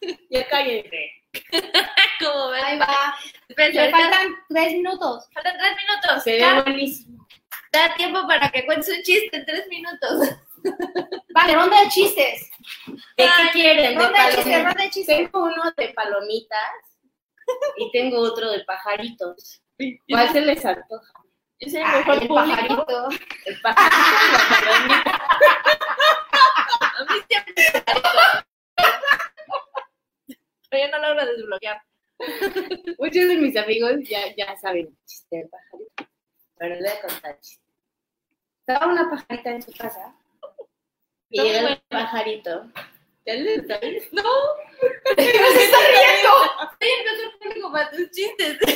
[0.30, 1.22] ya cállate.
[2.20, 2.64] Como ven.
[2.64, 3.14] Ahí va.
[3.56, 5.28] Ahorita faltan tres minutos.
[5.32, 6.22] faltan tres minutos.
[6.24, 7.26] Se ve buenísimo.
[7.72, 10.28] da tiempo para que cuentes un chiste en tres minutos.
[11.34, 12.50] Vale, ronda de chistes.
[13.16, 13.98] ¿De qué quieren?
[13.98, 15.16] ¿De Ronda de chistes, ronda de chistes.
[15.16, 16.72] Tengo uno de palomitas
[17.76, 19.60] y tengo otro de pajaritos.
[20.08, 21.12] ¿Cuál se les antoja?
[21.60, 22.86] Yo soy el Ay, mejor el público.
[22.86, 23.08] pajarito.
[23.46, 25.20] El pajarito y la palomita.
[26.96, 28.53] A mí siempre me.
[30.74, 31.80] Pero yo no logro desbloquear.
[32.98, 36.04] Muchos de mis amigos ya, ya saben el chiste del pajarito.
[36.56, 37.64] Pero le voy a contar chiste.
[38.58, 40.16] Estaba una pajarita en su casa
[41.30, 42.72] y Está llega el pajarito.
[43.24, 44.08] ¿Ya le sabes?
[44.12, 44.22] No.
[45.14, 45.32] Soy el
[47.04, 48.58] mejor público para tus chistes.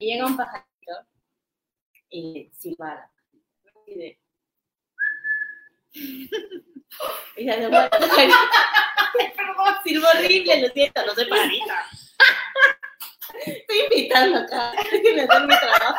[0.00, 1.06] Y llega un pajarito
[2.08, 3.12] y silba a la
[3.64, 4.27] pajarita.
[5.98, 6.30] Y
[7.36, 8.36] Y se pajarito.
[9.36, 11.86] Perdón, silbo horrible, lo siento, no soy pajarita.
[13.46, 14.72] Estoy invitando acá.
[14.90, 15.96] Déjenme hacer mi trabajo.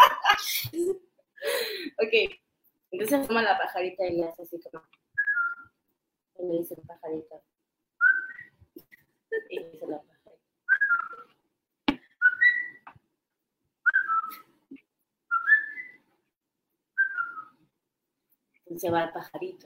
[2.01, 2.39] Ok.
[2.91, 4.83] Entonces asoma la pajarita y le hace así como.
[6.39, 7.43] Y le dice el pajarito.
[9.49, 10.19] Y le dice la pajarita.
[18.65, 19.58] Entonces va el pajarito.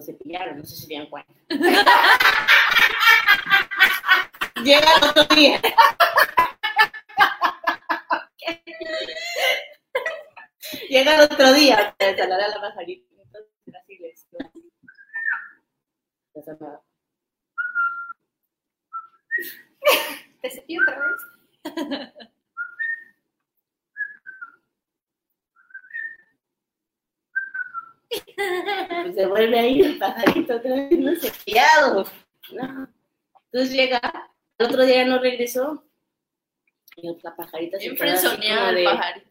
[0.00, 1.30] Lo cepillaron, no sé si se dieron cuenta.
[4.64, 5.60] Llega el otro día.
[10.88, 13.14] Llega el otro día para salar a la pajarita.
[13.14, 14.38] Entonces así le decía.
[16.34, 16.80] Ya se me va.
[20.40, 21.20] ¿Te cepillo otra vez?
[29.02, 32.06] Pues se vuelve ahí pajarito otra vez, no cepillado.
[32.52, 32.88] No.
[33.52, 34.00] Entonces llega,
[34.58, 35.84] el otro día no regresó.
[36.96, 39.30] Y la pajarita se el de, pajarito.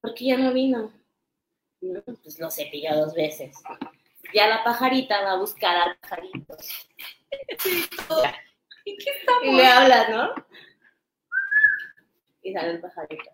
[0.00, 0.92] ¿Por qué ya no vino?
[1.80, 3.56] No, pues lo cepilla dos veces.
[4.32, 6.56] Ya la pajarita va a buscar al pajarito.
[8.84, 10.34] Y le habla, ¿no?
[12.42, 13.31] Y sale el pajarito.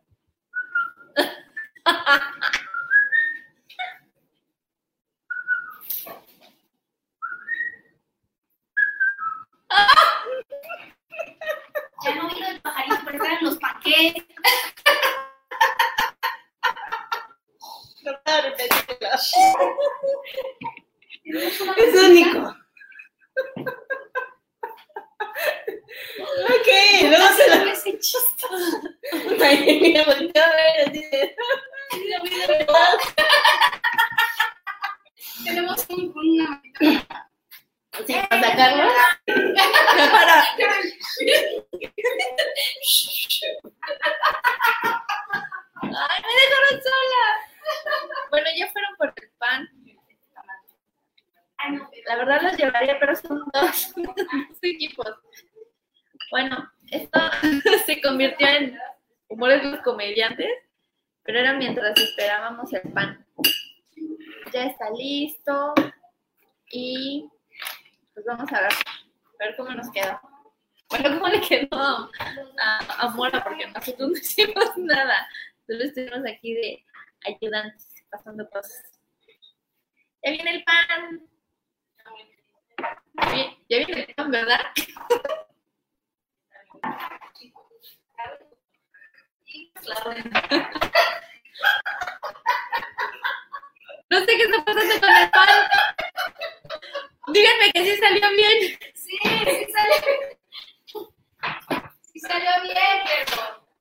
[78.10, 79.00] Pasando cosas.
[80.22, 81.28] Ya viene el pan.
[83.68, 84.60] Ya viene el pan, ¿verdad?
[94.10, 95.68] No sé qué está pasando con el pan.
[97.32, 98.78] Díganme que sí salió bien.
[98.94, 99.96] Sí, sí salió.
[102.02, 103.22] Sí salió bien, pero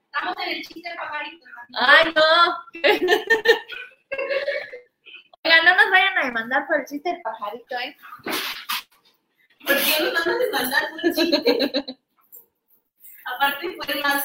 [0.06, 1.46] estamos en el chiste del pajarito.
[1.48, 1.80] ¿no?
[1.80, 2.30] Ay, no.
[5.44, 7.96] Oigan, no nos vayan a demandar por el chiste del pajarito, ¿eh?
[9.66, 11.06] ¿Por qué no van a demandar un chiste?
[13.26, 14.24] Aparte fue más,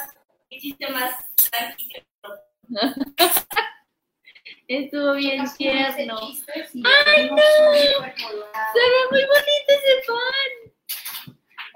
[0.50, 1.16] el chiste más
[1.50, 2.04] tranquilo.
[4.68, 6.18] Estuvo bien tierno.
[6.20, 7.72] Ay, dorado.
[8.72, 10.50] Se ve muy bonito ese pan.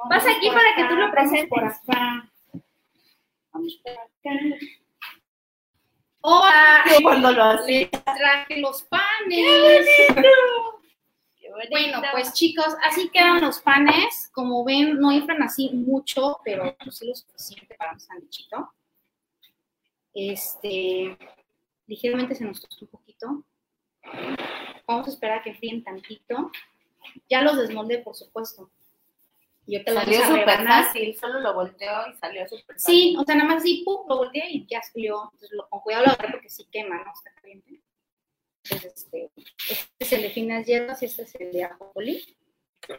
[0.09, 1.49] Pasa aquí para que tú lo presentes.
[1.49, 2.31] Por acá.
[3.53, 4.31] Vamos por acá.
[6.21, 7.89] Hola, Cuando lo hace.
[8.05, 9.05] traje los panes.
[9.29, 10.76] Qué bonito.
[12.17, 14.31] Pues chicos, así quedan los panes.
[14.33, 18.73] Como ven, no inflan así mucho, pero pues, sí lo suficiente para un sándwichito.
[20.15, 21.19] Este,
[21.87, 23.45] ligeramente se nos tostó un poquito.
[24.87, 26.51] Vamos a esperar a que fríen tantito.
[27.29, 28.71] Ya los desmoldé, por supuesto.
[29.67, 32.95] Yo te Salió súper fácil, solo lo volteó y salió súper fácil.
[32.95, 35.25] Sí, o sea, nada más así, pum, lo volteé y ya salió.
[35.25, 37.13] Entonces, lo, con cuidado lo agarré porque sí quema, ¿no?
[37.13, 37.83] Está caliente.
[38.65, 39.26] Entonces, este,
[40.13, 42.37] el de finas hierbas y este es el de ajonjolí.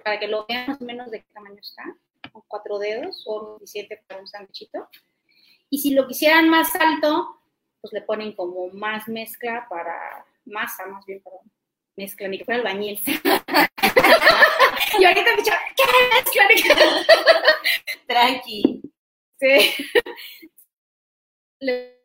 [0.03, 1.83] Para que lo vean más o menos de qué tamaño está.
[2.31, 4.89] Con cuatro dedos o suficiente para un sándwichito.
[5.69, 7.41] Y si lo quisieran más alto,
[7.81, 11.51] pues le ponen como más mezcla para, masa más bien, perdón.
[11.95, 12.99] Mezcla, ni que fuera albañil.
[14.99, 16.47] y ahorita me echan, ¿qué mezcla?
[18.07, 18.81] Tranqui.
[19.39, 19.73] Sí.
[21.59, 21.96] Le-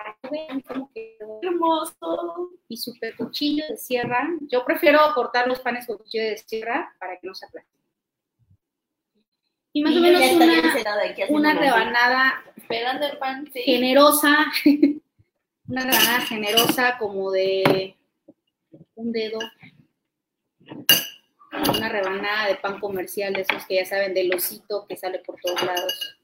[0.00, 2.52] Para que vean cómo quedó Hermoso.
[2.68, 4.30] y super cuchillo de sierra.
[4.48, 7.78] Yo prefiero cortar los panes con cuchillo de sierra para que no se aplasten.
[9.74, 10.54] Y más o menos una,
[11.28, 13.62] una rebanada Esperando el pan, sí.
[13.62, 14.46] generosa,
[15.68, 17.94] una rebanada generosa como de
[18.94, 19.38] un dedo,
[21.76, 25.36] una rebanada de pan comercial de esos que ya saben, del osito que sale por
[25.40, 26.16] todos lados.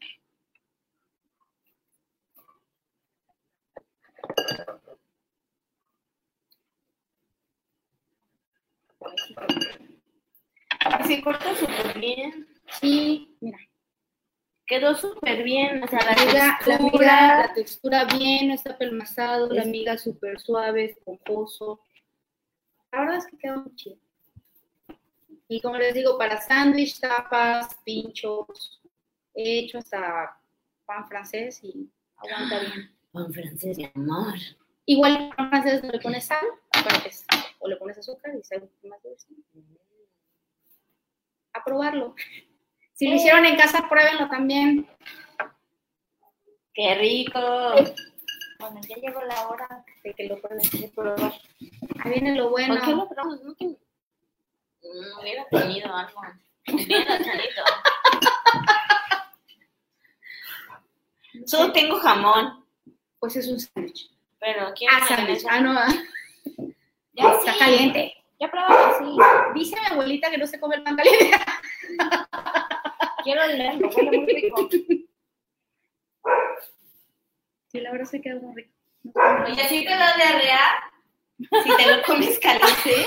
[11.06, 12.48] Se corta súper bien.
[12.80, 13.58] Sí, mira,
[14.66, 15.82] Quedó súper bien.
[15.82, 16.78] O sea, la la miga, la, textura.
[16.78, 21.80] miga, la textura bien, no está pelmazado, la miga súper suave, esponjoso.
[22.90, 23.96] La verdad es que quedó muy chido.
[25.48, 28.82] Y como les digo, para sándwich, tapas, pinchos,
[29.34, 30.36] he hecho hasta
[30.84, 32.92] pan francés y aguanta bien.
[33.12, 34.34] Pan francés de amor.
[34.88, 37.10] Igual pan francés no le pones sal, aparte,
[37.58, 39.26] o le pones azúcar y poquito más dulce.
[41.52, 42.14] A probarlo.
[42.94, 44.88] Si lo hicieron en casa, pruébenlo también.
[46.72, 47.40] ¡Qué rico!
[48.60, 51.32] Bueno, ya llegó la hora de que lo prueben, de probar.
[52.04, 52.76] Ahí viene lo bueno.
[52.76, 53.42] ¿Por qué lo probamos?
[53.42, 53.64] No, que...
[53.64, 53.76] no
[55.20, 56.20] hubiera tenido algo.
[61.44, 62.64] Solo tengo jamón,
[63.18, 64.15] Pues es un sándwich.
[64.40, 65.44] Pero quiero Ah, sándwich.
[65.48, 65.72] Ah, no.
[65.78, 65.88] ah.
[67.12, 67.58] Ya Está sí.
[67.58, 68.14] caliente.
[68.38, 69.16] Ya probamos, sí.
[69.54, 71.30] Dice mi abuelita que no se come el pan caliente.
[73.24, 74.68] Quiero leerlo, huele muy rico.
[77.72, 78.72] Sí, la verdad se queda muy rico.
[79.46, 80.60] Oye, así te da diarrea
[81.64, 83.06] si te lo comes caliente.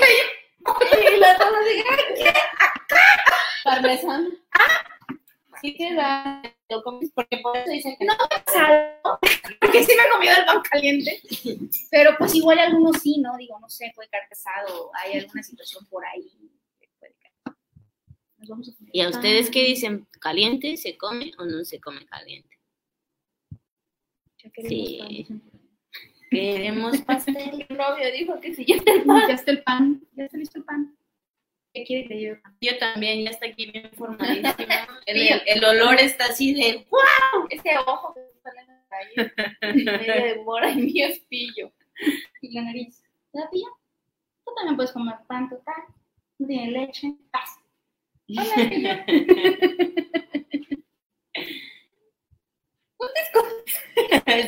[0.60, 1.84] Y la toma de
[3.64, 4.28] Parmesano.
[5.60, 8.14] Sí te da, lo comes porque por eso dicen que No
[8.46, 9.18] salgo,
[9.60, 11.22] porque sí me he comido el pan caliente.
[11.90, 13.36] Pero pues igual algunos sí, ¿no?
[13.36, 16.30] Digo, no sé, puede caer pesado, hay alguna situación por ahí.
[16.78, 16.88] que.
[18.38, 20.06] Nos vamos a comer ¿Y a ustedes qué dicen?
[20.20, 22.58] ¿Caliente se come o no se come caliente?
[24.56, 25.26] Sí.
[26.30, 27.66] Queremos pastel.
[27.68, 30.96] Mi novio dijo que si Ya está el pan, ya está listo el pan.
[31.72, 32.42] ¿Qué quiere que lleve?
[32.60, 34.44] Yo también, ya está aquí bien formadísimo.
[35.06, 36.86] El, el olor está así de...
[37.50, 39.32] ese ojo que sale en la calle,
[39.84, 41.72] medio de mora y mi espillo.
[42.42, 43.02] Y la nariz.
[43.32, 43.66] ¿La tía?
[44.44, 45.82] Tú también puedes comer pan total.
[46.38, 47.14] No tiene leche.
[47.30, 47.58] Paz.
[48.28, 49.04] Hola, tía.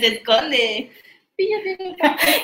[0.01, 0.91] se esconde.
[1.51, 1.97] El.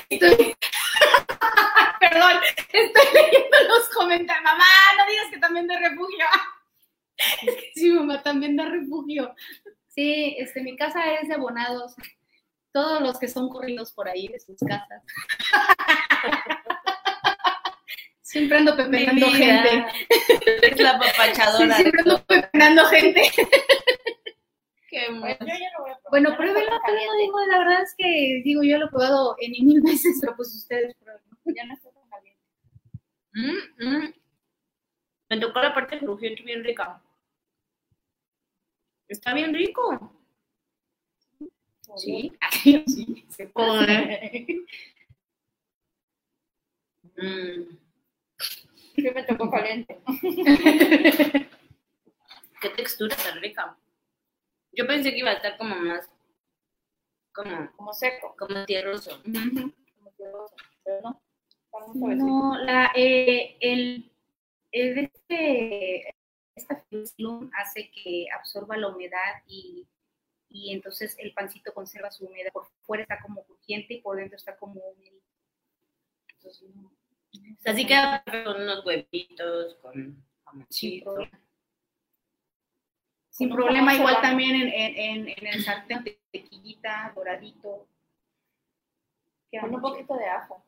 [0.09, 0.55] Estoy...
[1.99, 2.39] Perdón,
[2.71, 4.43] estoy leyendo los comentarios.
[4.43, 4.63] Mamá,
[4.97, 6.25] no digas que también de refugio.
[7.41, 9.35] Es que sí, mamá, también de refugio.
[9.89, 11.93] Sí, este, mi casa es de abonados.
[12.71, 15.03] Todos los que son corridos por ahí de sus casas.
[18.21, 19.85] Siempre ando pepenando gente.
[20.61, 21.75] Es la Sí, papachadora.
[21.77, 23.31] siempre ando pepenando gente.
[24.91, 25.37] Bueno, bueno.
[25.39, 26.09] yo ya lo voy a probar.
[26.09, 29.81] Bueno, Yo no digo, la verdad es que, digo, yo lo he probado en mil
[29.83, 31.37] veces, pero pues ustedes pruébenlo.
[31.45, 32.41] Ya no estoy tan caliente.
[33.33, 34.13] Mm, mm.
[35.29, 37.01] Me tocó la parte crujiente bien rica.
[39.07, 40.15] Está bien rico.
[41.97, 42.31] Sí,
[42.85, 44.63] sí, se puede.
[47.17, 47.77] Mm.
[48.97, 49.99] Me tocó caliente.
[52.61, 53.75] Qué textura tan rica.
[54.71, 56.09] Yo pensé que iba a estar como más,
[57.33, 58.35] como, Como seco.
[58.37, 59.21] como tierroso.
[59.23, 60.55] Como tierroso.
[60.83, 61.21] Pero no.
[61.95, 64.11] No, la, eh, el,
[64.71, 66.15] el este,
[66.55, 66.83] esta
[67.53, 69.87] hace que absorba la humedad y,
[70.49, 72.51] y entonces el pancito conserva su humedad.
[72.51, 75.19] Por fuera está como crujiente y por dentro está como húmedo.
[76.33, 81.13] Entonces, no, O sea, sí queda con unos huevitos, con jamoncito.
[81.13, 81.39] problema.
[83.39, 87.87] Sin problema, igual también en, en, en, el sartén de tequillita, doradito.
[89.49, 90.65] Queda Con un poquito de ajo.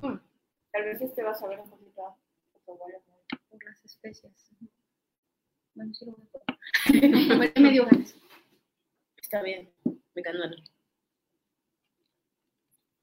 [0.00, 0.20] chido.
[0.72, 2.16] Tal vez este va a saber un poquito a
[2.66, 2.98] tu abuelo.
[3.48, 4.50] Por las especias.
[5.74, 7.60] Bueno, sí lo voy a probar.
[7.62, 8.16] me dio ganas.
[9.16, 9.72] Está bien,
[10.16, 10.56] me canolo.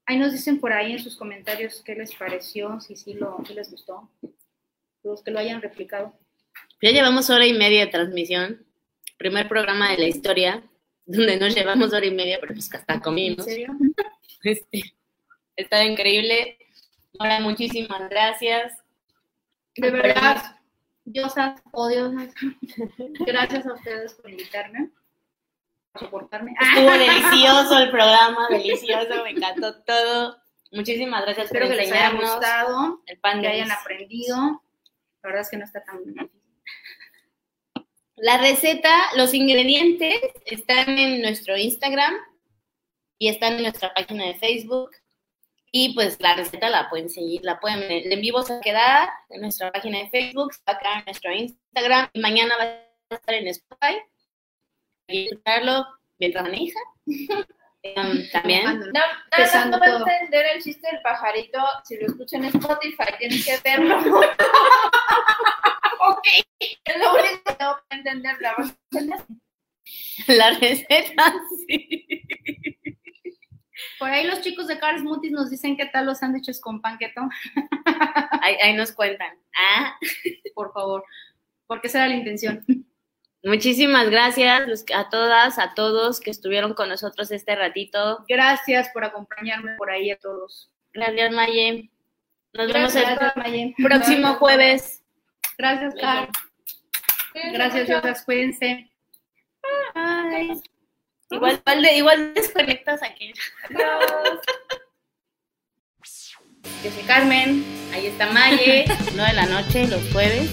[0.04, 3.54] Ahí nos dicen por ahí en sus comentarios qué les pareció, si sí lo, si
[3.54, 4.10] les gustó.
[5.02, 6.12] Los que lo hayan replicado.
[6.82, 8.66] Ya llevamos hora y media de transmisión.
[9.16, 10.62] Primer programa de la historia,
[11.06, 13.44] donde nos llevamos hora y media, pero pues hasta ¿En comimos.
[13.44, 13.74] serio?
[14.42, 14.96] Este,
[15.56, 16.58] Está increíble.
[17.18, 18.78] Ahora, muchísimas gracias.
[19.74, 20.56] De verdad,
[21.04, 22.34] diosas o diosas,
[23.26, 24.90] gracias a ustedes por invitarme,
[25.92, 26.54] por soportarme.
[26.60, 30.38] Estuvo delicioso el programa, delicioso, me encantó todo.
[30.72, 34.62] Muchísimas gracias Espero por que les haya gustado, el pan que hayan aprendido.
[35.22, 36.45] La verdad es que no está tan difícil.
[38.16, 42.14] La receta, los ingredientes están en nuestro Instagram
[43.18, 44.90] y están en nuestra página de Facebook.
[45.70, 48.62] Y pues la receta la pueden seguir, la pueden el en vivo se va a
[48.62, 52.56] quedar en nuestra página de Facebook, se va a quedar en nuestro Instagram y mañana
[52.56, 53.98] va a estar en Spotify.
[55.08, 55.86] Y escucharlo
[56.18, 56.80] mientras maneja.
[57.82, 58.62] Em, también.
[58.62, 59.00] Cuando- No,
[59.38, 61.60] nada no va a entender el chiste del pajarito.
[61.84, 64.20] Si lo escuchan en Spotify, tienen que verlo.
[66.00, 66.26] ok.
[66.84, 69.26] Es lo único que va a entender la receta.
[70.26, 71.34] La receta,
[71.66, 72.06] sí.
[73.98, 77.20] Por ahí los chicos de Car Smoothies nos dicen qué tal los sándwiches con panqueto,
[78.42, 79.38] Ahí, ahí nos cuentan.
[79.56, 79.96] Ah,
[80.54, 81.04] por favor,
[81.66, 82.64] porque esa era la intención.
[83.44, 88.24] muchísimas gracias a todas, a todos que estuvieron con nosotros este ratito.
[88.28, 90.70] Gracias por acompañarme por ahí a todos.
[90.92, 91.90] Gracias, Maye.
[92.54, 94.95] Nos vemos el próximo jueves.
[95.58, 96.28] Gracias, Car.
[97.52, 98.90] Gracias, diosas, cuídense.
[99.94, 100.60] Bye.
[101.30, 103.32] Igual, igual, de- igual desconectas aquí.
[106.84, 108.84] Yo soy Carmen, ahí está Maye,
[109.14, 110.48] 9 de la noche, los jueves.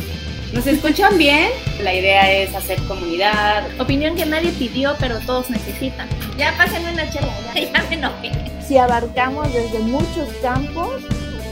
[0.54, 1.50] ¿Nos escuchan bien?
[1.82, 3.66] La idea es hacer comunidad.
[3.82, 6.08] Opinión que nadie pidió, pero todos necesitan.
[6.38, 8.32] Ya pásenme una chela, ya, ya me enojé.
[8.66, 11.04] Si abarcamos desde muchos campos,